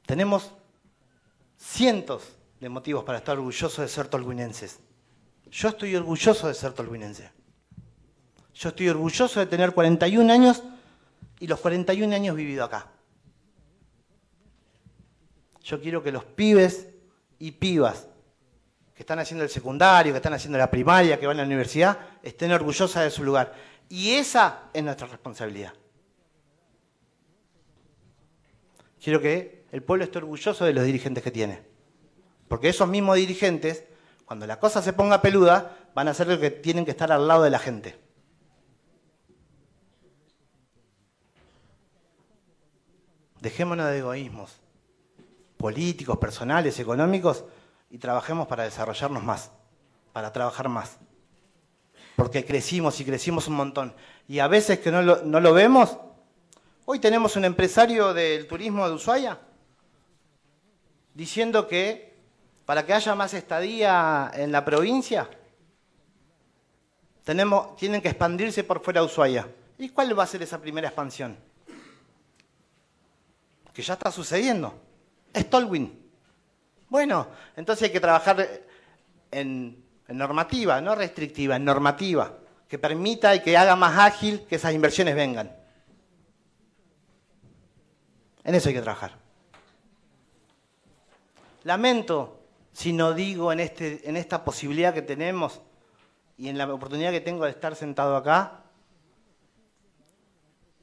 Tenemos 0.05 0.51
cientos 1.57 2.35
de 2.59 2.69
motivos 2.69 3.03
para 3.03 3.19
estar 3.19 3.37
orgullosos 3.37 3.77
de 3.77 3.87
ser 3.87 4.07
tolhuinenses. 4.07 4.79
Yo 5.51 5.69
estoy 5.69 5.95
orgulloso 5.95 6.47
de 6.47 6.53
ser 6.53 6.73
tolhuinense. 6.73 7.31
Yo 8.55 8.69
estoy 8.69 8.89
orgulloso 8.89 9.39
de 9.39 9.45
tener 9.45 9.73
41 9.73 10.31
años 10.31 10.63
y 11.39 11.47
los 11.47 11.59
41 11.59 12.13
años 12.15 12.35
vivido 12.35 12.63
acá. 12.63 12.87
Yo 15.63 15.79
quiero 15.81 16.03
que 16.03 16.11
los 16.11 16.25
pibes 16.25 16.87
y 17.39 17.51
pibas 17.51 18.07
que 18.95 19.01
están 19.01 19.19
haciendo 19.19 19.43
el 19.43 19.49
secundario, 19.49 20.13
que 20.13 20.17
están 20.17 20.33
haciendo 20.33 20.57
la 20.57 20.69
primaria, 20.69 21.19
que 21.19 21.25
van 21.25 21.37
a 21.37 21.41
la 21.41 21.47
universidad, 21.47 21.97
estén 22.21 22.51
orgullosas 22.51 23.03
de 23.03 23.09
su 23.09 23.23
lugar. 23.23 23.53
Y 23.89 24.11
esa 24.11 24.69
es 24.73 24.83
nuestra 24.83 25.07
responsabilidad. 25.07 25.73
Quiero 29.01 29.19
que 29.19 29.65
el 29.71 29.83
pueblo 29.83 30.05
esté 30.05 30.19
orgulloso 30.19 30.63
de 30.65 30.73
los 30.73 30.85
dirigentes 30.85 31.23
que 31.23 31.31
tiene. 31.31 31.63
Porque 32.47 32.69
esos 32.69 32.87
mismos 32.87 33.15
dirigentes, 33.17 33.83
cuando 34.25 34.45
la 34.45 34.59
cosa 34.59 34.81
se 34.81 34.93
ponga 34.93 35.21
peluda, 35.21 35.77
van 35.95 36.07
a 36.07 36.13
ser 36.13 36.27
los 36.27 36.37
que 36.37 36.51
tienen 36.51 36.85
que 36.85 36.91
estar 36.91 37.11
al 37.11 37.27
lado 37.27 37.43
de 37.43 37.49
la 37.49 37.59
gente. 37.59 37.99
Dejémonos 43.41 43.87
de 43.87 43.97
egoísmos 43.97 44.59
políticos, 45.57 46.17
personales, 46.17 46.79
económicos 46.79 47.43
y 47.93 47.99
trabajemos 47.99 48.47
para 48.47 48.63
desarrollarnos 48.63 49.23
más, 49.23 49.51
para 50.13 50.33
trabajar 50.33 50.67
más. 50.67 50.97
Porque 52.15 52.43
crecimos 52.43 52.99
y 52.99 53.05
crecimos 53.05 53.47
un 53.47 53.53
montón. 53.53 53.95
Y 54.27 54.39
a 54.39 54.47
veces 54.47 54.79
que 54.79 54.91
no 54.91 55.03
lo, 55.03 55.21
no 55.21 55.39
lo 55.39 55.53
vemos, 55.53 55.95
hoy 56.85 56.97
tenemos 56.97 57.35
un 57.35 57.45
empresario 57.45 58.11
del 58.15 58.47
turismo 58.47 58.89
de 58.89 58.95
Ushuaia 58.95 59.39
diciendo 61.13 61.67
que 61.67 62.17
para 62.65 62.83
que 62.83 62.95
haya 62.95 63.13
más 63.13 63.35
estadía 63.35 64.31
en 64.33 64.51
la 64.51 64.65
provincia, 64.65 65.29
Tenemos, 67.23 67.75
tienen 67.77 68.01
que 68.01 68.09
expandirse 68.09 68.63
por 68.63 68.81
fuera 68.81 69.01
de 69.01 69.05
Ushuaia. 69.05 69.47
¿Y 69.77 69.89
cuál 69.89 70.17
va 70.17 70.23
a 70.23 70.27
ser 70.27 70.41
esa 70.41 70.59
primera 70.59 70.87
expansión? 70.87 71.37
Que 73.71 73.83
ya 73.83 73.93
está 73.93 74.11
sucediendo. 74.11 74.73
Es 75.31 75.47
Tolwyn. 75.47 76.02
Bueno, 76.93 77.25
entonces 77.55 77.85
hay 77.85 77.91
que 77.91 77.99
trabajar 77.99 78.47
en, 79.31 79.83
normativa, 80.09 80.79
no 80.79 80.93
restrictiva, 80.93 81.55
en 81.55 81.65
normativa, 81.65 82.37
que 82.67 82.77
permita 82.77 83.33
y 83.33 83.39
que 83.39 83.57
haga 83.57 83.75
más 83.75 83.97
ágil 83.97 84.45
que 84.47 84.57
esas 84.57 84.75
inversiones 84.75 85.15
vengan. 85.15 85.51
En 88.43 88.53
eso 88.53 88.69
hay 88.69 88.75
que 88.75 88.81
trabajar. 88.83 89.17
Lamento 91.63 92.41
si 92.73 92.93
no 92.93 93.13
digo 93.13 93.51
en, 93.51 93.61
este, 93.61 94.07
en 94.07 94.15
esta 94.15 94.45
posibilidad 94.45 94.93
que 94.93 95.01
tenemos 95.01 95.61
y 96.37 96.47
en 96.47 96.59
la 96.59 96.71
oportunidad 96.71 97.09
que 97.09 97.21
tengo 97.21 97.45
de 97.45 97.49
estar 97.49 97.75
sentado 97.75 98.15
acá, 98.15 98.65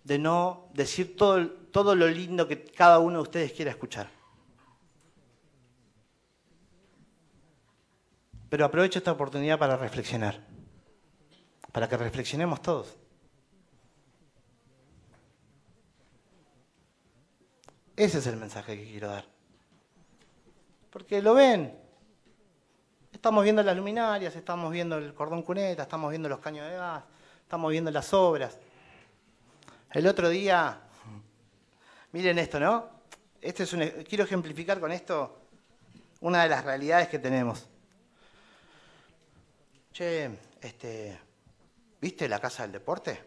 de 0.03 0.19
no 0.19 0.71
decir 0.75 1.15
todo, 1.17 1.49
todo 1.71 1.95
lo 1.95 2.09
lindo 2.09 2.49
que 2.49 2.65
cada 2.65 2.99
uno 2.99 3.19
de 3.19 3.23
ustedes 3.23 3.53
quiera 3.53 3.71
escuchar. 3.71 4.20
Pero 8.51 8.65
aprovecho 8.65 8.99
esta 8.99 9.13
oportunidad 9.13 9.59
para 9.61 9.77
reflexionar, 9.77 10.41
para 11.73 11.89
que 11.89 11.97
reflexionemos 11.97 12.61
todos. 12.61 12.97
Ese 17.95 18.19
es 18.19 18.27
el 18.27 18.37
mensaje 18.37 18.77
que 18.77 18.91
quiero 18.91 19.09
dar. 19.09 19.25
Porque 20.91 21.23
lo 21.23 21.35
ven. 21.35 21.79
Estamos 23.13 23.45
viendo 23.45 23.63
las 23.63 23.77
luminarias, 23.77 24.35
estamos 24.35 24.73
viendo 24.73 24.99
el 24.99 25.15
cordón 25.15 25.43
cuneta, 25.43 25.83
estamos 25.83 26.11
viendo 26.11 26.29
los 26.29 26.41
caños 26.41 26.67
de 26.69 26.77
gas, 26.77 27.05
estamos 27.43 27.71
viendo 27.71 27.91
las 27.91 28.13
obras. 28.13 28.59
El 29.93 30.07
otro 30.09 30.29
día, 30.29 30.81
miren 32.13 32.39
esto, 32.39 32.59
¿no? 32.59 32.89
Este 33.41 33.63
es 33.63 33.73
un, 33.73 33.87
quiero 34.09 34.25
ejemplificar 34.25 34.81
con 34.81 34.91
esto 34.91 35.39
una 36.21 36.43
de 36.43 36.49
las 36.49 36.65
realidades 36.65 37.09
que 37.09 37.19
tenemos. 37.19 37.69
Che, 39.93 40.39
este, 40.61 41.19
¿viste 42.01 42.29
la 42.29 42.41
casa 42.41 42.63
del 42.63 42.73
deporte? 42.73 43.25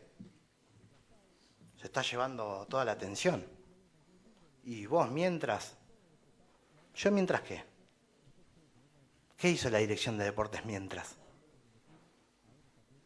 Se 1.78 1.88
está 1.88 2.02
llevando 2.02 2.66
toda 2.70 2.86
la 2.86 2.94
atención. 2.94 3.46
Y 4.64 4.86
vos 4.86 5.12
mientras 5.12 5.78
¿Yo 6.96 7.12
mientras 7.12 7.42
qué? 7.42 7.64
¿Qué 9.36 9.50
hizo 9.50 9.70
la 9.70 9.80
Dirección 9.80 10.18
de 10.18 10.26
Deportes 10.26 10.64
mientras? 10.66 11.18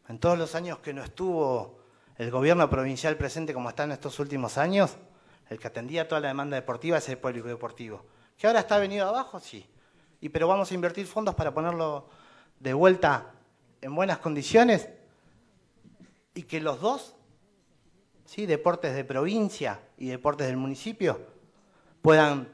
En 0.08 0.18
todos 0.18 0.38
los 0.38 0.54
años 0.54 0.78
que 0.78 0.92
no 0.92 1.02
estuvo 1.02 1.78
el 2.16 2.30
gobierno 2.30 2.68
provincial 2.68 3.16
presente 3.16 3.54
como 3.54 3.70
está 3.70 3.84
en 3.84 3.92
estos 3.92 4.18
últimos 4.18 4.58
años, 4.58 4.96
el 5.48 5.58
que 5.58 5.68
atendía 5.68 6.06
toda 6.06 6.20
la 6.20 6.28
demanda 6.28 6.56
deportiva 6.56 6.98
es 6.98 7.08
el 7.08 7.18
público 7.18 7.48
deportivo. 7.48 8.04
¿Que 8.36 8.46
ahora 8.46 8.60
está 8.60 8.78
venido 8.78 9.08
abajo? 9.08 9.40
Sí. 9.40 9.66
Y 10.20 10.28
pero 10.28 10.48
vamos 10.48 10.70
a 10.70 10.74
invertir 10.74 11.06
fondos 11.06 11.34
para 11.34 11.54
ponerlo 11.54 12.08
de 12.60 12.74
vuelta 12.74 13.32
en 13.80 13.94
buenas 13.94 14.18
condiciones 14.18 14.88
y 16.34 16.42
que 16.42 16.60
los 16.60 16.80
dos, 16.80 17.14
deportes 18.36 18.94
de 18.94 19.04
provincia 19.04 19.80
y 19.96 20.08
deportes 20.08 20.46
del 20.46 20.56
municipio, 20.56 21.20
puedan 22.02 22.48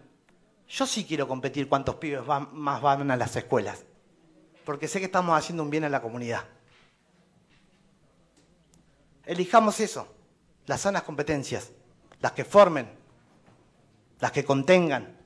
yo 0.69 0.87
sí 0.87 1.05
quiero 1.05 1.29
competir 1.29 1.69
cuántos 1.69 1.97
pibes 1.97 2.23
más 2.27 2.83
van 2.83 3.11
a 3.11 3.17
las 3.17 3.37
escuelas, 3.37 3.85
porque 4.65 4.89
sé 4.89 4.99
que 4.99 5.07
estamos 5.07 5.37
haciendo 5.39 5.63
un 5.63 5.71
bien 5.71 5.85
a 5.85 5.89
la 5.89 6.01
comunidad. 6.01 6.45
Elijamos 9.27 9.81
eso, 9.81 10.09
las 10.67 10.81
sanas 10.81 11.03
competencias, 11.03 11.71
las 12.21 12.33
que 12.33 12.45
formen, 12.45 12.89
las 14.21 14.33
que 14.33 14.45
contengan, 14.45 15.19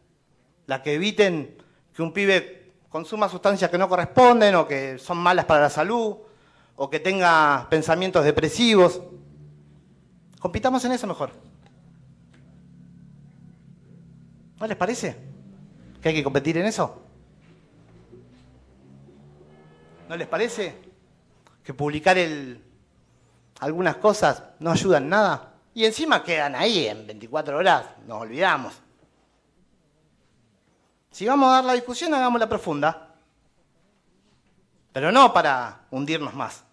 las 0.67 0.81
que 0.81 0.95
eviten 0.95 1.57
que 1.95 2.03
un 2.03 2.13
pibe 2.13 2.58
consuma 2.89 3.29
sustancias 3.29 3.71
que 3.71 3.79
no 3.79 3.89
corresponden 3.89 4.55
o 4.55 4.67
que 4.67 4.99
son 4.99 5.19
malas 5.19 5.45
para 5.45 5.61
la 5.63 5.71
salud 5.71 6.17
o 6.77 6.91
que 6.91 7.01
tenga 7.01 7.67
pensamientos 7.69 8.25
depresivos. 8.25 9.01
Compitamos 10.41 10.85
en 10.85 10.93
eso 10.93 11.07
mejor. 11.07 11.33
¿No 14.59 14.67
les 14.67 14.77
parece? 14.77 15.17
¿Que 16.01 16.11
hay 16.11 16.15
que 16.15 16.25
competir 16.25 16.57
en 16.59 16.67
eso? 16.67 17.03
¿No 20.09 20.17
les 20.17 20.27
parece? 20.27 20.75
Que 21.63 21.75
publicar 21.75 22.17
el, 22.17 22.63
algunas 23.61 23.97
cosas 23.97 24.43
no 24.59 24.71
ayudan 24.71 25.09
nada. 25.09 25.55
Y 25.75 25.85
encima 25.85 26.25
quedan 26.25 26.55
ahí 26.55 26.87
en 26.87 27.07
24 27.07 27.59
horas, 27.59 27.85
nos 28.07 28.23
olvidamos. 28.23 28.75
Si 31.11 31.27
vamos 31.27 31.49
a 31.49 31.57
dar 31.57 31.65
la 31.65 31.73
discusión, 31.75 32.15
hagámosla 32.15 32.49
profunda. 32.49 33.15
Pero 34.93 35.13
no 35.13 35.33
para 35.33 35.87
hundirnos 35.91 36.35
más, 36.35 36.65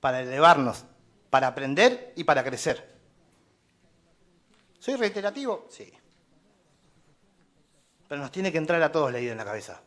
para 0.00 0.20
elevarnos, 0.20 0.84
para 1.30 1.48
aprender 1.48 2.12
y 2.16 2.24
para 2.24 2.42
crecer. 2.42 2.94
¿Soy 4.78 4.96
reiterativo? 4.96 5.66
Sí. 5.70 5.92
Pero 8.08 8.20
nos 8.20 8.30
tiene 8.30 8.52
que 8.52 8.58
entrar 8.58 8.82
a 8.82 8.92
todos 8.92 9.12
la 9.12 9.20
idea 9.20 9.32
en 9.32 9.38
la 9.38 9.44
cabeza. 9.44 9.80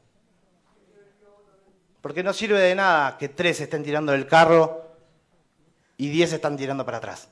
Porque 2.01 2.23
no 2.23 2.33
sirve 2.33 2.59
de 2.59 2.75
nada 2.75 3.17
que 3.17 3.29
tres 3.29 3.59
estén 3.59 3.83
tirando 3.83 4.11
del 4.11 4.27
carro 4.27 4.95
y 5.97 6.09
diez 6.09 6.31
están 6.31 6.57
tirando 6.57 6.85
para 6.85 6.97
atrás. 6.97 7.27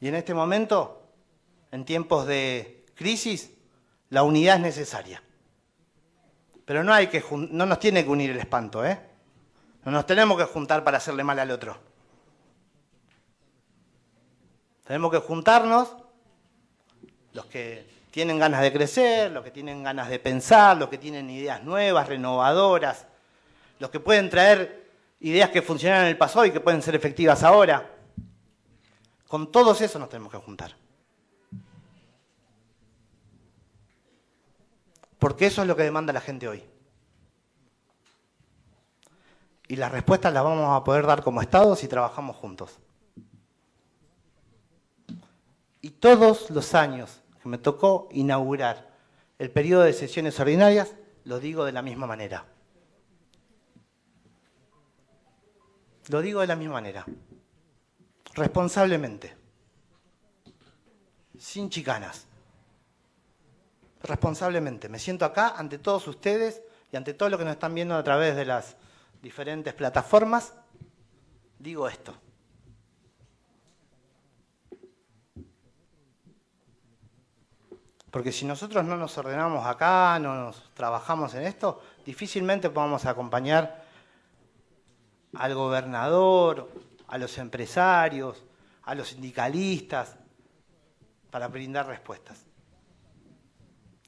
Y 0.00 0.08
en 0.08 0.16
este 0.16 0.34
momento, 0.34 1.00
en 1.70 1.84
tiempos 1.84 2.26
de 2.26 2.81
crisis, 2.94 3.50
la 4.10 4.22
unidad 4.22 4.56
es 4.56 4.62
necesaria. 4.62 5.22
Pero 6.64 6.84
no, 6.84 6.92
hay 6.92 7.08
que, 7.08 7.24
no 7.30 7.66
nos 7.66 7.78
tiene 7.78 8.04
que 8.04 8.10
unir 8.10 8.30
el 8.30 8.38
espanto, 8.38 8.84
¿eh? 8.84 8.98
No 9.84 9.92
nos 9.92 10.06
tenemos 10.06 10.38
que 10.38 10.44
juntar 10.44 10.84
para 10.84 10.98
hacerle 10.98 11.24
mal 11.24 11.38
al 11.38 11.50
otro. 11.50 11.76
Tenemos 14.84 15.10
que 15.10 15.18
juntarnos 15.18 15.96
los 17.32 17.46
que 17.46 17.86
tienen 18.10 18.38
ganas 18.38 18.60
de 18.60 18.72
crecer, 18.72 19.32
los 19.32 19.42
que 19.42 19.50
tienen 19.50 19.82
ganas 19.82 20.08
de 20.08 20.18
pensar, 20.18 20.76
los 20.76 20.88
que 20.88 20.98
tienen 20.98 21.30
ideas 21.30 21.64
nuevas, 21.64 22.08
renovadoras, 22.08 23.06
los 23.78 23.90
que 23.90 24.00
pueden 24.00 24.28
traer 24.28 24.90
ideas 25.20 25.50
que 25.50 25.62
funcionaron 25.62 26.04
en 26.04 26.10
el 26.10 26.18
pasado 26.18 26.44
y 26.44 26.50
que 26.50 26.60
pueden 26.60 26.82
ser 26.82 26.94
efectivas 26.94 27.42
ahora. 27.42 27.90
Con 29.26 29.50
todos 29.50 29.80
esos 29.80 29.98
nos 29.98 30.10
tenemos 30.10 30.30
que 30.30 30.38
juntar. 30.38 30.81
Porque 35.22 35.46
eso 35.46 35.62
es 35.62 35.68
lo 35.68 35.76
que 35.76 35.84
demanda 35.84 36.12
la 36.12 36.20
gente 36.20 36.48
hoy. 36.48 36.64
Y 39.68 39.76
las 39.76 39.92
respuestas 39.92 40.32
las 40.32 40.42
vamos 40.42 40.76
a 40.76 40.82
poder 40.82 41.06
dar 41.06 41.22
como 41.22 41.40
Estado 41.40 41.76
si 41.76 41.86
trabajamos 41.86 42.34
juntos. 42.34 42.80
Y 45.80 45.90
todos 45.90 46.50
los 46.50 46.74
años 46.74 47.20
que 47.40 47.48
me 47.48 47.58
tocó 47.58 48.08
inaugurar 48.10 48.90
el 49.38 49.48
periodo 49.52 49.84
de 49.84 49.92
sesiones 49.92 50.40
ordinarias, 50.40 50.92
lo 51.22 51.38
digo 51.38 51.64
de 51.64 51.70
la 51.70 51.82
misma 51.82 52.08
manera. 52.08 52.44
Lo 56.08 56.20
digo 56.20 56.40
de 56.40 56.48
la 56.48 56.56
misma 56.56 56.74
manera. 56.74 57.06
Responsablemente. 58.34 59.36
Sin 61.38 61.70
chicanas. 61.70 62.26
Responsablemente. 64.02 64.88
Me 64.88 64.98
siento 64.98 65.24
acá 65.24 65.54
ante 65.56 65.78
todos 65.78 66.06
ustedes 66.08 66.62
y 66.90 66.96
ante 66.96 67.14
todos 67.14 67.30
los 67.30 67.38
que 67.38 67.44
nos 67.44 67.54
están 67.54 67.74
viendo 67.74 67.94
a 67.94 68.02
través 68.02 68.34
de 68.36 68.44
las 68.44 68.76
diferentes 69.22 69.72
plataformas. 69.74 70.54
Digo 71.58 71.88
esto. 71.88 72.14
Porque 78.10 78.30
si 78.30 78.44
nosotros 78.44 78.84
no 78.84 78.96
nos 78.96 79.16
ordenamos 79.16 79.66
acá, 79.66 80.18
no 80.18 80.34
nos 80.34 80.70
trabajamos 80.74 81.34
en 81.34 81.44
esto, 81.44 81.82
difícilmente 82.04 82.68
podamos 82.68 83.06
acompañar 83.06 83.84
al 85.34 85.54
gobernador, 85.54 86.68
a 87.08 87.16
los 87.16 87.38
empresarios, 87.38 88.44
a 88.82 88.94
los 88.94 89.08
sindicalistas, 89.08 90.16
para 91.30 91.48
brindar 91.48 91.86
respuestas. 91.86 92.51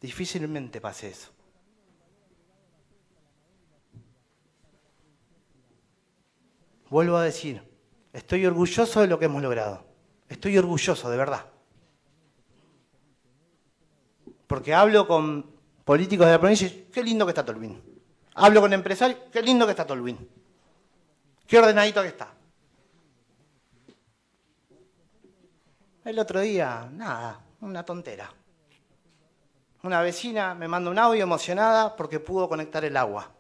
Difícilmente 0.09 0.81
pase 0.81 1.09
eso. 1.09 1.31
Vuelvo 6.91 7.17
a 7.17 7.25
decir, 7.25 7.63
estoy 8.13 8.45
orgulloso 8.45 9.01
de 9.01 9.07
lo 9.09 9.19
que 9.19 9.25
hemos 9.25 9.43
logrado. 9.43 9.87
Estoy 10.29 10.59
orgulloso, 10.59 11.11
de 11.11 11.17
verdad 11.17 11.55
porque 14.47 14.73
hablo 14.73 15.09
con 15.09 15.51
políticos 15.85 16.27
de 16.27 16.33
la 16.33 16.39
provincia 16.39 16.69
y 16.69 16.89
qué 16.93 17.03
lindo 17.03 17.27
que 17.27 17.31
está 17.31 17.45
Tolvin. 17.45 17.83
Hablo 18.35 18.61
con 18.61 18.73
empresarios, 18.73 19.19
qué 19.33 19.43
lindo 19.43 19.67
que 19.67 19.73
está 19.73 19.85
Tolwyn. 19.85 20.29
Qué 21.47 21.59
ordenadito 21.59 22.03
que 22.03 22.09
está. 22.09 22.33
El 26.05 26.19
otro 26.19 26.41
día, 26.41 26.89
nada, 26.93 27.41
una 27.63 27.85
tontera. 27.85 28.33
Una 29.85 30.01
vecina 30.01 30.55
me 30.55 30.66
manda 30.66 30.91
un 30.91 30.99
audio 30.99 31.22
emocionada 31.22 31.95
porque 31.95 32.18
pudo 32.18 32.49
conectar 32.49 32.87
el 32.87 32.97
agua. 32.97 33.30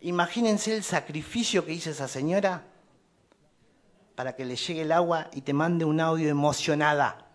Imagínense 0.00 0.74
el 0.74 0.82
sacrificio 0.82 1.66
que 1.66 1.74
hizo 1.74 1.90
esa 1.90 2.08
señora 2.08 2.64
para 4.14 4.34
que 4.34 4.46
le 4.46 4.56
llegue 4.56 4.80
el 4.80 4.92
agua 4.92 5.28
y 5.34 5.42
te 5.42 5.52
mande 5.52 5.84
un 5.84 6.00
audio 6.00 6.26
emocionada. 6.30 7.26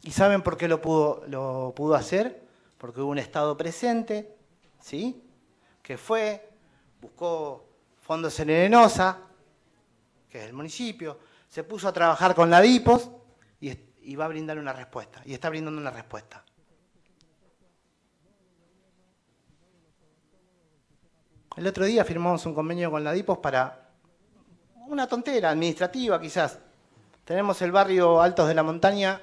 ¿Y 0.00 0.12
saben 0.12 0.40
por 0.40 0.56
qué 0.56 0.66
lo 0.66 0.80
pudo, 0.80 1.22
lo 1.28 1.74
pudo 1.76 1.94
hacer? 1.94 2.42
Porque 2.78 3.02
hubo 3.02 3.10
un 3.10 3.18
Estado 3.18 3.54
presente, 3.54 4.34
¿sí? 4.80 5.22
Que 5.82 5.98
fue, 5.98 6.48
buscó 7.02 7.66
fondos 8.00 8.40
en 8.40 8.48
Arenosa, 8.48 9.18
que 10.30 10.38
es 10.38 10.46
el 10.46 10.54
municipio, 10.54 11.18
se 11.50 11.64
puso 11.64 11.86
a 11.86 11.92
trabajar 11.92 12.34
con 12.34 12.48
la 12.48 12.62
DIPOS 12.62 13.10
y, 14.04 14.16
va 14.16 14.26
a 14.26 14.28
brindar 14.28 14.58
una 14.58 14.72
respuesta. 14.72 15.22
Y 15.24 15.34
está 15.34 15.48
brindando 15.48 15.80
una 15.80 15.90
respuesta. 15.90 16.44
El 21.56 21.66
otro 21.66 21.84
día 21.84 22.04
firmamos 22.04 22.44
un 22.46 22.54
convenio 22.54 22.90
con 22.90 23.04
la 23.04 23.12
DIPOS 23.12 23.38
para 23.38 23.90
una 24.88 25.06
tontera 25.06 25.50
administrativa 25.50 26.20
quizás. 26.20 26.58
Tenemos 27.24 27.62
el 27.62 27.72
barrio 27.72 28.20
Altos 28.20 28.48
de 28.48 28.54
la 28.54 28.62
Montaña, 28.62 29.20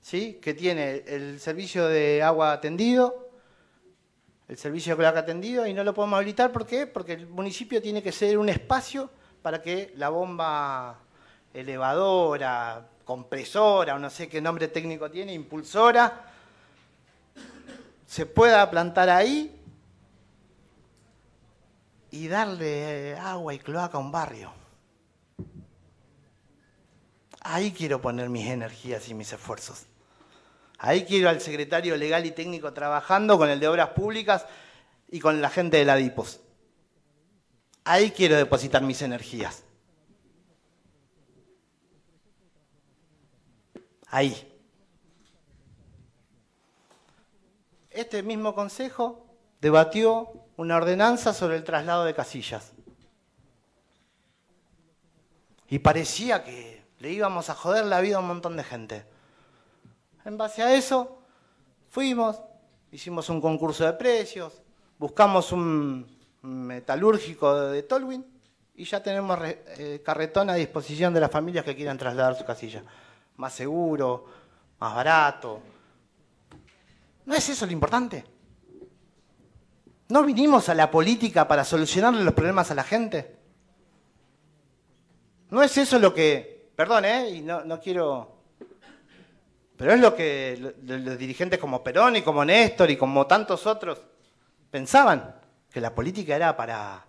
¿sí? 0.00 0.38
que 0.42 0.54
tiene 0.54 1.04
el 1.06 1.40
servicio 1.40 1.86
de 1.86 2.22
agua 2.22 2.52
atendido, 2.52 3.30
el 4.48 4.58
servicio 4.58 4.92
de 4.92 4.98
cloaca 4.98 5.20
atendido, 5.20 5.66
y 5.66 5.72
no 5.72 5.84
lo 5.84 5.94
podemos 5.94 6.16
habilitar. 6.16 6.52
¿Por 6.52 6.66
qué? 6.66 6.86
Porque 6.86 7.14
el 7.14 7.26
municipio 7.26 7.80
tiene 7.80 8.02
que 8.02 8.12
ser 8.12 8.36
un 8.36 8.48
espacio 8.48 9.10
para 9.40 9.62
que 9.62 9.92
la 9.96 10.08
bomba 10.08 10.98
elevadora, 11.54 12.86
compresora, 13.04 13.94
o 13.94 13.98
no 13.98 14.10
sé 14.10 14.28
qué 14.28 14.40
nombre 14.40 14.68
técnico 14.68 15.10
tiene, 15.10 15.32
impulsora, 15.32 16.32
se 18.06 18.26
pueda 18.26 18.70
plantar 18.70 19.08
ahí 19.08 19.58
y 22.10 22.28
darle 22.28 23.16
agua 23.16 23.54
y 23.54 23.58
cloaca 23.58 23.96
a 23.96 24.00
un 24.00 24.12
barrio. 24.12 24.52
Ahí 27.40 27.72
quiero 27.72 28.00
poner 28.00 28.28
mis 28.28 28.46
energías 28.46 29.08
y 29.08 29.14
mis 29.14 29.32
esfuerzos. 29.32 29.86
Ahí 30.78 31.04
quiero 31.04 31.28
al 31.28 31.40
secretario 31.40 31.96
legal 31.96 32.26
y 32.26 32.32
técnico 32.32 32.72
trabajando 32.72 33.38
con 33.38 33.48
el 33.48 33.60
de 33.60 33.68
obras 33.68 33.90
públicas 33.90 34.46
y 35.10 35.20
con 35.20 35.40
la 35.40 35.48
gente 35.48 35.76
de 35.76 35.84
la 35.84 35.96
DIPOS. 35.96 36.40
Ahí 37.84 38.10
quiero 38.10 38.36
depositar 38.36 38.82
mis 38.82 39.02
energías. 39.02 39.64
Ahí. 44.12 44.46
Este 47.88 48.22
mismo 48.22 48.54
consejo 48.54 49.24
debatió 49.58 50.30
una 50.58 50.76
ordenanza 50.76 51.32
sobre 51.32 51.56
el 51.56 51.64
traslado 51.64 52.04
de 52.04 52.12
casillas. 52.12 52.72
Y 55.70 55.78
parecía 55.78 56.44
que 56.44 56.84
le 56.98 57.10
íbamos 57.10 57.48
a 57.48 57.54
joder 57.54 57.86
la 57.86 58.02
vida 58.02 58.16
a 58.16 58.20
un 58.20 58.26
montón 58.26 58.54
de 58.54 58.64
gente. 58.64 59.06
En 60.26 60.36
base 60.36 60.62
a 60.62 60.74
eso, 60.74 61.18
fuimos, 61.88 62.38
hicimos 62.90 63.30
un 63.30 63.40
concurso 63.40 63.86
de 63.86 63.94
precios, 63.94 64.60
buscamos 64.98 65.52
un 65.52 66.06
metalúrgico 66.42 67.70
de 67.70 67.82
Tolwyn 67.82 68.26
y 68.74 68.84
ya 68.84 69.02
tenemos 69.02 69.38
eh, 69.42 70.02
carretón 70.04 70.50
a 70.50 70.54
disposición 70.54 71.14
de 71.14 71.20
las 71.20 71.30
familias 71.30 71.64
que 71.64 71.74
quieran 71.74 71.96
trasladar 71.96 72.36
su 72.36 72.44
casilla. 72.44 72.82
Más 73.42 73.54
seguro, 73.54 74.24
más 74.78 74.94
barato. 74.94 75.60
¿No 77.26 77.34
es 77.34 77.48
eso 77.48 77.66
lo 77.66 77.72
importante? 77.72 78.24
¿No 80.10 80.22
vinimos 80.22 80.68
a 80.68 80.76
la 80.76 80.88
política 80.88 81.48
para 81.48 81.64
solucionarle 81.64 82.22
los 82.22 82.34
problemas 82.34 82.70
a 82.70 82.76
la 82.76 82.84
gente? 82.84 83.34
¿No 85.50 85.60
es 85.60 85.76
eso 85.76 85.98
lo 85.98 86.14
que 86.14 86.52
Perdón, 86.76 87.04
¿eh? 87.04 87.30
Y 87.30 87.40
no, 87.40 87.64
no 87.64 87.80
quiero... 87.80 88.36
Pero 89.76 89.92
es 89.92 90.00
lo 90.00 90.14
que 90.14 90.74
los 90.80 91.18
dirigentes 91.18 91.58
como 91.58 91.82
Perón 91.82 92.14
y 92.14 92.22
como 92.22 92.44
Néstor 92.44 92.92
y 92.92 92.96
como 92.96 93.26
tantos 93.26 93.66
otros 93.66 94.00
pensaban, 94.70 95.34
que 95.68 95.80
la 95.80 95.92
política 95.92 96.36
era 96.36 96.56
para 96.56 97.04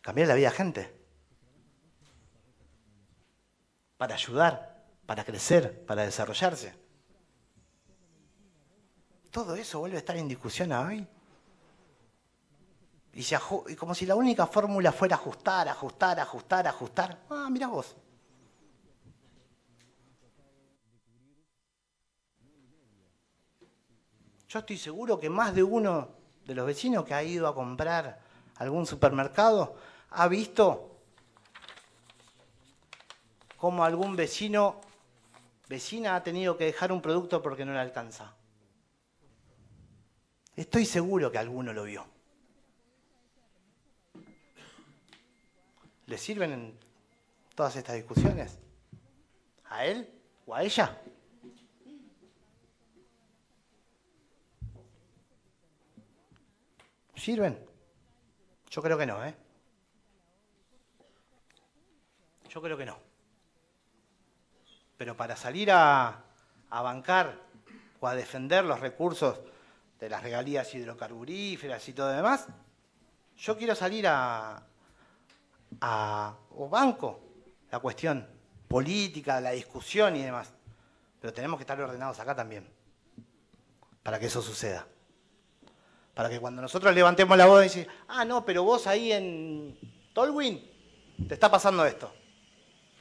cambiar 0.00 0.26
la 0.26 0.34
vida 0.34 0.50
de 0.50 0.56
gente, 0.56 0.94
para 3.96 4.14
ayudar, 4.14 4.69
para 5.10 5.24
crecer, 5.24 5.84
para 5.86 6.04
desarrollarse. 6.04 6.72
Todo 9.32 9.56
eso 9.56 9.80
vuelve 9.80 9.96
a 9.96 9.98
estar 9.98 10.16
en 10.16 10.28
discusión 10.28 10.70
hoy. 10.70 11.04
Y, 13.14 13.74
como 13.74 13.92
si 13.92 14.06
la 14.06 14.14
única 14.14 14.46
fórmula 14.46 14.92
fuera 14.92 15.16
ajustar, 15.16 15.68
ajustar, 15.68 16.20
ajustar, 16.20 16.68
ajustar. 16.68 17.18
Ah, 17.28 17.48
mira 17.50 17.66
vos. 17.66 17.96
Yo 24.48 24.60
estoy 24.60 24.78
seguro 24.78 25.18
que 25.18 25.28
más 25.28 25.52
de 25.56 25.64
uno 25.64 26.08
de 26.46 26.54
los 26.54 26.64
vecinos 26.64 27.04
que 27.04 27.14
ha 27.14 27.24
ido 27.24 27.48
a 27.48 27.54
comprar 27.56 28.20
algún 28.58 28.86
supermercado 28.86 29.74
ha 30.10 30.28
visto 30.28 31.00
cómo 33.56 33.82
algún 33.82 34.14
vecino, 34.14 34.80
vecina 35.70 36.16
ha 36.16 36.22
tenido 36.24 36.56
que 36.56 36.64
dejar 36.64 36.90
un 36.90 37.00
producto 37.00 37.40
porque 37.40 37.64
no 37.64 37.72
le 37.72 37.78
alcanza. 37.78 38.34
Estoy 40.56 40.84
seguro 40.84 41.30
que 41.30 41.38
alguno 41.38 41.72
lo 41.72 41.84
vio. 41.84 42.04
¿Le 46.06 46.18
sirven 46.18 46.76
todas 47.54 47.76
estas 47.76 47.94
discusiones? 47.94 48.58
¿A 49.66 49.86
él 49.86 50.12
o 50.44 50.56
a 50.56 50.64
ella? 50.64 51.00
¿Sirven? 57.14 57.64
Yo 58.70 58.82
creo 58.82 58.98
que 58.98 59.06
no, 59.06 59.24
¿eh? 59.24 59.36
Yo 62.48 62.60
creo 62.60 62.76
que 62.76 62.86
no. 62.86 63.09
Pero 65.00 65.16
para 65.16 65.34
salir 65.34 65.70
a, 65.72 66.24
bancar 66.68 67.34
o 68.00 68.06
a 68.06 68.14
defender 68.14 68.66
los 68.66 68.80
recursos 68.80 69.40
de 69.98 70.10
las 70.10 70.22
regalías 70.22 70.74
hidrocarburíferas 70.74 71.88
y 71.88 71.94
todo 71.94 72.10
lo 72.10 72.16
demás, 72.16 72.48
yo 73.38 73.56
quiero 73.56 73.74
salir 73.74 74.06
a, 74.06 74.62
o 76.50 76.68
banco 76.68 77.18
la 77.70 77.78
cuestión 77.78 78.28
política, 78.68 79.40
la 79.40 79.52
discusión 79.52 80.16
y 80.16 80.22
demás. 80.22 80.52
Pero 81.18 81.32
tenemos 81.32 81.56
que 81.56 81.62
estar 81.62 81.80
ordenados 81.80 82.20
acá 82.20 82.34
también, 82.34 82.68
para 84.02 84.18
que 84.18 84.26
eso 84.26 84.42
suceda. 84.42 84.86
Para 86.12 86.28
que 86.28 86.38
cuando 86.38 86.60
nosotros 86.60 86.94
levantemos 86.94 87.38
la 87.38 87.46
voz 87.46 87.60
y 87.60 87.68
decir, 87.68 87.88
ah, 88.06 88.26
no, 88.26 88.44
pero 88.44 88.64
vos 88.64 88.86
ahí 88.86 89.12
en 89.12 89.78
Tolwyn 90.12 90.62
te 91.26 91.32
está 91.32 91.50
pasando 91.50 91.86
esto. 91.86 92.12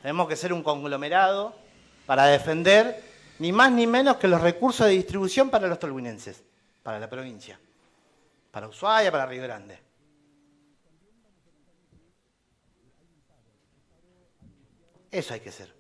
Tenemos 0.01 0.29
que 0.29 0.37
ser 0.37 0.53
un 0.53 0.63
conglomerado 0.63 1.67
para 2.09 2.25
defender 2.25 3.03
ni 3.37 3.51
más 3.51 3.71
ni 3.71 3.85
menos 3.85 4.17
que 4.17 4.27
los 4.27 4.41
recursos 4.41 4.87
de 4.87 4.93
distribución 4.93 5.51
para 5.51 5.67
los 5.67 5.77
tolwinenses, 5.77 6.43
para 6.81 6.99
la 6.99 7.07
provincia, 7.07 7.59
para 8.49 8.67
Ushuaia, 8.67 9.11
para 9.11 9.27
Río 9.27 9.43
Grande. 9.43 9.79
Eso 15.11 15.35
hay 15.35 15.39
que 15.39 15.51
ser. 15.51 15.71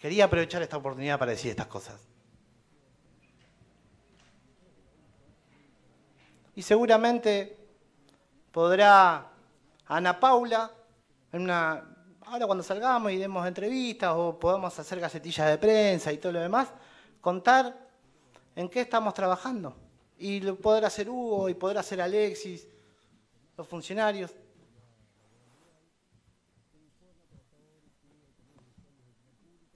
Quería 0.00 0.24
aprovechar 0.24 0.62
esta 0.62 0.76
oportunidad 0.76 1.16
para 1.16 1.30
decir 1.30 1.52
estas 1.52 1.68
cosas. 1.68 2.00
y 6.56 6.62
seguramente 6.62 7.54
podrá 8.50 9.30
Ana 9.86 10.18
Paula, 10.18 10.72
en 11.30 11.42
una, 11.42 11.95
ahora 12.26 12.46
cuando 12.46 12.64
salgamos 12.64 13.12
y 13.12 13.16
demos 13.16 13.46
entrevistas 13.46 14.12
o 14.14 14.38
podamos 14.38 14.76
hacer 14.78 15.00
gacetillas 15.00 15.48
de 15.48 15.58
prensa 15.58 16.12
y 16.12 16.18
todo 16.18 16.32
lo 16.32 16.40
demás, 16.40 16.68
contar 17.20 17.88
en 18.54 18.68
qué 18.68 18.80
estamos 18.80 19.14
trabajando. 19.14 19.76
Y 20.18 20.40
lo 20.40 20.56
podrá 20.56 20.88
hacer 20.88 21.08
Hugo 21.08 21.48
y 21.48 21.54
podrá 21.54 21.80
hacer 21.80 22.00
Alexis, 22.00 22.66
los 23.56 23.66
funcionarios. 23.68 24.34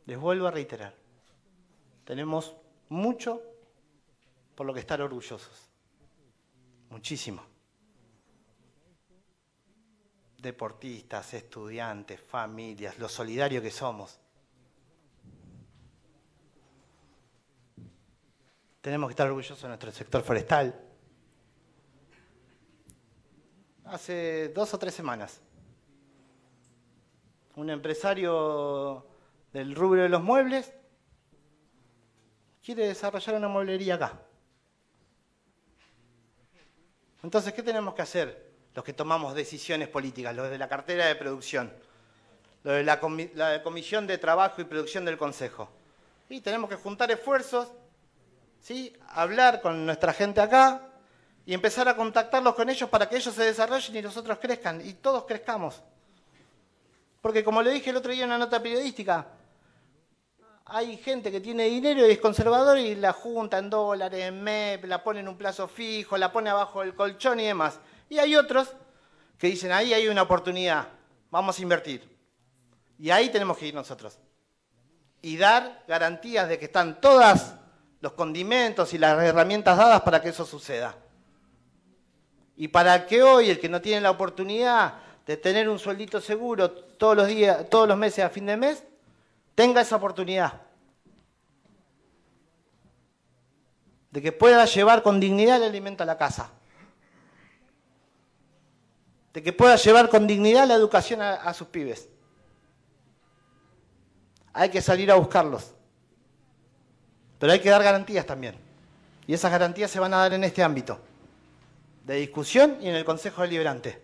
Les 0.06 0.18
vuelvo 0.18 0.48
a 0.48 0.50
reiterar, 0.50 0.94
tenemos 2.04 2.56
mucho 2.88 3.42
por 4.56 4.66
lo 4.66 4.74
que 4.74 4.80
estar 4.80 5.00
orgullosos. 5.00 5.68
Muchísimo. 6.88 7.49
Deportistas, 10.40 11.34
estudiantes, 11.34 12.18
familias, 12.20 12.98
lo 12.98 13.08
solidario 13.08 13.60
que 13.60 13.70
somos. 13.70 14.18
Tenemos 18.80 19.08
que 19.08 19.12
estar 19.12 19.26
orgullosos 19.26 19.60
de 19.60 19.68
nuestro 19.68 19.92
sector 19.92 20.22
forestal. 20.22 20.74
Hace 23.84 24.48
dos 24.54 24.72
o 24.72 24.78
tres 24.78 24.94
semanas, 24.94 25.40
un 27.56 27.68
empresario 27.68 29.06
del 29.52 29.74
rubro 29.74 30.02
de 30.02 30.08
los 30.08 30.22
muebles 30.22 30.72
quiere 32.64 32.86
desarrollar 32.86 33.34
una 33.34 33.48
mueblería 33.48 33.96
acá. 33.96 34.22
Entonces, 37.22 37.52
¿qué 37.52 37.62
tenemos 37.62 37.92
que 37.92 38.02
hacer 38.02 38.49
los 38.74 38.84
que 38.84 38.92
tomamos 38.92 39.34
decisiones 39.34 39.88
políticas, 39.88 40.34
los 40.34 40.50
de 40.50 40.58
la 40.58 40.68
cartera 40.68 41.06
de 41.06 41.14
producción, 41.16 41.72
los 42.62 42.74
de 42.74 42.84
la, 42.84 43.00
comisión 43.62 44.06
de 44.06 44.18
trabajo 44.18 44.60
y 44.60 44.64
producción 44.64 45.04
del 45.04 45.18
Consejo? 45.18 45.68
Y 46.28 46.40
tenemos 46.40 46.70
que 46.70 46.76
juntar 46.76 47.10
esfuerzos, 47.10 47.68
¿sí? 48.60 48.96
hablar 49.08 49.60
con 49.60 49.84
nuestra 49.84 50.12
gente 50.12 50.40
acá 50.40 50.82
y 51.44 51.54
empezar 51.54 51.88
a 51.88 51.96
contactarlos 51.96 52.54
con 52.54 52.70
ellos 52.70 52.88
para 52.88 53.08
que 53.08 53.16
ellos 53.16 53.34
se 53.34 53.42
desarrollen 53.42 53.96
y 53.96 54.02
nosotros 54.02 54.38
crezcan 54.40 54.86
y 54.86 54.94
todos 54.94 55.24
crezcamos. 55.24 55.82
Porque 57.20 57.44
como 57.44 57.62
le 57.62 57.70
dije 57.70 57.90
el 57.90 57.96
otro 57.96 58.12
día 58.12 58.24
en 58.24 58.30
una 58.30 58.38
nota 58.38 58.62
periodística, 58.62 59.26
hay 60.72 60.96
gente 60.98 61.32
que 61.32 61.40
tiene 61.40 61.64
dinero 61.64 62.06
y 62.06 62.12
es 62.12 62.18
conservador 62.18 62.78
y 62.78 62.94
la 62.94 63.12
junta 63.12 63.58
en 63.58 63.68
dólares, 63.68 64.20
en 64.22 64.42
MEP, 64.42 64.84
la 64.84 65.02
pone 65.02 65.18
en 65.20 65.28
un 65.28 65.36
plazo 65.36 65.66
fijo, 65.66 66.16
la 66.16 66.30
pone 66.30 66.48
abajo 66.48 66.80
del 66.80 66.94
colchón 66.94 67.40
y 67.40 67.46
demás. 67.46 67.80
Y 68.10 68.18
hay 68.18 68.36
otros 68.36 68.68
que 69.38 69.46
dicen, 69.46 69.72
ahí 69.72 69.94
hay 69.94 70.08
una 70.08 70.22
oportunidad, 70.22 70.88
vamos 71.30 71.58
a 71.58 71.62
invertir. 71.62 72.06
Y 72.98 73.08
ahí 73.08 73.30
tenemos 73.30 73.56
que 73.56 73.68
ir 73.68 73.74
nosotros. 73.74 74.18
Y 75.22 75.38
dar 75.38 75.84
garantías 75.86 76.48
de 76.48 76.58
que 76.58 76.66
están 76.66 77.00
todas 77.00 77.54
los 78.00 78.12
condimentos 78.12 78.92
y 78.92 78.98
las 78.98 79.22
herramientas 79.22 79.78
dadas 79.78 80.02
para 80.02 80.20
que 80.20 80.30
eso 80.30 80.44
suceda. 80.44 80.96
Y 82.56 82.68
para 82.68 83.06
que 83.06 83.22
hoy 83.22 83.48
el 83.48 83.60
que 83.60 83.68
no 83.68 83.80
tiene 83.80 84.00
la 84.00 84.10
oportunidad 84.10 84.94
de 85.24 85.36
tener 85.36 85.68
un 85.68 85.78
sueldito 85.78 86.20
seguro 86.20 86.70
todos 86.70 87.16
los 87.16 87.28
días, 87.28 87.70
todos 87.70 87.86
los 87.86 87.96
meses 87.96 88.24
a 88.24 88.28
fin 88.28 88.44
de 88.44 88.56
mes, 88.56 88.82
tenga 89.54 89.82
esa 89.82 89.96
oportunidad. 89.96 90.60
De 94.10 94.20
que 94.20 94.32
pueda 94.32 94.64
llevar 94.64 95.04
con 95.04 95.20
dignidad 95.20 95.58
el 95.58 95.68
alimento 95.68 96.02
a 96.02 96.06
la 96.06 96.18
casa. 96.18 96.50
De 99.32 99.42
que 99.42 99.52
pueda 99.52 99.76
llevar 99.76 100.08
con 100.08 100.26
dignidad 100.26 100.66
la 100.66 100.74
educación 100.74 101.22
a, 101.22 101.52
sus 101.54 101.68
pibes. 101.68 102.08
Hay 104.52 104.70
que 104.70 104.82
salir 104.82 105.10
a 105.10 105.14
buscarlos. 105.14 105.72
Pero 107.38 107.52
hay 107.52 107.60
que 107.60 107.70
dar 107.70 107.82
garantías 107.82 108.26
también. 108.26 108.56
Y 109.26 109.34
esas 109.34 109.50
garantías 109.50 109.90
se 109.90 110.00
van 110.00 110.12
a 110.14 110.18
dar 110.18 110.34
en 110.34 110.44
este 110.44 110.62
ámbito 110.62 111.00
de 112.04 112.16
discusión 112.16 112.78
y 112.80 112.88
en 112.88 112.96
el 112.96 113.04
Consejo 113.04 113.42
Deliberante. 113.42 114.02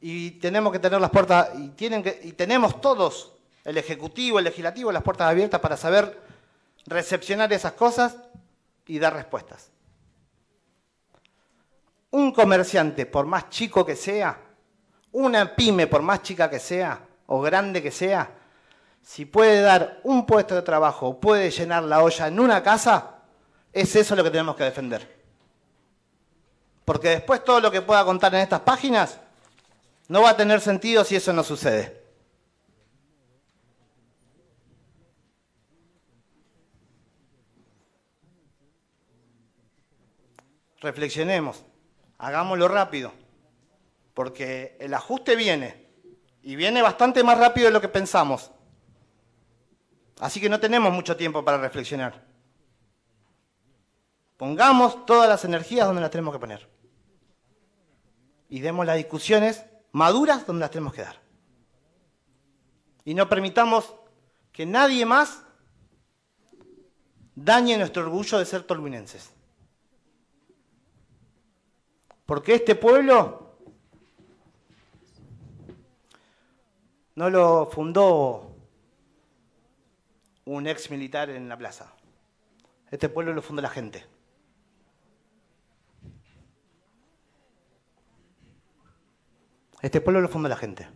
Y 0.00 0.32
tenemos 0.32 0.72
que 0.72 0.80
tener 0.80 1.00
las 1.00 1.10
puertas, 1.10 1.50
y 1.54 2.32
tenemos 2.32 2.80
todos 2.80 3.32
el 3.64 3.78
Ejecutivo, 3.78 4.38
el 4.38 4.44
Legislativo, 4.44 4.90
las 4.90 5.02
puertas 5.02 5.30
abiertas 5.30 5.60
para 5.60 5.76
saber 5.76 6.20
recepcionar 6.86 7.52
esas 7.52 7.72
cosas 7.72 8.16
y 8.86 8.98
dar 8.98 9.14
respuestas. 9.14 9.70
Un 12.12 12.32
comerciante, 12.32 13.06
por 13.06 13.26
más 13.26 13.50
chico 13.50 13.84
que 13.84 13.96
sea, 13.96 14.38
una 15.12 15.54
pyme, 15.54 15.86
por 15.86 16.02
más 16.02 16.22
chica 16.22 16.48
que 16.48 16.58
sea, 16.58 17.06
o 17.26 17.40
grande 17.40 17.82
que 17.82 17.90
sea, 17.90 18.30
si 19.02 19.24
puede 19.24 19.60
dar 19.60 20.00
un 20.04 20.24
puesto 20.24 20.54
de 20.54 20.62
trabajo 20.62 21.18
puede 21.18 21.50
llenar 21.50 21.82
la 21.82 22.02
olla 22.02 22.28
en 22.28 22.38
una 22.38 22.62
casa, 22.62 23.16
es 23.72 23.96
eso 23.96 24.14
lo 24.14 24.22
que 24.22 24.30
tenemos 24.30 24.54
que 24.54 24.64
defender. 24.64 25.22
Porque 26.84 27.08
después 27.08 27.44
todo 27.44 27.60
lo 27.60 27.70
que 27.70 27.82
pueda 27.82 28.04
contar 28.04 28.34
en 28.34 28.42
estas 28.42 28.60
páginas 28.60 29.18
no 30.08 30.22
va 30.22 30.30
a 30.30 30.36
tener 30.36 30.60
sentido 30.60 31.04
si 31.04 31.16
eso 31.16 31.32
no 31.32 31.42
sucede. 31.42 32.02
reflexionemos, 40.82 41.64
hagámoslo 42.22 42.68
rápido, 42.68 43.12
porque 44.14 44.76
el 44.78 44.94
ajuste 44.94 45.34
viene, 45.34 45.88
y 46.40 46.54
viene 46.54 46.80
bastante 46.80 47.24
más 47.24 47.36
rápido 47.36 47.66
de 47.66 47.72
lo 47.72 47.80
que 47.80 47.88
pensamos. 47.88 48.52
Así 50.20 50.40
que 50.40 50.48
no 50.48 50.60
tenemos 50.60 50.92
mucho 50.92 51.16
tiempo 51.16 51.44
para 51.44 51.58
reflexionar. 51.58 52.24
Pongamos 54.36 55.04
todas 55.04 55.28
las 55.28 55.44
energías 55.44 55.86
donde 55.86 56.00
las 56.00 56.12
tenemos 56.12 56.32
que 56.32 56.38
poner. 56.38 56.68
Y 58.48 58.60
demos 58.60 58.86
las 58.86 58.96
discusiones 58.96 59.64
maduras 59.90 60.46
donde 60.46 60.60
las 60.60 60.70
tenemos 60.70 60.94
que 60.94 61.02
dar. 61.02 61.20
Y 63.04 63.14
no 63.14 63.28
permitamos 63.28 63.94
que 64.52 64.64
nadie 64.64 65.04
más 65.06 65.42
dañe 67.34 67.76
nuestro 67.78 68.02
orgullo 68.02 68.38
de 68.38 68.46
ser 68.46 68.62
tolhuinenses. 68.62 69.32
Porque 72.26 72.54
este 72.54 72.74
pueblo 72.74 73.56
no 77.14 77.30
lo 77.30 77.66
fundó 77.66 78.56
un 80.44 80.66
ex 80.66 80.90
militar 80.90 81.30
en 81.30 81.48
la 81.48 81.56
plaza. 81.56 81.92
Este 82.90 83.08
pueblo 83.08 83.32
lo 83.32 83.42
fundó 83.42 83.62
la 83.62 83.68
gente. 83.68 84.04
Este 89.80 90.00
pueblo 90.00 90.20
lo 90.20 90.28
fundó 90.28 90.48
la 90.48 90.56
gente. 90.56 90.88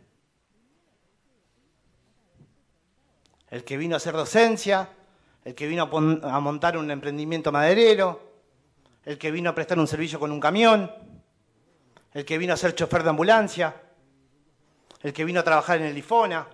El 3.50 3.64
que 3.64 3.76
vino 3.76 3.94
a 3.94 3.98
hacer 3.98 4.14
docencia, 4.14 4.90
el 5.44 5.54
que 5.54 5.66
vino 5.66 5.84
a, 5.84 6.40
montar 6.40 6.76
un 6.76 6.90
emprendimiento 6.90 7.50
maderero, 7.52 8.20
el 9.04 9.18
que 9.18 9.30
vino 9.30 9.50
a 9.50 9.54
prestar 9.54 9.78
un 9.78 9.86
servicio 9.86 10.20
con 10.20 10.30
un 10.32 10.40
camión, 10.40 10.92
el 12.16 12.24
que 12.24 12.38
vino 12.38 12.54
a 12.54 12.56
ser 12.56 12.74
chofer 12.74 13.02
de 13.02 13.10
ambulancia, 13.10 13.78
el 15.02 15.12
que 15.12 15.22
vino 15.22 15.40
a 15.40 15.44
trabajar 15.44 15.76
en 15.82 15.84
el 15.84 15.98
IFONA. 15.98 16.48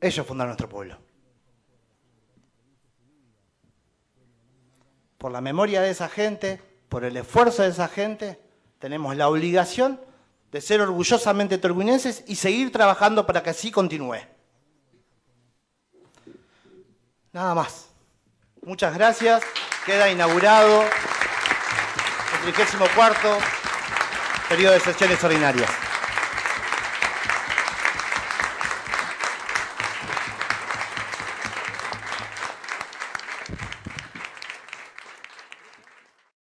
Ellos 0.00 0.26
fundaron 0.26 0.48
nuestro 0.48 0.68
pueblo. 0.68 0.98
Por 5.18 5.30
la 5.30 5.40
memoria 5.40 5.82
de 5.82 5.90
esa 5.90 6.08
gente, 6.08 6.60
por 6.88 7.04
el 7.04 7.16
esfuerzo 7.16 7.62
de 7.62 7.68
esa 7.68 7.86
gente, 7.86 8.40
tenemos 8.80 9.14
la 9.14 9.28
obligación 9.28 10.00
de 10.50 10.60
ser 10.60 10.80
orgullosamente 10.80 11.58
torguinenses 11.58 12.24
y 12.26 12.34
seguir 12.34 12.72
trabajando 12.72 13.24
para 13.24 13.44
que 13.44 13.50
así 13.50 13.70
continúe. 13.70 14.18
Nada 17.32 17.54
más. 17.54 17.88
Muchas 18.62 18.92
gracias 18.94 19.44
queda 19.88 20.10
inaugurado 20.10 20.82
el 22.46 22.52
34 22.52 23.38
periodo 24.50 24.74
de 24.74 24.80
sesiones 24.80 25.24
ordinarias. 25.24 25.87